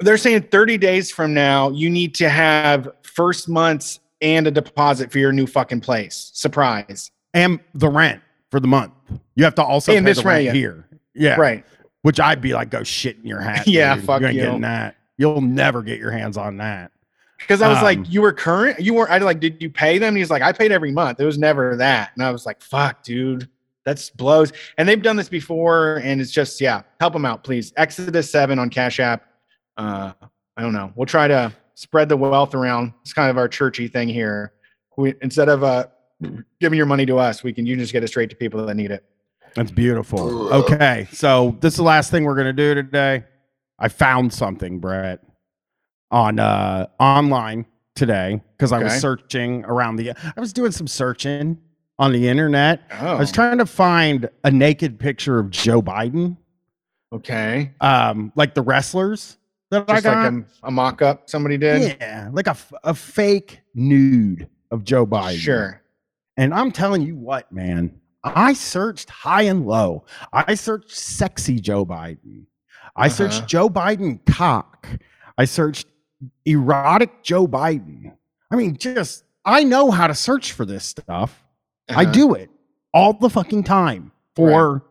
They're 0.00 0.16
saying 0.18 0.42
30 0.42 0.78
days 0.78 1.10
from 1.10 1.34
now, 1.34 1.70
you 1.70 1.90
need 1.90 2.14
to 2.16 2.28
have 2.28 2.88
first 3.02 3.48
month's 3.48 3.98
and 4.20 4.46
a 4.46 4.50
deposit 4.50 5.10
for 5.10 5.18
your 5.18 5.32
new 5.32 5.46
fucking 5.46 5.80
place. 5.80 6.30
Surprise. 6.34 7.10
And 7.34 7.58
the 7.74 7.88
rent 7.88 8.20
for 8.50 8.60
the 8.60 8.68
month. 8.68 8.92
You 9.34 9.44
have 9.44 9.54
to 9.56 9.62
also 9.64 9.92
And 9.92 10.04
pay 10.04 10.10
this 10.10 10.18
the 10.18 10.24
rent 10.28 10.36
rent, 10.36 10.44
yeah. 10.46 10.52
here. 10.52 10.88
Yeah. 11.14 11.36
Right. 11.36 11.64
Which 12.02 12.20
I'd 12.20 12.40
be 12.40 12.52
like, 12.52 12.70
go 12.70 12.82
shit 12.84 13.16
in 13.16 13.26
your 13.26 13.40
hat. 13.40 13.66
Yeah, 13.66 13.96
dude. 13.96 14.04
fuck 14.04 14.20
you. 14.20 14.26
Ain't 14.28 14.36
you. 14.36 14.42
getting 14.42 14.60
that. 14.60 14.96
You'll 15.16 15.40
never 15.40 15.82
get 15.82 15.98
your 15.98 16.12
hands 16.12 16.36
on 16.36 16.58
that. 16.58 16.92
Because 17.38 17.62
I 17.62 17.68
was 17.68 17.78
Um, 17.78 17.84
like, 17.84 18.12
you 18.12 18.20
were 18.22 18.32
current. 18.32 18.80
You 18.80 18.94
weren't. 18.94 19.10
I 19.10 19.18
like, 19.18 19.40
did 19.40 19.62
you 19.62 19.70
pay 19.70 19.98
them? 19.98 20.16
He's 20.16 20.30
like, 20.30 20.42
I 20.42 20.52
paid 20.52 20.72
every 20.72 20.90
month. 20.90 21.20
It 21.20 21.24
was 21.24 21.38
never 21.38 21.76
that. 21.76 22.10
And 22.14 22.24
I 22.24 22.30
was 22.30 22.44
like, 22.44 22.60
fuck, 22.60 23.02
dude, 23.02 23.48
that's 23.84 24.10
blows. 24.10 24.52
And 24.76 24.88
they've 24.88 25.00
done 25.02 25.16
this 25.16 25.28
before, 25.28 25.96
and 26.04 26.20
it's 26.20 26.32
just, 26.32 26.60
yeah, 26.60 26.82
help 27.00 27.12
them 27.12 27.24
out, 27.24 27.44
please. 27.44 27.72
Exodus 27.76 28.30
seven 28.30 28.58
on 28.58 28.70
Cash 28.70 28.98
App. 29.00 29.24
Uh, 29.76 30.12
I 30.56 30.62
don't 30.62 30.72
know. 30.72 30.92
We'll 30.96 31.06
try 31.06 31.28
to 31.28 31.52
spread 31.74 32.08
the 32.08 32.16
wealth 32.16 32.54
around. 32.54 32.92
It's 33.02 33.12
kind 33.12 33.30
of 33.30 33.38
our 33.38 33.46
churchy 33.46 33.86
thing 33.86 34.08
here. 34.08 34.52
We 34.96 35.14
instead 35.22 35.48
of 35.48 35.62
uh 35.62 35.86
giving 36.60 36.76
your 36.76 36.86
money 36.86 37.06
to 37.06 37.18
us, 37.18 37.44
we 37.44 37.52
can 37.52 37.64
you 37.64 37.76
just 37.76 37.92
get 37.92 38.02
it 38.02 38.08
straight 38.08 38.30
to 38.30 38.36
people 38.36 38.66
that 38.66 38.74
need 38.74 38.90
it. 38.90 39.04
That's 39.54 39.70
beautiful. 39.70 40.52
Okay. 40.52 41.06
So 41.12 41.56
this 41.60 41.74
is 41.74 41.76
the 41.76 41.84
last 41.84 42.10
thing 42.10 42.24
we're 42.24 42.34
gonna 42.34 42.52
do 42.52 42.74
today. 42.74 43.22
I 43.78 43.86
found 43.86 44.34
something, 44.34 44.80
Brett, 44.80 45.20
on 46.10 46.38
uh 46.38 46.86
online 46.98 47.66
today 47.94 48.40
because 48.56 48.72
I 48.72 48.78
was 48.82 48.98
searching 49.00 49.64
around 49.64 49.96
the 49.96 50.12
I 50.12 50.40
was 50.40 50.52
doing 50.52 50.72
some 50.72 50.86
searching 50.86 51.58
on 51.98 52.12
the 52.12 52.28
internet. 52.28 52.82
Oh, 53.00 53.08
I 53.16 53.18
was 53.18 53.32
trying 53.32 53.58
to 53.58 53.66
find 53.66 54.28
a 54.44 54.50
naked 54.50 54.98
picture 54.98 55.38
of 55.38 55.50
Joe 55.50 55.82
Biden, 55.82 56.36
okay. 57.12 57.72
um, 57.80 58.32
like 58.36 58.54
the 58.54 58.62
wrestlers 58.62 59.36
that 59.70 59.86
Just 59.88 59.90
I 59.90 59.94
like 60.10 60.32
got. 60.32 60.32
a, 60.32 60.44
a 60.64 60.70
mock 60.70 61.02
up 61.02 61.28
somebody 61.28 61.58
did. 61.58 61.96
yeah, 62.00 62.30
like 62.32 62.46
a 62.46 62.56
a 62.84 62.94
fake 62.94 63.60
nude 63.74 64.48
of 64.70 64.84
Joe 64.84 65.06
Biden. 65.06 65.38
Sure. 65.38 65.82
And 66.36 66.54
I'm 66.54 66.70
telling 66.70 67.02
you 67.02 67.16
what, 67.16 67.50
man, 67.52 68.00
I 68.22 68.52
searched 68.52 69.10
high 69.10 69.42
and 69.42 69.66
low. 69.66 70.04
I 70.32 70.54
searched 70.54 70.92
sexy 70.92 71.58
Joe 71.58 71.84
Biden. 71.84 72.44
I 72.94 73.06
Uh-huh. 73.06 73.08
searched 73.14 73.46
Joe 73.48 73.68
Biden 73.68 74.24
cock. 74.26 74.88
I 75.36 75.44
searched 75.44 75.86
erotic 76.44 77.22
Joe 77.22 77.46
Biden. 77.46 78.12
I 78.50 78.56
mean, 78.56 78.76
just, 78.76 79.24
I 79.44 79.64
know 79.64 79.90
how 79.90 80.06
to 80.06 80.14
search 80.14 80.52
for 80.52 80.64
this 80.64 80.84
stuff. 80.84 81.42
I 81.88 82.02
Uh-huh. 82.02 82.12
do 82.12 82.34
it 82.34 82.50
all 82.92 83.12
the 83.12 83.30
fucking 83.30 83.64
time 83.64 84.12
for 84.36 84.84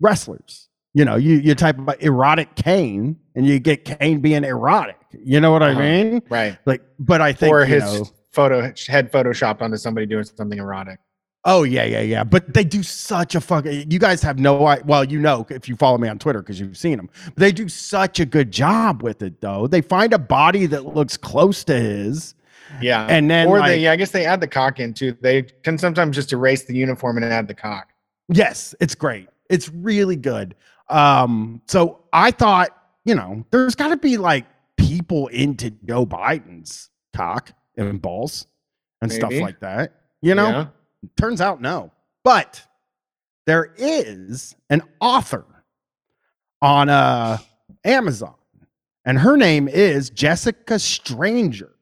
wrestlers. 0.00 0.68
You 0.94 1.04
know, 1.06 1.16
you, 1.16 1.36
you 1.38 1.54
type 1.54 1.78
about 1.78 2.02
erotic 2.02 2.54
Kane 2.54 3.16
and 3.34 3.46
you 3.46 3.58
get 3.58 3.84
Kane 3.84 4.20
being 4.20 4.44
erotic. 4.44 4.98
You 5.24 5.40
know 5.40 5.50
what 5.50 5.62
Uh-huh. 5.62 5.80
I 5.80 6.02
mean? 6.02 6.22
Right. 6.28 6.58
Like, 6.66 6.82
but 6.98 7.20
I 7.22 7.32
think, 7.32 7.52
or 7.54 7.64
his 7.64 7.82
know, 7.82 8.06
photo 8.32 8.60
head 8.88 9.10
photoshopped 9.10 9.62
onto 9.62 9.76
somebody 9.78 10.06
doing 10.06 10.24
something 10.24 10.58
erotic. 10.58 10.98
Oh 11.44 11.64
yeah, 11.64 11.84
yeah, 11.84 12.00
yeah. 12.02 12.22
But 12.24 12.54
they 12.54 12.62
do 12.62 12.82
such 12.84 13.34
a 13.34 13.40
fucking. 13.40 13.90
You 13.90 13.98
guys 13.98 14.22
have 14.22 14.38
no. 14.38 14.76
Well, 14.84 15.04
you 15.04 15.18
know 15.18 15.44
if 15.50 15.68
you 15.68 15.74
follow 15.76 15.98
me 15.98 16.08
on 16.08 16.18
Twitter 16.18 16.40
because 16.40 16.60
you've 16.60 16.76
seen 16.76 16.96
them. 16.98 17.10
But 17.26 17.36
they 17.36 17.50
do 17.52 17.68
such 17.68 18.20
a 18.20 18.24
good 18.24 18.52
job 18.52 19.02
with 19.02 19.22
it, 19.22 19.40
though. 19.40 19.66
They 19.66 19.80
find 19.80 20.12
a 20.12 20.18
body 20.18 20.66
that 20.66 20.86
looks 20.94 21.16
close 21.16 21.64
to 21.64 21.74
his, 21.80 22.34
Yeah. 22.80 23.06
and 23.08 23.28
then 23.28 23.48
or 23.48 23.58
like, 23.58 23.70
they, 23.72 23.78
yeah, 23.80 23.90
I 23.92 23.96
guess 23.96 24.12
they 24.12 24.24
add 24.24 24.40
the 24.40 24.46
cock 24.46 24.78
in 24.78 24.94
too. 24.94 25.16
They 25.20 25.42
can 25.42 25.78
sometimes 25.78 26.14
just 26.14 26.32
erase 26.32 26.62
the 26.64 26.76
uniform 26.76 27.16
and 27.16 27.26
add 27.26 27.48
the 27.48 27.54
cock. 27.54 27.88
yes, 28.28 28.74
it's 28.80 28.94
great. 28.94 29.28
It's 29.50 29.68
really 29.68 30.16
good. 30.16 30.54
Um, 30.90 31.60
so 31.66 32.04
I 32.12 32.30
thought, 32.30 32.70
you 33.04 33.14
know, 33.16 33.44
there's 33.50 33.74
got 33.74 33.88
to 33.88 33.96
be 33.96 34.16
like 34.16 34.46
people 34.76 35.26
into 35.28 35.70
Joe 35.70 36.06
Biden's 36.06 36.88
cock 37.16 37.52
and 37.76 38.00
balls 38.00 38.46
and 39.00 39.10
stuff 39.10 39.32
like 39.32 39.58
that. 39.60 39.92
You 40.20 40.34
know, 40.36 40.48
Yeah. 40.48 40.66
Turns 41.16 41.40
out 41.40 41.60
no. 41.60 41.90
But 42.24 42.62
there 43.46 43.74
is 43.76 44.54
an 44.70 44.82
author 45.00 45.44
on 46.60 46.88
uh, 46.88 47.38
Amazon, 47.84 48.34
and 49.04 49.18
her 49.18 49.36
name 49.36 49.66
is 49.68 50.10
Jessica 50.10 50.78
Stranger, 50.78 51.72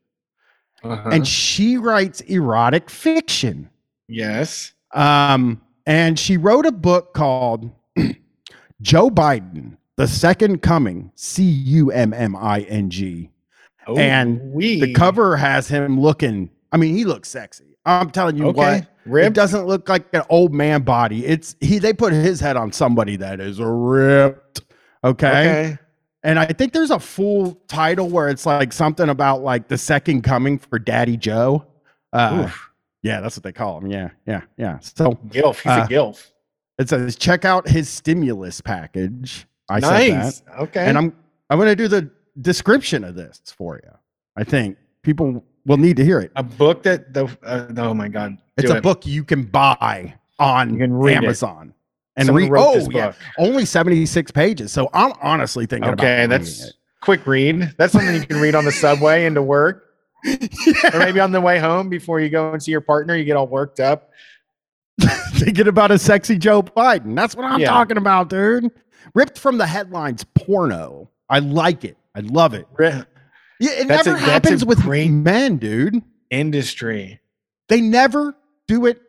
Uh-huh. 0.83 1.11
and 1.11 1.27
she 1.29 1.77
writes 1.77 2.21
erotic 2.23 2.89
fiction. 2.91 3.68
yes. 4.09 4.73
Um, 4.93 5.61
and 5.87 6.18
she 6.18 6.37
wrote 6.37 6.66
a 6.66 6.73
book 6.73 7.14
called 7.14 7.71
Joe 8.83 9.09
Biden, 9.11 9.77
The 9.97 10.09
Second 10.09 10.62
Coming, 10.62 11.12
C 11.14 11.45
U 11.45 11.91
M 11.93 12.12
M 12.12 12.35
I 12.35 12.61
N 12.62 12.91
G. 12.91 13.31
Oh, 13.87 13.97
and 13.97 14.41
we 14.53 14.81
The 14.81 14.93
cover 14.95 15.37
has 15.37 15.68
him 15.68 16.01
looking, 16.01 16.51
I 16.73 16.77
mean, 16.77 16.95
he 16.97 17.05
looks 17.05 17.29
sexy. 17.29 17.77
I'm 17.87 18.11
telling 18.11 18.37
you 18.37 18.47
Okay. 18.49 18.59
what. 18.81 18.87
It 19.18 19.34
doesn't 19.34 19.66
look 19.66 19.88
like 19.88 20.12
an 20.14 20.22
old 20.28 20.52
man 20.52 20.82
body. 20.82 21.26
It's 21.26 21.56
he. 21.61 21.78
They 21.78 21.92
put 21.92 22.12
his 22.12 22.40
head 22.40 22.56
on 22.56 22.72
somebody 22.72 23.16
that 23.16 23.40
is 23.40 23.61
ripped. 23.61 24.62
Okay? 25.02 25.28
Okay. 25.28 25.78
and 26.22 26.38
I 26.38 26.46
think 26.46 26.72
there's 26.72 26.90
a 26.90 26.98
full 26.98 27.54
title 27.68 28.08
where 28.08 28.28
it's 28.28 28.44
like 28.46 28.72
something 28.72 29.08
about 29.08 29.42
like 29.42 29.68
the 29.68 29.78
second 29.78 30.22
coming 30.22 30.58
for 30.58 30.78
Daddy 30.78 31.16
Joe. 31.16 31.64
Uh, 32.12 32.44
Oof. 32.46 32.70
yeah, 33.02 33.20
that's 33.20 33.36
what 33.36 33.44
they 33.44 33.52
call 33.52 33.78
him. 33.78 33.90
Yeah, 33.90 34.11
yeah, 34.26 34.42
yeah. 34.56 34.78
So 34.80 35.12
Gilf. 35.28 35.56
He's 35.56 35.66
uh, 35.66 35.86
a 35.88 35.92
gilf. 35.92 36.30
it 36.78 36.88
says 36.88 37.16
check 37.16 37.44
out 37.44 37.68
his 37.68 37.88
stimulus 37.88 38.61
package. 38.61 39.46
I 39.68 39.80
said 39.80 39.90
that, 39.90 40.24
Nice. 40.24 40.42
Okay. 40.58 40.84
and 40.86 40.98
I'm 40.98 41.16
I'm 41.48 41.58
gonna 41.58 41.76
do 41.76 41.88
the 41.88 42.11
description 42.40 43.04
of 43.04 43.14
this 43.14 43.40
for 43.56 43.80
you. 43.82 43.90
I 44.36 44.44
think 44.44 44.76
people 45.02 45.44
will 45.66 45.76
need 45.76 45.96
to 45.96 46.04
hear 46.04 46.20
it. 46.20 46.32
A 46.36 46.42
book 46.42 46.82
that 46.84 47.12
the 47.14 47.26
uh, 47.42 47.66
oh 47.78 47.94
my 47.94 48.08
god, 48.08 48.36
It's 48.56 48.70
a 48.70 48.76
it. 48.76 48.82
book 48.82 49.06
you 49.06 49.24
can 49.24 49.44
buy 49.44 50.14
on 50.38 50.78
can 50.78 50.92
read 50.92 51.18
it. 51.18 51.24
Amazon 51.24 51.74
and 52.16 52.26
Someone 52.26 52.48
read. 52.48 52.61
Oh 52.62 52.74
this 52.74 52.88
yeah, 52.90 53.12
only 53.38 53.64
seventy 53.64 54.04
six 54.06 54.30
pages. 54.30 54.72
So 54.72 54.88
I'm 54.92 55.12
honestly 55.22 55.66
thinking 55.66 55.90
Okay, 55.92 56.26
that's 56.26 56.72
quick 57.00 57.26
read. 57.26 57.74
That's 57.78 57.92
something 57.92 58.14
you 58.14 58.26
can 58.26 58.40
read 58.40 58.54
on 58.54 58.64
the 58.64 58.72
subway 58.72 59.24
into 59.26 59.42
work, 59.42 59.94
it. 60.24 60.94
or 60.94 60.98
maybe 60.98 61.20
on 61.20 61.32
the 61.32 61.40
way 61.40 61.58
home 61.58 61.88
before 61.88 62.20
you 62.20 62.28
go 62.30 62.52
and 62.52 62.62
see 62.62 62.70
your 62.70 62.80
partner. 62.80 63.14
You 63.16 63.24
get 63.24 63.36
all 63.36 63.46
worked 63.48 63.80
up. 63.80 64.11
thinking 65.32 65.66
about 65.66 65.90
a 65.90 65.98
sexy 65.98 66.36
Joe 66.36 66.62
Biden. 66.62 67.14
That's 67.16 67.34
what 67.34 67.46
I'm 67.46 67.61
Yeah. 67.61 67.68
talking 67.70 67.96
about, 67.96 68.28
dude. 68.28 68.70
Ripped 69.14 69.38
from 69.38 69.56
the 69.56 69.66
headlines, 69.66 70.24
porno. 70.34 71.08
I 71.30 71.38
like 71.38 71.84
it. 71.84 71.96
I 72.14 72.20
love 72.20 72.52
it. 72.54 72.66
Yeah, 73.61 73.72
it 73.72 73.88
That's 73.88 74.06
never 74.06 74.16
a- 74.16 74.20
happens 74.20 74.64
with 74.64 74.80
great- 74.82 75.11
men, 75.11 75.58
dude. 75.58 76.02
Industry. 76.30 77.20
They 77.68 77.80
never 77.80 78.34
do 78.66 78.86
it 78.86 79.00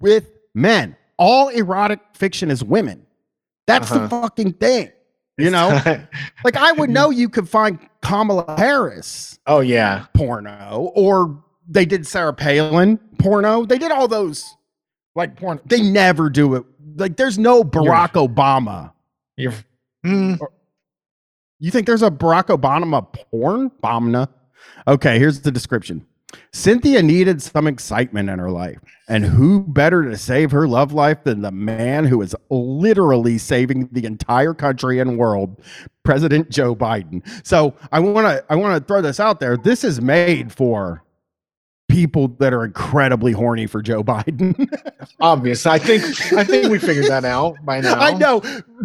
with 0.00 0.30
men. 0.54 0.96
All 1.16 1.48
erotic 1.48 2.00
fiction 2.14 2.50
is 2.50 2.62
women. 2.64 3.06
That's 3.66 3.88
the 3.88 4.00
Uh-huh. 4.02 4.22
fucking 4.22 4.54
thing. 4.54 4.90
You 5.38 5.50
know, 5.50 5.68
like 6.44 6.56
I 6.56 6.72
would 6.72 6.90
know 6.96 7.10
you 7.10 7.28
could 7.28 7.48
find 7.48 7.78
Kamala 8.02 8.56
Harris 8.58 9.38
oh 9.46 9.60
yeah. 9.60 10.06
porno, 10.14 10.90
or 10.94 11.42
they 11.68 11.84
did 11.86 12.06
Sarah 12.06 12.34
Palin 12.34 12.98
porno. 13.18 13.64
They 13.64 13.78
did 13.78 13.90
all 13.92 14.08
those 14.08 14.44
like 15.14 15.36
porn. 15.36 15.60
They 15.66 15.80
never 15.82 16.28
do 16.28 16.56
it. 16.56 16.64
Like 16.96 17.16
there's 17.16 17.38
no 17.38 17.62
Barack 17.62 18.12
Obama. 18.12 18.92
You're. 19.36 19.54
Hmm. 20.04 20.34
You 21.60 21.70
think 21.70 21.86
there's 21.86 22.02
a 22.02 22.10
Barack 22.10 22.46
Obama 22.46 23.06
porn? 23.30 23.70
Bomna. 23.82 24.28
Okay, 24.88 25.18
here's 25.18 25.40
the 25.40 25.52
description. 25.52 26.06
Cynthia 26.52 27.02
needed 27.02 27.42
some 27.42 27.66
excitement 27.66 28.30
in 28.30 28.38
her 28.38 28.50
life. 28.50 28.78
And 29.08 29.24
who 29.24 29.64
better 29.64 30.08
to 30.08 30.16
save 30.16 30.52
her 30.52 30.66
love 30.66 30.92
life 30.92 31.24
than 31.24 31.42
the 31.42 31.50
man 31.50 32.04
who 32.04 32.22
is 32.22 32.34
literally 32.48 33.36
saving 33.38 33.88
the 33.92 34.06
entire 34.06 34.54
country 34.54 35.00
and 35.00 35.18
world, 35.18 35.60
President 36.02 36.48
Joe 36.50 36.74
Biden. 36.74 37.22
So 37.46 37.74
I 37.92 38.00
want 38.00 38.26
to 38.26 38.44
I 38.48 38.56
want 38.56 38.80
to 38.80 38.86
throw 38.86 39.02
this 39.02 39.20
out 39.20 39.40
there. 39.40 39.56
This 39.56 39.84
is 39.84 40.00
made 40.00 40.52
for 40.52 41.04
people 42.00 42.28
that 42.38 42.54
are 42.54 42.64
incredibly 42.64 43.30
horny 43.32 43.66
for 43.66 43.82
Joe 43.82 44.02
Biden. 44.02 44.54
Obvious. 45.20 45.66
I 45.66 45.78
think. 45.78 46.02
I 46.32 46.44
think 46.44 46.70
we 46.70 46.78
figured 46.78 47.08
that 47.08 47.26
out 47.26 47.62
by 47.62 47.80
now. 47.82 48.00
I 48.00 48.14
know, 48.14 48.40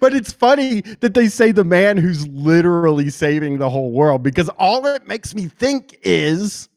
but 0.00 0.14
it's 0.14 0.32
funny 0.32 0.80
that 1.00 1.12
they 1.12 1.28
say 1.28 1.52
the 1.52 1.62
man 1.62 1.98
who's 1.98 2.26
literally 2.28 3.10
saving 3.10 3.58
the 3.58 3.68
whole 3.68 3.92
world 3.92 4.22
because 4.22 4.48
all 4.58 4.86
it 4.86 5.06
makes 5.06 5.34
me 5.34 5.46
think 5.46 5.98
is 6.02 6.70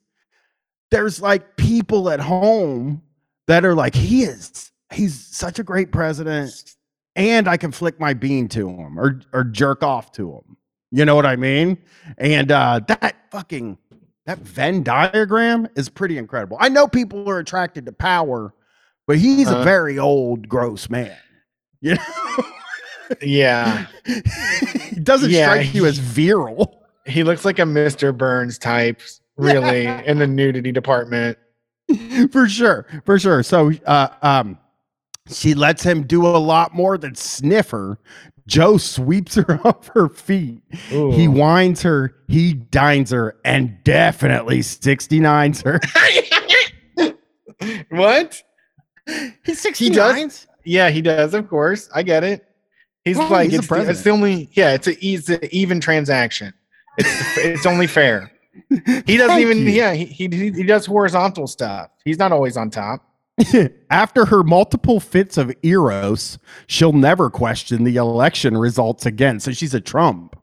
there's 0.92 1.22
like 1.22 1.56
people 1.56 2.10
at 2.10 2.20
home 2.20 3.02
that 3.48 3.64
are 3.64 3.76
like, 3.76 3.96
he 3.96 4.24
is, 4.24 4.74
he's 4.92 5.18
such 5.26 5.58
a 5.58 5.64
great 5.64 5.94
president, 5.94 6.76
and 7.16 7.48
I 7.48 7.56
can 7.56 7.72
flick 7.72 7.98
my 7.98 8.14
bean 8.14 8.50
to 8.50 8.68
him 8.68 9.00
or 9.00 9.22
or 9.32 9.46
jerk 9.46 9.84
off 9.84 10.12
to 10.14 10.34
him. 10.34 10.58
You 10.92 11.06
know 11.06 11.16
what 11.16 11.26
I 11.26 11.38
mean? 11.38 11.78
And 12.18 12.52
uh, 12.52 12.82
that 12.90 13.16
fucking 13.32 13.78
that 14.28 14.40
Venn 14.40 14.84
diagram 14.84 15.68
is 15.76 15.90
pretty 15.90 16.18
incredible. 16.18 16.58
I 16.60 16.70
know 16.70 16.88
people 16.88 17.28
are 17.30 17.40
attracted 17.40 17.86
to 17.88 17.94
power, 17.94 18.54
but 19.08 19.18
he's 19.18 19.50
a 19.50 19.58
Uh. 19.60 19.64
very 19.64 19.98
old, 19.98 20.48
gross 20.48 20.90
man. 20.90 21.18
You 21.82 21.94
know, 21.96 22.02
Yeah. 23.22 23.86
he 24.90 25.00
doesn't 25.04 25.30
Yeah, 25.32 25.46
strike 25.52 25.74
you 25.76 25.86
as 25.86 25.98
virile. 26.00 26.84
He 27.06 27.24
looks 27.24 27.46
like 27.46 27.58
a 27.60 27.64
Mr. 27.64 28.16
Burns 28.18 28.58
type, 28.58 29.00
really, 29.38 29.86
in 30.06 30.18
the 30.20 30.28
nudity 30.28 30.72
department. 30.72 31.38
for 32.32 32.50
sure, 32.50 32.86
for 33.06 33.18
sure. 33.20 33.44
So, 33.44 33.72
uh, 33.86 34.10
um, 34.24 34.58
she 35.30 35.54
lets 35.54 35.84
him 35.84 36.04
do 36.04 36.26
a 36.26 36.36
lot 36.38 36.74
more 36.74 36.98
than 36.98 37.16
sniff 37.16 37.70
her. 37.70 37.98
Joe 38.48 38.78
sweeps 38.78 39.36
her 39.36 39.60
off 39.68 39.90
her 39.90 40.10
feet. 40.10 40.62
He 40.90 41.28
winds 41.28 41.84
her, 41.84 42.16
he 42.28 42.54
dines 42.54 43.12
her, 43.12 43.38
and 43.46 43.78
definitely 43.84 44.60
69s 44.60 45.64
her. 45.64 45.80
what? 47.90 48.42
He's 49.44 49.64
He 49.78 49.90
does? 49.90 50.48
Yeah, 50.64 50.90
he 50.90 51.02
does. 51.02 51.34
Of 51.34 51.50
course, 51.50 51.90
I 51.94 52.04
get 52.04 52.24
it. 52.24 52.46
He's 53.06 53.18
Well, 53.18 53.30
like 53.30 53.50
he's 53.52 53.60
it's, 53.60 53.68
the, 53.70 53.90
it's 53.90 54.02
the 54.02 54.10
only. 54.10 54.50
Yeah, 54.52 54.74
it's 54.74 54.88
a 54.88 55.06
it's 55.06 55.30
an 55.30 55.40
even 55.52 55.80
transaction. 55.80 56.54
It's 56.98 57.38
it's 57.38 57.66
only 57.66 57.88
fair. 57.88 58.32
He 59.06 59.18
doesn't 59.18 59.40
even. 59.40 59.60
you. 59.60 59.66
Yeah, 59.66 59.94
he, 59.94 60.06
he 60.06 60.28
he 60.28 60.64
does 60.64 60.86
horizontal 60.88 61.46
stuff. 61.46 61.92
He's 62.04 62.18
not 62.18 62.32
always 62.32 62.58
on 62.58 62.72
top. 62.72 63.08
After 63.90 64.26
her 64.26 64.44
multiple 64.44 65.00
fits 65.00 65.38
of 65.38 65.54
eros, 65.64 66.40
she'll 66.68 66.94
never 66.94 67.30
question 67.30 67.84
the 67.84 67.96
election 67.98 68.58
results 68.58 69.06
again. 69.06 69.40
So 69.40 69.52
she's 69.52 69.74
a 69.74 69.82
Trump 69.82 70.36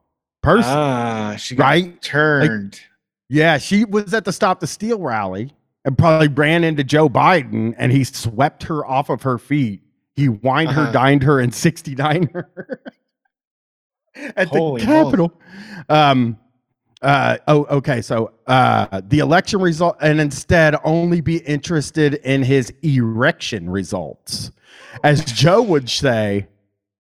person, 0.43 0.71
Ah, 0.73 1.37
she 1.37 1.57
got 1.57 1.65
right? 1.65 2.03
turned. 2.03 2.81
Yeah, 3.29 3.59
she 3.59 3.85
was 3.85 4.13
at 4.15 4.25
the 4.25 4.33
Stop 4.33 4.61
the 4.61 4.67
Steal 4.67 5.01
rally 5.01 5.53
and 5.85 5.97
probably 5.99 6.29
ran 6.29 6.63
into 6.63 6.85
Joe 6.85 7.09
Biden 7.09 7.75
and 7.79 7.91
he 7.91 8.05
swept 8.05 8.63
her 8.65 8.87
off 8.87 9.09
of 9.11 9.23
her 9.23 9.39
feet. 9.39 9.81
He 10.15 10.29
wined 10.29 10.71
her, 10.71 10.83
Uh-huh. 10.83 10.93
dined 10.93 11.23
her, 11.25 11.41
and 11.41 11.53
69 11.55 12.29
her 12.33 12.81
at 14.37 14.47
Holy 14.49 14.81
the 14.81 14.87
Capitol. 14.87 15.41
Um, 15.89 16.39
uh, 17.03 17.39
oh, 17.49 17.65
okay. 17.67 18.01
So 18.03 18.33
uh, 18.47 19.01
the 19.07 19.19
election 19.19 19.61
result, 19.61 19.97
and 20.01 20.21
instead 20.21 20.77
only 20.85 21.21
be 21.21 21.39
interested 21.39 22.15
in 22.15 22.43
his 22.43 22.73
erection 22.83 23.69
results. 23.69 24.51
As 25.03 25.25
Joe 25.25 25.63
would 25.63 25.91
say, 25.91 26.47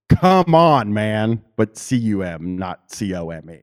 come 0.08 0.54
on, 0.54 0.92
man, 0.92 1.42
but 1.56 1.76
C 1.76 1.96
U 1.96 2.22
M, 2.22 2.56
not 2.58 2.90
C 2.92 3.14
O 3.14 3.30
M 3.30 3.48
E. 3.50 3.60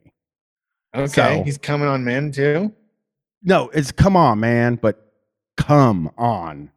okay, 0.95 1.07
so- 1.07 1.43
he's 1.43 1.57
coming 1.57 1.87
on 1.87 2.03
men 2.03 2.31
too. 2.31 2.73
No, 3.43 3.69
it's 3.69 3.91
come 3.91 4.15
on, 4.15 4.39
man, 4.39 4.75
but 4.75 5.13
come 5.57 6.11
on, 6.17 6.69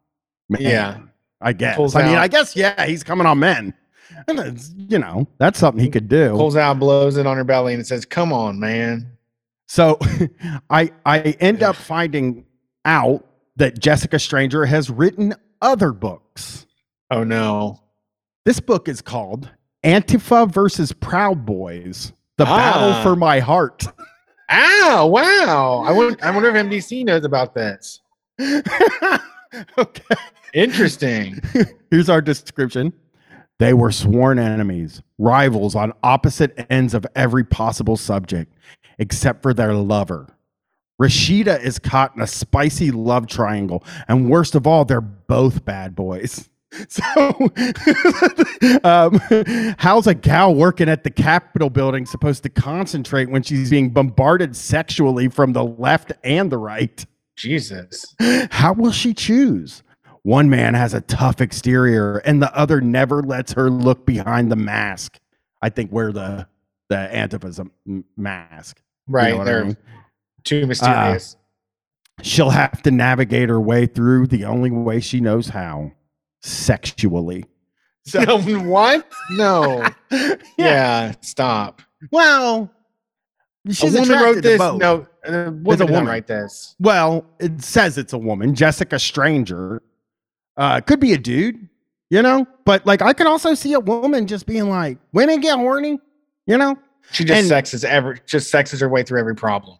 man. 0.49 0.63
Yeah. 0.63 0.99
I 1.43 1.53
guess. 1.53 1.77
pulls 1.77 1.95
I 1.95 2.05
mean, 2.07 2.15
out- 2.15 2.23
I 2.23 2.29
guess, 2.29 2.57
yeah, 2.57 2.87
he's 2.87 3.05
coming 3.05 3.27
on 3.27 3.39
men. 3.39 3.75
And 4.29 4.39
it's, 4.39 4.73
you 4.77 4.99
know, 4.99 5.27
that's 5.39 5.59
something 5.59 5.83
he 5.83 5.91
could 5.91 6.09
do. 6.09 6.31
Pulls 6.31 6.57
out, 6.57 6.79
blows 6.79 7.19
it 7.19 7.27
on 7.27 7.37
her 7.37 7.45
belly, 7.45 7.75
and 7.75 7.81
it 7.83 7.87
says, 7.87 8.07
"Come 8.07 8.33
on, 8.33 8.59
man." 8.61 9.11
So 9.67 9.99
I 10.71 10.91
I 11.07 11.21
end 11.41 11.62
up 11.62 11.77
finding 11.77 12.45
out 12.85 13.27
that 13.57 13.79
Jessica 13.79 14.19
Stranger 14.19 14.65
has 14.67 14.91
written 14.91 15.35
other 15.62 15.93
books. 15.93 16.67
Oh 17.11 17.25
no. 17.25 17.81
This 18.45 18.61
book 18.61 18.89
is 18.89 19.01
called 19.01 19.51
Antifa 19.85 20.51
versus 20.51 20.93
Proud 20.93 21.47
Boys: 21.47 22.12
The 22.37 22.45
Battle 22.45 22.91
Ah. 22.93 23.03
for 23.03 23.17
My 23.17 23.41
Heart. 23.41 23.87
Ow! 24.51 25.07
Wow. 25.07 25.83
I 25.87 25.93
wonder. 25.93 26.19
I 26.25 26.31
wonder 26.31 26.51
if 26.51 26.55
MDC 26.55 27.05
knows 27.05 27.25
about 27.25 27.55
this. 27.55 28.01
okay. 29.79 30.15
Interesting. 30.53 31.41
Here's 31.91 32.09
our 32.09 32.21
description. 32.21 32.93
They 33.59 33.73
were 33.73 33.93
sworn 33.93 34.39
enemies, 34.39 35.01
rivals 35.19 35.75
on 35.75 35.93
opposite 36.03 36.67
ends 36.71 36.93
of 36.93 37.07
every 37.15 37.45
possible 37.45 37.97
subject, 37.97 38.53
except 38.99 39.43
for 39.43 39.55
their 39.55 39.75
lover. 39.75 40.29
Rashida 41.01 41.61
is 41.61 41.79
caught 41.79 42.15
in 42.15 42.23
a 42.23 42.27
spicy 42.27 42.91
love 42.91 43.27
triangle, 43.27 43.85
and 44.09 44.31
worst 44.31 44.55
of 44.55 44.67
all, 44.67 44.85
they're 44.85 45.01
both 45.01 45.65
bad 45.65 45.95
boys. 45.95 46.49
So, 46.89 47.03
um, 48.83 49.21
how's 49.79 50.09
a 50.09 50.15
gal 50.15 50.53
working 50.57 50.89
at 50.89 51.05
the 51.05 51.11
Capitol 51.11 51.71
building 51.71 52.05
supposed 52.05 52.43
to 52.43 52.49
concentrate 52.49 53.31
when 53.31 53.45
she's 53.45 53.71
being 53.71 53.91
bombarded 53.91 54.57
sexually 54.57 55.29
from 55.29 55.53
the 55.53 55.63
left 55.63 56.11
and 56.25 56.51
the 56.51 56.59
right? 56.59 57.07
Jesus. 57.37 58.17
How 58.51 58.73
will 58.73 58.91
she 58.91 59.15
choose? 59.15 59.85
One 60.23 60.51
man 60.51 60.75
has 60.75 60.95
a 60.95 61.03
tough 61.03 61.41
exterior 61.41 62.17
and 62.19 62.43
the 62.43 62.53
other 62.57 62.81
never 62.81 63.23
lets 63.23 63.53
her 63.53 63.71
look 63.71 64.05
behind 64.05 64.51
the 64.51 64.57
mask. 64.57 65.21
I 65.63 65.69
think 65.69 65.93
we're 65.93 66.13
the 66.13 66.49
the 66.89 66.97
Antifa's 66.97 67.59
a 67.59 67.67
mask. 69.07 69.09
You 69.09 69.15
Right. 69.15 69.39
know 69.39 69.45
They're 69.45 69.65
mean? 69.67 69.77
too 70.45 70.67
mysterious. 70.67 71.37
She'll 72.23 72.51
have 72.51 72.81
to 72.83 72.91
navigate 72.91 73.49
her 73.49 73.61
way 73.61 73.87
through 73.87 74.29
the 74.29 74.45
only 74.45 74.71
way 74.71 75.01
she 75.01 75.21
knows 75.21 75.49
how 75.49 75.93
sexually. 76.43 77.45
So, 78.05 78.39
what? 78.63 79.07
No. 79.33 79.85
yeah. 80.59 81.13
Stop. 81.23 81.83
Well, 82.13 82.71
she's 83.71 83.95
a 83.95 84.01
woman 84.01 84.19
wrote 84.23 84.43
this. 84.43 84.59
No, 84.59 85.07
a 85.25 85.51
woman 85.51 85.83
a 85.83 85.87
woman. 85.87 86.07
write 86.07 86.27
this. 86.27 86.77
Well, 86.79 87.25
it 87.41 87.63
says 87.63 87.97
it's 87.99 88.13
a 88.13 88.19
woman, 88.19 88.55
Jessica 88.55 88.99
Stranger. 88.99 89.83
Uh, 90.57 90.81
could 90.81 91.01
be 91.01 91.13
a 91.15 91.19
dude, 91.19 91.69
you 92.11 92.23
know, 92.23 92.47
but 92.65 92.87
like 92.87 93.03
I 93.03 93.13
could 93.13 93.27
also 93.27 93.55
see 93.55 93.73
a 93.73 93.81
woman 93.81 94.27
just 94.29 94.47
being 94.47 94.69
like, 94.69 94.99
women 95.13 95.41
get 95.41 95.57
horny, 95.57 95.99
you 96.47 96.57
know? 96.59 96.77
She 97.13 97.25
just 97.25 97.39
And- 97.41 97.49
sexes 97.49 97.85
every 97.85 98.21
just 98.27 98.51
sexes 98.51 98.81
her 98.81 98.89
way 98.89 99.03
through 99.03 99.21
every 99.21 99.35
problem. 99.37 99.79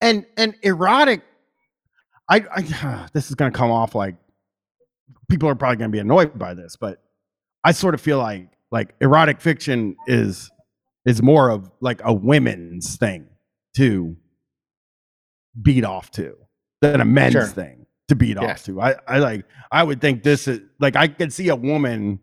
and 0.00 0.26
and 0.36 0.54
erotic. 0.62 1.22
I, 2.28 2.44
I 2.54 3.06
this 3.12 3.28
is 3.28 3.34
gonna 3.34 3.50
come 3.52 3.70
off 3.70 3.94
like 3.94 4.16
people 5.28 5.48
are 5.48 5.54
probably 5.54 5.76
gonna 5.76 5.90
be 5.90 5.98
annoyed 5.98 6.38
by 6.38 6.54
this, 6.54 6.76
but 6.76 7.02
I 7.64 7.72
sort 7.72 7.94
of 7.94 8.00
feel 8.00 8.18
like 8.18 8.48
like 8.70 8.94
erotic 9.00 9.40
fiction 9.40 9.96
is 10.06 10.50
is 11.06 11.22
more 11.22 11.50
of 11.50 11.70
like 11.80 12.00
a 12.04 12.12
women's 12.12 12.96
thing 12.96 13.26
to 13.76 14.16
beat 15.62 15.84
off 15.84 16.10
to 16.12 16.34
than 16.80 17.00
a 17.00 17.04
men's 17.04 17.32
Sure. 17.32 17.46
thing 17.46 17.86
to 18.08 18.16
beat 18.16 18.36
off 18.38 18.64
to. 18.64 18.80
I, 18.80 18.96
I 19.06 19.18
like 19.18 19.44
I 19.70 19.82
would 19.82 20.00
think 20.00 20.22
this 20.22 20.48
is 20.48 20.60
like 20.80 20.96
I 20.96 21.08
could 21.08 21.32
see 21.32 21.48
a 21.48 21.56
woman 21.56 22.18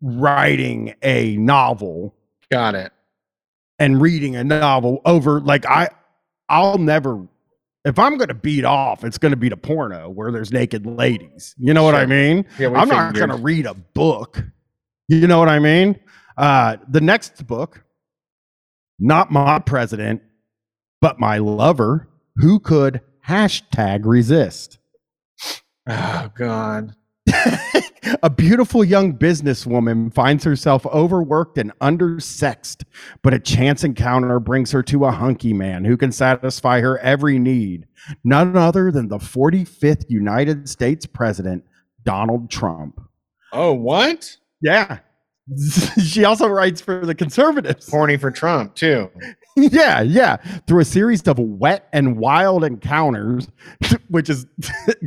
writing 0.00 0.94
a 1.02 1.36
novel 1.36 2.14
Got 2.50 2.74
it. 2.74 2.92
And 3.82 4.00
reading 4.00 4.36
a 4.36 4.44
novel 4.44 5.00
over 5.04 5.40
like 5.40 5.66
I 5.66 5.88
I'll 6.48 6.78
never 6.78 7.26
if 7.84 7.98
I'm 7.98 8.16
gonna 8.16 8.32
beat 8.32 8.64
off, 8.64 9.02
it's 9.02 9.18
gonna 9.18 9.34
be 9.34 9.48
the 9.48 9.56
porno 9.56 10.08
where 10.08 10.30
there's 10.30 10.52
naked 10.52 10.86
ladies. 10.86 11.52
You 11.58 11.74
know 11.74 11.82
what 11.82 11.96
I 11.96 12.06
mean? 12.06 12.46
Yeah, 12.60 12.68
I'm 12.68 12.88
not 12.88 13.14
gonna 13.14 13.36
read 13.36 13.66
a 13.66 13.74
book. 13.74 14.44
You 15.08 15.26
know 15.26 15.40
what 15.40 15.48
I 15.48 15.58
mean? 15.58 15.98
Uh 16.36 16.76
the 16.88 17.00
next 17.00 17.44
book, 17.44 17.84
not 19.00 19.32
my 19.32 19.58
president, 19.58 20.22
but 21.00 21.18
my 21.18 21.38
lover, 21.38 22.08
who 22.36 22.60
could 22.60 23.00
hashtag 23.26 24.02
resist. 24.04 24.78
Oh 25.88 26.30
God. 26.36 26.94
a 28.22 28.30
beautiful 28.30 28.84
young 28.84 29.16
businesswoman 29.16 30.12
finds 30.12 30.44
herself 30.44 30.84
overworked 30.86 31.58
and 31.58 31.76
undersexed, 31.78 32.84
but 33.22 33.34
a 33.34 33.38
chance 33.38 33.84
encounter 33.84 34.40
brings 34.40 34.72
her 34.72 34.82
to 34.82 35.04
a 35.04 35.12
hunky 35.12 35.52
man 35.52 35.84
who 35.84 35.96
can 35.96 36.12
satisfy 36.12 36.80
her 36.80 36.98
every 36.98 37.38
need. 37.38 37.86
None 38.24 38.56
other 38.56 38.90
than 38.90 39.08
the 39.08 39.18
45th 39.18 40.04
United 40.08 40.68
States 40.68 41.06
President, 41.06 41.64
Donald 42.04 42.50
Trump. 42.50 43.00
Oh, 43.52 43.72
what? 43.72 44.36
Yeah. 44.60 44.98
she 46.02 46.24
also 46.24 46.46
writes 46.46 46.80
for 46.80 47.04
the 47.04 47.14
conservatives. 47.14 47.90
Horny 47.90 48.16
for 48.16 48.30
Trump 48.30 48.74
too. 48.74 49.10
yeah, 49.56 50.00
yeah. 50.00 50.36
Through 50.66 50.80
a 50.80 50.84
series 50.84 51.22
of 51.22 51.38
wet 51.38 51.88
and 51.92 52.16
wild 52.16 52.64
encounters, 52.64 53.48
which 54.08 54.30
is 54.30 54.46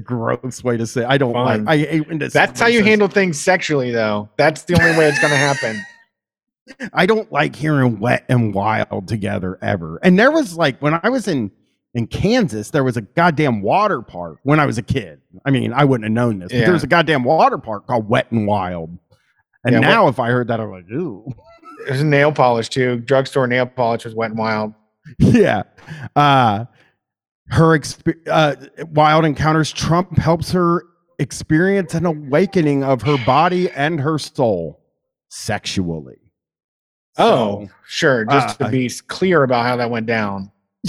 gross 0.03 0.63
way 0.63 0.77
to 0.77 0.85
say. 0.85 1.03
I 1.03 1.17
don't 1.17 1.33
like. 1.33 1.61
I 1.67 1.77
hate 1.77 2.07
when. 2.07 2.17
That's 2.17 2.59
how 2.59 2.67
you 2.67 2.83
handle 2.83 3.07
things 3.07 3.39
sexually, 3.39 3.91
though. 3.91 4.29
That's 4.37 4.63
the 4.63 4.79
only 4.79 4.97
way 4.97 5.07
it's 5.07 5.19
going 5.19 5.31
to 5.31 5.37
happen. 5.37 5.81
I 6.93 7.05
don't 7.05 7.31
like 7.31 7.55
hearing 7.55 7.99
wet 7.99 8.25
and 8.27 8.53
wild 8.53 9.07
together 9.07 9.57
ever. 9.61 9.99
And 10.01 10.17
there 10.17 10.31
was 10.31 10.57
like 10.57 10.81
when 10.81 10.99
I 11.01 11.09
was 11.09 11.27
in 11.27 11.51
in 11.93 12.07
Kansas, 12.07 12.71
there 12.71 12.83
was 12.83 12.97
a 12.97 13.01
goddamn 13.01 13.61
water 13.61 14.01
park 14.01 14.39
when 14.43 14.59
I 14.59 14.65
was 14.65 14.77
a 14.77 14.81
kid. 14.81 15.21
I 15.45 15.51
mean, 15.51 15.71
I 15.71 15.85
wouldn't 15.85 16.03
have 16.03 16.11
known 16.11 16.39
this, 16.39 16.51
but 16.51 16.59
there 16.59 16.73
was 16.73 16.83
a 16.83 16.87
goddamn 16.87 17.23
water 17.23 17.57
park 17.57 17.87
called 17.87 18.09
Wet 18.09 18.31
and 18.31 18.45
Wild. 18.45 18.97
And 19.65 19.73
Yeah, 19.73 19.79
now, 19.79 20.07
if 20.07 20.19
I 20.19 20.29
heard 20.29 20.47
that, 20.47 20.59
I'm 20.59 20.69
like, 20.71 20.89
ooh, 20.91 21.25
There's 21.87 22.03
nail 22.03 22.31
polish 22.31 22.69
too. 22.69 22.99
Drugstore 22.99 23.47
nail 23.47 23.65
polish 23.65 24.05
was 24.05 24.15
wet 24.15 24.29
and 24.31 24.39
wild. 24.39 24.73
yeah. 25.19 25.63
Uh, 26.15 26.65
her 27.49 27.77
exp- 27.77 28.15
uh, 28.27 28.55
wild 28.91 29.25
encounters. 29.25 29.71
Trump 29.71 30.17
helps 30.17 30.51
her 30.51 30.83
experience 31.19 31.93
an 31.93 32.05
awakening 32.05 32.83
of 32.83 33.01
her 33.03 33.17
body 33.25 33.69
and 33.71 33.99
her 33.99 34.17
soul 34.17 34.81
sexually. 35.29 36.17
Oh, 37.17 37.69
sure. 37.87 38.25
Just 38.25 38.61
uh, 38.61 38.65
to 38.65 38.71
be 38.71 38.89
clear 39.07 39.43
about 39.43 39.65
how 39.65 39.75
that 39.77 39.89
went 39.89 40.05
down. 40.07 40.51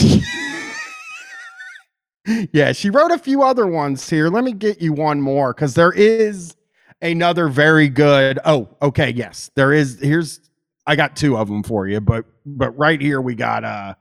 yeah, 2.53 2.73
she 2.73 2.91
wrote 2.91 3.13
a 3.13 3.19
few 3.19 3.43
other 3.43 3.67
ones 3.67 4.09
here. 4.09 4.29
Let 4.29 4.43
me 4.45 4.53
get 4.53 4.81
you 4.81 4.93
one 4.93 5.21
more 5.21 5.53
because 5.55 5.75
there 5.75 5.93
is 5.93 6.57
another 7.01 7.49
very 7.49 7.89
good. 7.89 8.39
Oh, 8.45 8.69
okay, 8.83 9.11
yes, 9.11 9.51
there 9.57 9.73
is. 9.73 9.99
Here's 10.01 10.41
I 10.87 10.97
got 10.97 11.17
two 11.17 11.37
of 11.37 11.49
them 11.49 11.63
for 11.63 11.87
you, 11.87 12.01
but 12.01 12.25
but 12.45 12.77
right 12.77 13.01
here 13.01 13.21
we 13.21 13.35
got 13.35 13.65
uh 13.65 13.95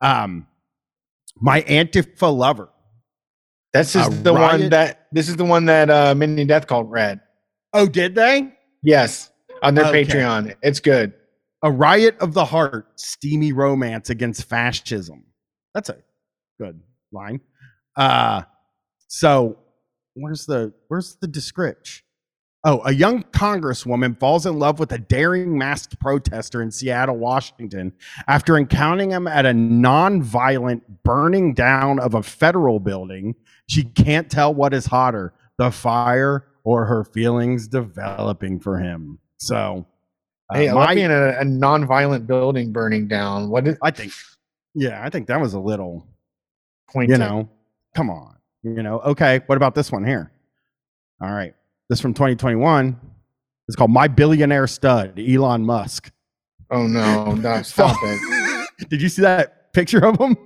um 0.00 0.46
my 1.40 1.62
Antifa 1.62 2.34
lover. 2.34 2.68
This 3.72 3.94
is 3.94 4.06
A 4.06 4.10
the 4.10 4.32
one 4.32 4.68
that 4.70 5.06
this 5.12 5.28
is 5.28 5.36
the 5.36 5.44
one 5.44 5.64
that 5.66 5.90
uh 5.90 6.14
Mini 6.14 6.44
Death 6.44 6.66
Cult 6.66 6.88
read. 6.88 7.20
Oh, 7.72 7.86
did 7.86 8.14
they? 8.14 8.52
Yes, 8.82 9.30
on 9.62 9.74
their 9.74 9.86
Okay. 9.86 10.04
Patreon. 10.04 10.56
It's 10.62 10.80
good. 10.80 11.14
A 11.62 11.70
riot 11.70 12.16
of 12.20 12.32
the 12.32 12.44
heart, 12.44 12.88
steamy 12.98 13.52
romance 13.52 14.10
against 14.10 14.48
fascism. 14.48 15.24
That's 15.74 15.88
a 15.88 15.98
good 16.58 16.80
line. 17.12 17.40
Uh 17.96 18.42
so 19.08 19.58
where's 20.14 20.46
the 20.46 20.72
where's 20.88 21.16
the 21.20 21.26
description? 21.28 22.04
Oh, 22.62 22.82
a 22.84 22.92
young 22.92 23.22
congresswoman 23.24 24.18
falls 24.20 24.44
in 24.44 24.58
love 24.58 24.78
with 24.78 24.92
a 24.92 24.98
daring 24.98 25.56
masked 25.56 25.98
protester 25.98 26.60
in 26.60 26.70
Seattle, 26.70 27.16
Washington, 27.16 27.92
after 28.28 28.58
encountering 28.58 29.10
him 29.10 29.26
at 29.26 29.46
a 29.46 29.54
non-violent 29.54 31.02
burning 31.02 31.54
down 31.54 31.98
of 31.98 32.12
a 32.12 32.22
federal 32.22 32.78
building. 32.78 33.34
She 33.66 33.84
can't 33.84 34.30
tell 34.30 34.52
what 34.52 34.74
is 34.74 34.84
hotter, 34.84 35.32
the 35.56 35.70
fire 35.70 36.48
or 36.64 36.84
her 36.84 37.02
feelings 37.04 37.66
developing 37.66 38.60
for 38.60 38.78
him. 38.78 39.18
So, 39.38 39.86
uh, 40.52 40.56
Hey, 40.56 40.68
I 40.68 40.72
love 40.74 40.84
my- 40.88 40.94
being 40.96 41.10
a, 41.10 41.38
a 41.38 41.44
non-violent 41.44 42.26
building 42.26 42.72
burning 42.72 43.08
down. 43.08 43.48
What 43.48 43.66
is 43.68 43.78
I 43.82 43.90
think, 43.90 44.12
yeah, 44.74 45.02
I 45.02 45.08
think 45.08 45.28
that 45.28 45.40
was 45.40 45.54
a 45.54 45.60
little, 45.60 46.06
point? 46.90 47.08
you 47.08 47.16
know, 47.16 47.48
come 47.96 48.10
on, 48.10 48.36
you 48.62 48.82
know. 48.82 49.00
Okay, 49.00 49.40
what 49.46 49.56
about 49.56 49.74
this 49.74 49.90
one 49.90 50.04
here? 50.04 50.30
All 51.22 51.32
right, 51.32 51.54
this 51.90 52.00
from 52.00 52.14
2021. 52.14 52.98
It's 53.68 53.76
called 53.76 53.90
"My 53.90 54.08
Billionaire 54.08 54.66
Stud," 54.66 55.20
Elon 55.20 55.66
Musk. 55.66 56.10
Oh 56.70 56.86
no, 56.86 57.32
no, 57.34 57.62
stop 57.62 57.96
it. 58.02 58.68
Did 58.88 59.02
you 59.02 59.10
see 59.10 59.22
that 59.22 59.72
picture 59.74 60.02
of 60.06 60.18
him? 60.18 60.36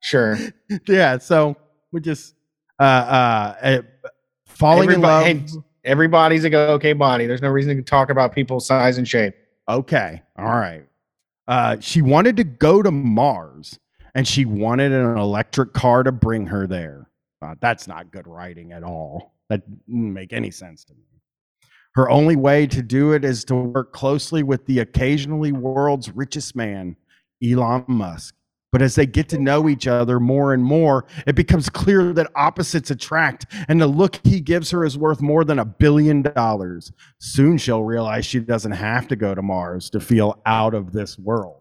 Sure. 0.00 0.36
yeah. 0.88 1.18
So 1.18 1.56
we 1.92 2.00
just 2.00 2.34
uh 2.80 2.82
uh, 2.82 3.54
uh 3.62 3.82
falling 4.46 4.90
in 4.90 5.00
love. 5.00 5.24
Hey, 5.24 5.44
everybody's 5.84 6.44
a 6.44 6.54
okay 6.72 6.94
body. 6.94 7.26
There's 7.26 7.42
no 7.42 7.50
reason 7.50 7.76
to 7.76 7.82
talk 7.82 8.10
about 8.10 8.34
people's 8.34 8.66
size 8.66 8.98
and 8.98 9.06
shape. 9.06 9.34
Okay. 9.68 10.22
All 10.36 10.46
right. 10.46 10.84
Uh, 11.46 11.76
she 11.80 12.02
wanted 12.02 12.36
to 12.38 12.44
go 12.44 12.82
to 12.82 12.90
Mars 12.90 13.78
and 14.14 14.26
she 14.26 14.44
wanted 14.44 14.92
an 14.92 15.18
electric 15.18 15.72
car 15.72 16.02
to 16.02 16.12
bring 16.12 16.46
her 16.46 16.66
there. 16.66 17.08
Uh, 17.42 17.54
that's 17.60 17.86
not 17.86 18.10
good 18.10 18.26
writing 18.26 18.72
at 18.72 18.82
all. 18.82 19.34
That 19.52 19.86
didn't 19.86 20.14
make 20.14 20.32
any 20.32 20.50
sense 20.50 20.82
to 20.84 20.94
me. 20.94 21.00
Her 21.94 22.08
only 22.08 22.36
way 22.36 22.66
to 22.68 22.80
do 22.80 23.12
it 23.12 23.22
is 23.22 23.44
to 23.44 23.54
work 23.54 23.92
closely 23.92 24.42
with 24.42 24.64
the 24.64 24.78
occasionally 24.78 25.52
world's 25.52 26.10
richest 26.10 26.56
man, 26.56 26.96
Elon 27.44 27.84
Musk. 27.86 28.34
But 28.70 28.80
as 28.80 28.94
they 28.94 29.04
get 29.04 29.28
to 29.28 29.36
oh. 29.36 29.40
know 29.40 29.68
each 29.68 29.86
other 29.86 30.18
more 30.18 30.54
and 30.54 30.64
more, 30.64 31.04
it 31.26 31.34
becomes 31.34 31.68
clear 31.68 32.14
that 32.14 32.30
opposites 32.34 32.90
attract, 32.90 33.44
and 33.68 33.78
the 33.78 33.86
look 33.86 34.18
he 34.24 34.40
gives 34.40 34.70
her 34.70 34.86
is 34.86 34.96
worth 34.96 35.20
more 35.20 35.44
than 35.44 35.58
a 35.58 35.66
billion 35.66 36.22
dollars. 36.22 36.90
Soon 37.18 37.58
she'll 37.58 37.84
realize 37.84 38.24
she 38.24 38.40
doesn't 38.40 38.72
have 38.72 39.06
to 39.08 39.16
go 39.16 39.34
to 39.34 39.42
Mars 39.42 39.90
to 39.90 40.00
feel 40.00 40.40
out 40.46 40.72
of 40.72 40.92
this 40.92 41.18
world. 41.18 41.60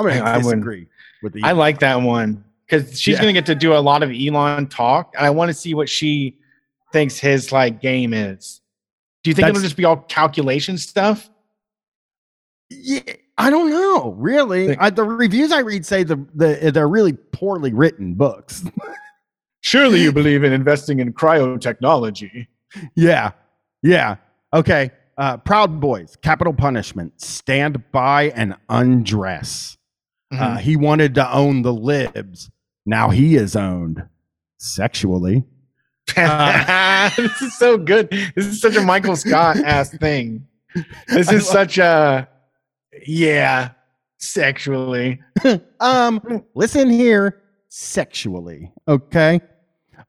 I'm 0.00 0.06
going 0.06 0.20
I 0.20 0.38
disagree 0.38 0.88
with 1.22 1.32
the. 1.32 1.44
I 1.44 1.52
like 1.52 1.78
that 1.78 2.02
one 2.02 2.42
because 2.66 3.00
she's 3.00 3.14
Yeah. 3.14 3.20
gonna 3.20 3.32
get 3.32 3.46
to 3.46 3.54
do 3.54 3.72
a 3.72 3.78
lot 3.78 4.02
of 4.02 4.10
Elon 4.10 4.66
talk, 4.66 5.14
and 5.16 5.24
I 5.24 5.30
want 5.30 5.50
to 5.50 5.54
see 5.54 5.74
what 5.74 5.88
she 5.88 6.38
thinks 6.94 7.18
his 7.18 7.50
like 7.50 7.82
game 7.82 8.14
is. 8.14 8.62
Do 9.24 9.30
you 9.30 9.34
think 9.34 9.48
it'll 9.48 9.60
just 9.60 9.76
be 9.76 9.84
all 9.84 9.96
calculation 9.96 10.78
stuff? 10.78 11.28
Yeah, 12.70 13.00
I 13.36 13.50
don't 13.50 13.68
know. 13.68 14.12
Really, 14.12 14.78
I, 14.78 14.90
the 14.90 15.02
reviews 15.02 15.50
I 15.50 15.60
read 15.60 15.84
say 15.84 16.04
the, 16.04 16.24
the 16.34 16.70
they're 16.72 16.88
really 16.88 17.12
poorly 17.12 17.72
written 17.72 18.14
books. 18.14 18.62
Surely 19.60 20.02
you 20.02 20.12
believe 20.12 20.44
in 20.44 20.52
investing 20.52 21.00
in 21.00 21.12
cryotechnology. 21.12 22.46
yeah, 22.94 23.32
yeah. 23.82 24.16
Okay. 24.52 24.92
Uh, 25.16 25.36
Proud 25.38 25.80
Boys, 25.80 26.16
Capital 26.22 26.52
Punishment, 26.52 27.20
Stand 27.20 27.82
By 27.92 28.30
and 28.34 28.56
Undress. 28.68 29.78
Mm-hmm. 30.32 30.42
Uh, 30.42 30.56
he 30.58 30.76
wanted 30.76 31.14
to 31.14 31.32
own 31.32 31.62
the 31.62 31.72
libs. 31.72 32.50
Now 32.84 33.10
he 33.10 33.36
is 33.36 33.56
owned 33.56 34.06
sexually. 34.58 35.44
this 37.16 37.42
is 37.42 37.58
so 37.58 37.78
good. 37.78 38.10
This 38.34 38.46
is 38.46 38.60
such 38.60 38.76
a 38.76 38.82
Michael 38.82 39.16
Scott 39.16 39.56
ass 39.56 39.90
thing. 39.96 40.46
This 41.08 41.32
is 41.32 41.48
such 41.48 41.78
a 41.78 42.28
yeah, 43.06 43.70
sexually. 44.18 45.20
um, 45.80 46.44
listen 46.54 46.90
here, 46.90 47.42
sexually, 47.68 48.72
okay? 48.86 49.40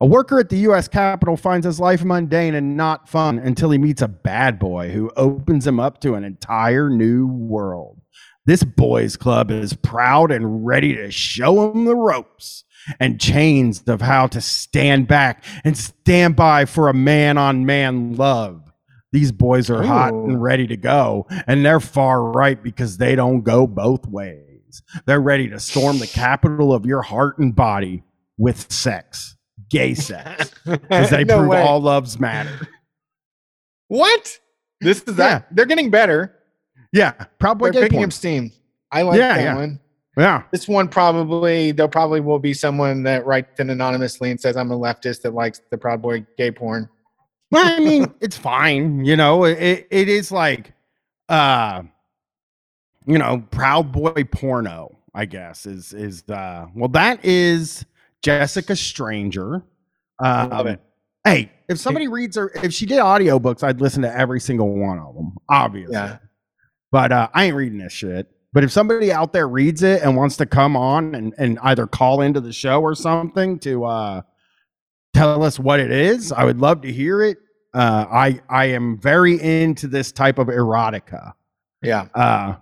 A 0.01 0.05
worker 0.05 0.39
at 0.39 0.49
the 0.49 0.57
U.S. 0.57 0.87
Capitol 0.87 1.37
finds 1.37 1.65
his 1.65 1.79
life 1.79 2.03
mundane 2.03 2.55
and 2.55 2.75
not 2.75 3.07
fun 3.07 3.39
until 3.39 3.71
he 3.71 3.77
meets 3.77 4.01
a 4.01 4.07
bad 4.07 4.59
boy 4.59 4.91
who 4.91 5.09
opens 5.15 5.65
him 5.65 5.79
up 5.79 6.01
to 6.01 6.15
an 6.15 6.23
entire 6.23 6.89
new 6.89 7.27
world. 7.27 8.01
This 8.45 8.63
boys' 8.63 9.15
club 9.15 9.49
is 9.49 9.73
proud 9.73 10.31
and 10.31 10.65
ready 10.65 10.95
to 10.95 11.09
show 11.11 11.71
him 11.71 11.85
the 11.85 11.95
ropes 11.95 12.65
and 12.99 13.19
chains 13.19 13.83
of 13.87 14.01
how 14.01 14.27
to 14.27 14.41
stand 14.41 15.07
back 15.07 15.43
and 15.63 15.77
stand 15.77 16.35
by 16.35 16.65
for 16.65 16.87
a 16.89 16.93
man 16.93 17.37
on 17.37 17.65
man 17.65 18.15
love. 18.15 18.61
These 19.11 19.31
boys 19.31 19.69
are 19.69 19.81
hot 19.83 20.13
and 20.13 20.41
ready 20.41 20.67
to 20.67 20.75
go, 20.77 21.25
and 21.47 21.65
they're 21.65 21.79
far 21.79 22.21
right 22.23 22.61
because 22.61 22.97
they 22.97 23.15
don't 23.15 23.43
go 23.43 23.65
both 23.65 24.05
ways. 24.07 24.81
They're 25.05 25.21
ready 25.21 25.47
to 25.49 25.59
storm 25.59 25.99
the 25.99 26.07
capital 26.07 26.73
of 26.73 26.85
your 26.85 27.01
heart 27.01 27.37
and 27.37 27.55
body 27.55 28.03
with 28.37 28.69
sex, 28.71 29.37
gay 29.69 29.93
sex, 29.93 30.51
because 30.65 31.09
they 31.11 31.23
No 31.23 31.37
prove 31.37 31.49
way. 31.49 31.61
all 31.61 31.79
loves 31.79 32.19
matter. 32.19 32.67
What? 33.87 34.37
This 34.81 35.01
is 35.03 35.15
that. 35.15 35.47
They're 35.55 35.65
getting 35.65 35.89
better. 35.91 36.35
Yeah, 36.91 37.11
Proud 37.39 37.57
Boy 37.59 37.71
They're 37.71 37.83
picking 37.83 37.97
porn. 37.99 38.09
up 38.09 38.13
steam. 38.13 38.51
I 38.91 39.03
like 39.03 39.17
Yeah, 39.17 39.35
that 39.35 39.41
yeah. 39.43 39.55
one. 39.55 39.79
Yeah, 40.17 40.43
This 40.51 40.67
one 40.67 40.87
probably 40.87 41.71
there 41.73 41.87
probably 41.89 42.21
will 42.21 42.39
be 42.39 42.53
someone 42.53 43.03
that 43.03 43.25
writes 43.25 43.59
in 43.59 43.69
anonymously 43.69 44.31
and 44.31 44.39
says 44.39 44.55
I'm 44.55 44.71
a 44.71 44.77
leftist 44.77 45.21
that 45.23 45.33
likes 45.33 45.61
the 45.71 45.77
Proud 45.77 46.01
Boy 46.01 46.25
gay 46.37 46.51
porn. 46.51 46.87
well, 47.51 47.65
I 47.65 47.79
mean, 47.81 48.07
it's 48.21 48.37
fine. 48.37 49.03
You 49.03 49.17
know, 49.17 49.43
it 49.43 49.87
it 49.91 50.07
is 50.07 50.31
like, 50.31 50.71
uh, 51.27 51.83
you 53.05 53.17
know, 53.17 53.43
Proud 53.51 53.91
Boy 53.91 54.23
porno. 54.31 54.97
I 55.13 55.25
guess 55.25 55.65
is 55.65 55.93
is 55.93 56.23
uh 56.29 56.67
well 56.75 56.89
that 56.89 57.23
is 57.25 57.85
Jessica 58.21 58.75
Stranger. 58.75 59.63
Um, 60.19 60.49
Love 60.49 60.67
it. 60.67 60.81
Hey, 61.25 61.51
if 61.67 61.77
somebody 61.79 62.07
reads 62.07 62.35
her, 62.37 62.51
if 62.63 62.71
she 62.73 62.85
did 62.85 62.99
audiobooks, 62.99 63.63
I'd 63.63 63.81
listen 63.81 64.01
to 64.03 64.15
every 64.17 64.39
single 64.39 64.69
one 64.77 64.99
of 64.99 65.13
them. 65.15 65.35
Obviously, 65.49 65.93
Yeah. 65.93 66.17
but 66.91 67.11
uh, 67.11 67.27
I 67.33 67.45
ain't 67.45 67.55
reading 67.55 67.79
this 67.79 67.91
shit. 67.93 68.29
But 68.55 68.63
if 68.63 68.71
somebody 68.71 69.11
out 69.11 69.33
there 69.33 69.49
reads 69.49 69.83
it 69.83 70.01
and 70.01 70.15
wants 70.15 70.37
to 70.37 70.45
come 70.45 70.77
on 70.77 71.13
and, 71.13 71.33
and 71.37 71.59
either 71.61 71.87
call 71.87 72.21
into 72.21 72.39
the 72.39 72.53
show 72.53 72.81
or 72.81 72.95
something 72.95 73.59
to 73.59 73.83
uh, 73.83 74.21
tell 75.13 75.43
us 75.43 75.59
what 75.59 75.81
it 75.81 75.91
is, 75.91 76.31
I 76.31 76.45
would 76.45 76.61
love 76.61 76.79
to 76.83 76.91
hear 76.91 77.21
it. 77.21 77.37
Uh, 77.73 78.05
I 78.09 78.39
I 78.47 78.67
am 78.67 78.97
very 78.97 79.41
into 79.41 79.89
this 79.89 80.13
type 80.13 80.39
of 80.39 80.47
erotica. 80.47 81.33
Yeah. 81.81 82.07
Uh, 82.15 82.55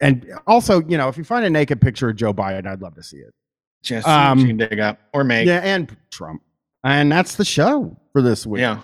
and 0.00 0.24
also, 0.46 0.84
you 0.86 0.96
know, 0.96 1.08
if 1.08 1.18
you 1.18 1.24
find 1.24 1.44
a 1.44 1.50
naked 1.50 1.80
picture 1.80 2.08
of 2.08 2.14
Joe 2.14 2.32
Biden, 2.32 2.68
I'd 2.68 2.80
love 2.80 2.94
to 2.94 3.02
see 3.02 3.16
it. 3.16 3.34
Just 3.82 4.06
Um, 4.06 4.38
you 4.38 4.46
can 4.46 4.56
dig 4.56 4.78
up 4.78 5.00
or 5.12 5.24
make. 5.24 5.48
Yeah, 5.48 5.58
and 5.64 5.96
Trump. 6.12 6.42
And 6.84 7.10
that's 7.10 7.34
the 7.34 7.44
show 7.44 8.00
for 8.12 8.22
this 8.22 8.46
week. 8.46 8.60
Yeah. 8.60 8.82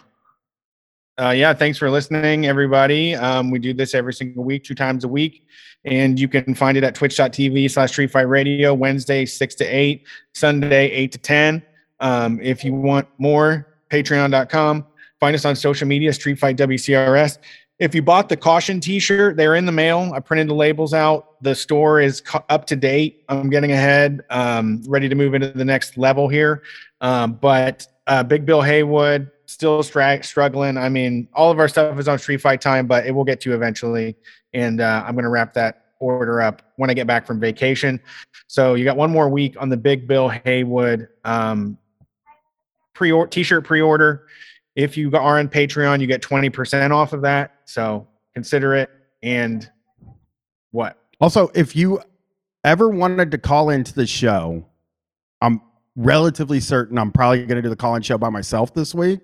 Uh, 1.21 1.31
yeah. 1.31 1.55
Thanks 1.55 1.79
for 1.79 1.91
listening, 1.91 2.47
everybody. 2.47 3.15
Um, 3.15 3.51
we 3.51 3.61
do 3.61 3.73
this 3.73 3.95
every 3.95 4.13
single 4.13 4.43
week, 4.43 4.65
two 4.65 4.75
times 4.75 5.05
a 5.05 5.09
week. 5.09 5.47
And 5.85 6.19
you 6.19 6.29
can 6.29 6.55
find 6.55 6.77
it 6.77 6.83
at 6.83 6.95
twitch.tv 6.95 7.71
slash 7.71 7.91
street 7.91 8.11
fight 8.11 8.29
radio, 8.29 8.75
Wednesday, 8.75 9.25
six 9.25 9.55
to 9.57 9.65
eight, 9.65 10.07
Sunday, 10.35 10.91
eight 10.91 11.13
to 11.13 11.19
10. 11.19 11.63
Um, 12.01 12.41
if 12.41 12.65
you 12.65 12.75
want 12.75 13.07
more, 13.19 13.79
patreon.com. 13.91 14.87
Find 15.21 15.35
us 15.35 15.45
on 15.45 15.55
social 15.57 15.87
media, 15.87 16.13
Street 16.13 16.39
Fight 16.39 16.57
WCRS. 16.57 17.39
If 17.79 17.95
you 17.95 18.03
bought 18.03 18.29
the 18.29 18.37
caution 18.37 18.81
t-shirt, 18.81 19.37
they're 19.37 19.55
in 19.55 19.67
the 19.67 19.73
mail. 19.73 20.13
I 20.15 20.21
printed 20.21 20.49
the 20.49 20.55
labels 20.55 20.95
out. 20.95 21.43
The 21.43 21.55
store 21.55 22.01
is 22.01 22.21
cu- 22.21 22.41
up 22.49 22.67
to 22.67 22.77
date. 22.77 23.25
I'm 23.29 23.51
getting 23.51 23.73
ahead, 23.73 24.23
um, 24.31 24.83
ready 24.87 25.09
to 25.09 25.15
move 25.15 25.35
into 25.35 25.51
the 25.51 25.65
next 25.65 25.97
level 25.97 26.29
here. 26.29 26.63
Um, 27.01 27.35
but 27.35 27.87
uh, 28.07 28.23
Big 28.23 28.47
Bill 28.47 28.63
Haywood 28.63 29.31
still 29.47 29.83
stra- 29.83 30.23
struggling. 30.23 30.77
I 30.77 30.89
mean, 30.89 31.29
all 31.35 31.51
of 31.51 31.59
our 31.59 31.69
stuff 31.69 31.99
is 31.99 32.09
on 32.09 32.19
Street 32.19 32.41
Fight 32.41 32.61
Time, 32.61 32.87
but 32.87 33.07
it 33.07 33.13
will 33.13 33.25
get 33.25 33.41
to 33.43 33.51
you 33.51 33.57
eventually. 33.57 34.17
And 34.53 34.81
uh, 34.81 35.05
I'm 35.07 35.15
going 35.15 35.25
to 35.25 35.31
wrap 35.31 35.55
that 35.55 35.87
order 36.01 36.41
up 36.41 36.63
when 36.77 36.91
I 36.91 36.95
get 36.95 37.07
back 37.07 37.27
from 37.27 37.41
vacation. 37.41 38.01
So 38.47 38.75
you 38.75 38.85
got 38.85 38.97
one 38.97 39.11
more 39.11 39.29
week 39.29 39.57
on 39.59 39.69
the 39.69 39.77
Big 39.77 40.07
Bill 40.07 40.29
Haywood 40.29 41.09
um, 41.25 41.79
pre 42.95 43.13
t-shirt 43.31 43.65
pre-order. 43.65 44.27
If 44.77 44.97
you 44.97 45.11
are 45.15 45.39
on 45.39 45.49
Patreon, 45.49 46.01
you 46.01 46.07
get 46.07 46.21
20% 46.21 46.91
off 46.91 47.13
of 47.13 47.23
that. 47.23 47.61
So 47.65 48.09
consider 48.35 48.75
it. 48.75 48.91
And 49.23 49.71
what? 50.73 50.99
Also, 51.21 51.51
if 51.55 51.77
you 51.77 52.01
ever 52.65 52.89
wanted 52.89 53.31
to 53.31 53.39
call 53.39 53.71
into 53.71 53.95
the 53.95 54.07
show, 54.07 54.67
I'm 55.41 55.61
relatively 55.97 56.61
certain 56.61 56.99
I'm 56.99 57.13
probably 57.13 57.47
going 57.47 57.57
to 57.57 57.63
do 57.63 57.69
the 57.69 57.77
call 57.77 57.95
in 57.95 58.03
show 58.03 58.19
by 58.19 58.31
myself 58.31 58.75
this 58.75 58.95
week, 58.95 59.21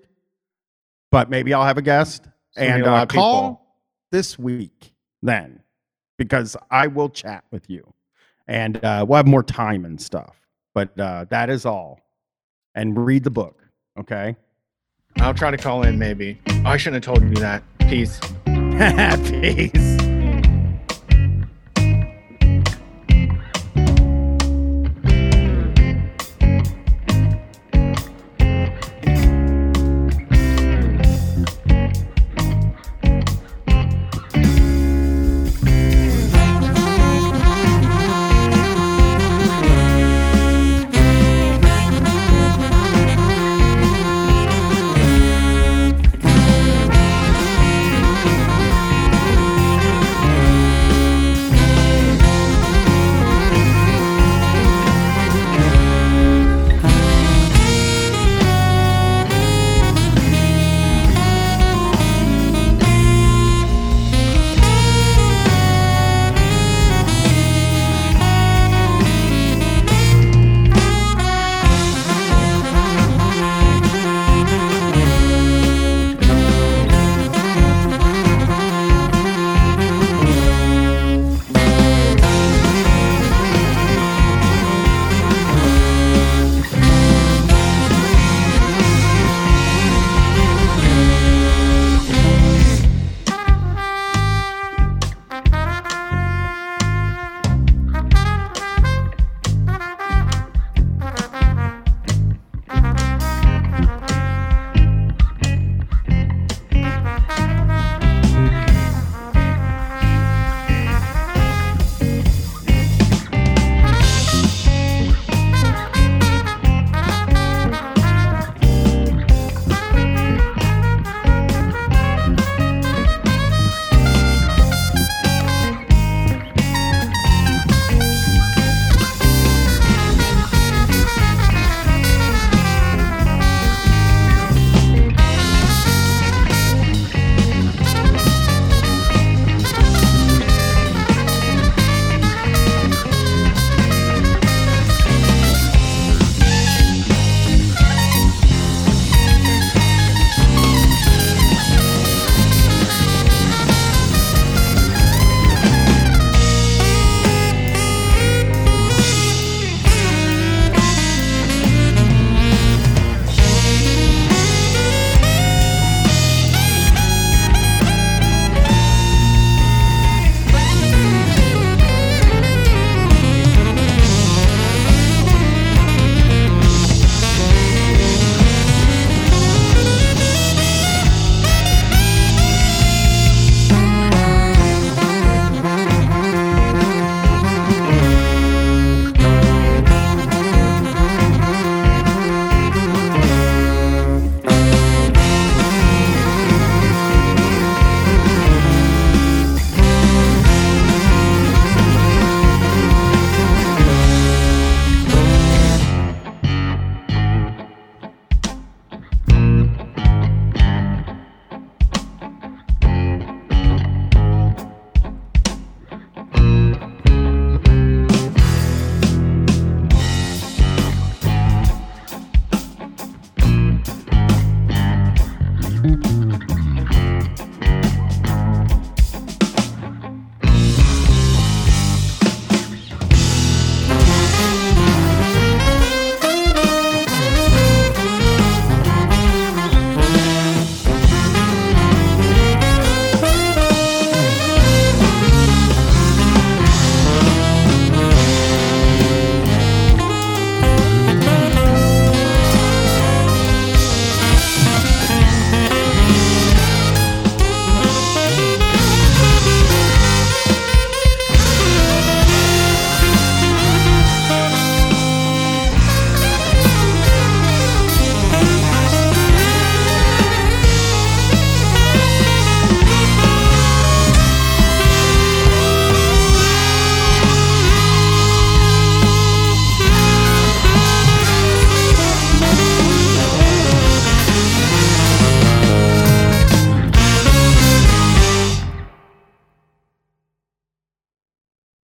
but 1.11 1.29
maybe 1.29 1.53
I'll 1.53 1.65
have 1.65 1.77
a 1.77 1.81
guest 1.81 2.27
and 2.55 2.85
uh, 2.85 3.05
people. 3.05 3.21
call 3.21 3.77
this 4.11 4.39
week 4.39 4.93
then 5.21 5.61
because 6.17 6.57
I 6.69 6.87
will 6.87 7.09
chat 7.09 7.43
with 7.51 7.69
you 7.69 7.93
and 8.47 8.83
uh, 8.83 9.05
we'll 9.07 9.17
have 9.17 9.27
more 9.27 9.43
time 9.43 9.85
and 9.85 9.99
stuff. 10.01 10.35
But 10.73 10.97
uh, 10.99 11.25
that 11.29 11.49
is 11.49 11.65
all. 11.65 11.99
And 12.75 13.05
read 13.05 13.23
the 13.23 13.31
book. 13.31 13.61
Okay. 13.99 14.35
I'll 15.17 15.33
try 15.33 15.51
to 15.51 15.57
call 15.57 15.83
in 15.83 15.99
maybe. 15.99 16.39
Oh, 16.47 16.61
I 16.65 16.77
shouldn't 16.77 17.05
have 17.05 17.15
told 17.15 17.29
you 17.29 17.35
that. 17.35 17.63
Peace. 17.79 18.19
Peace. 18.45 20.10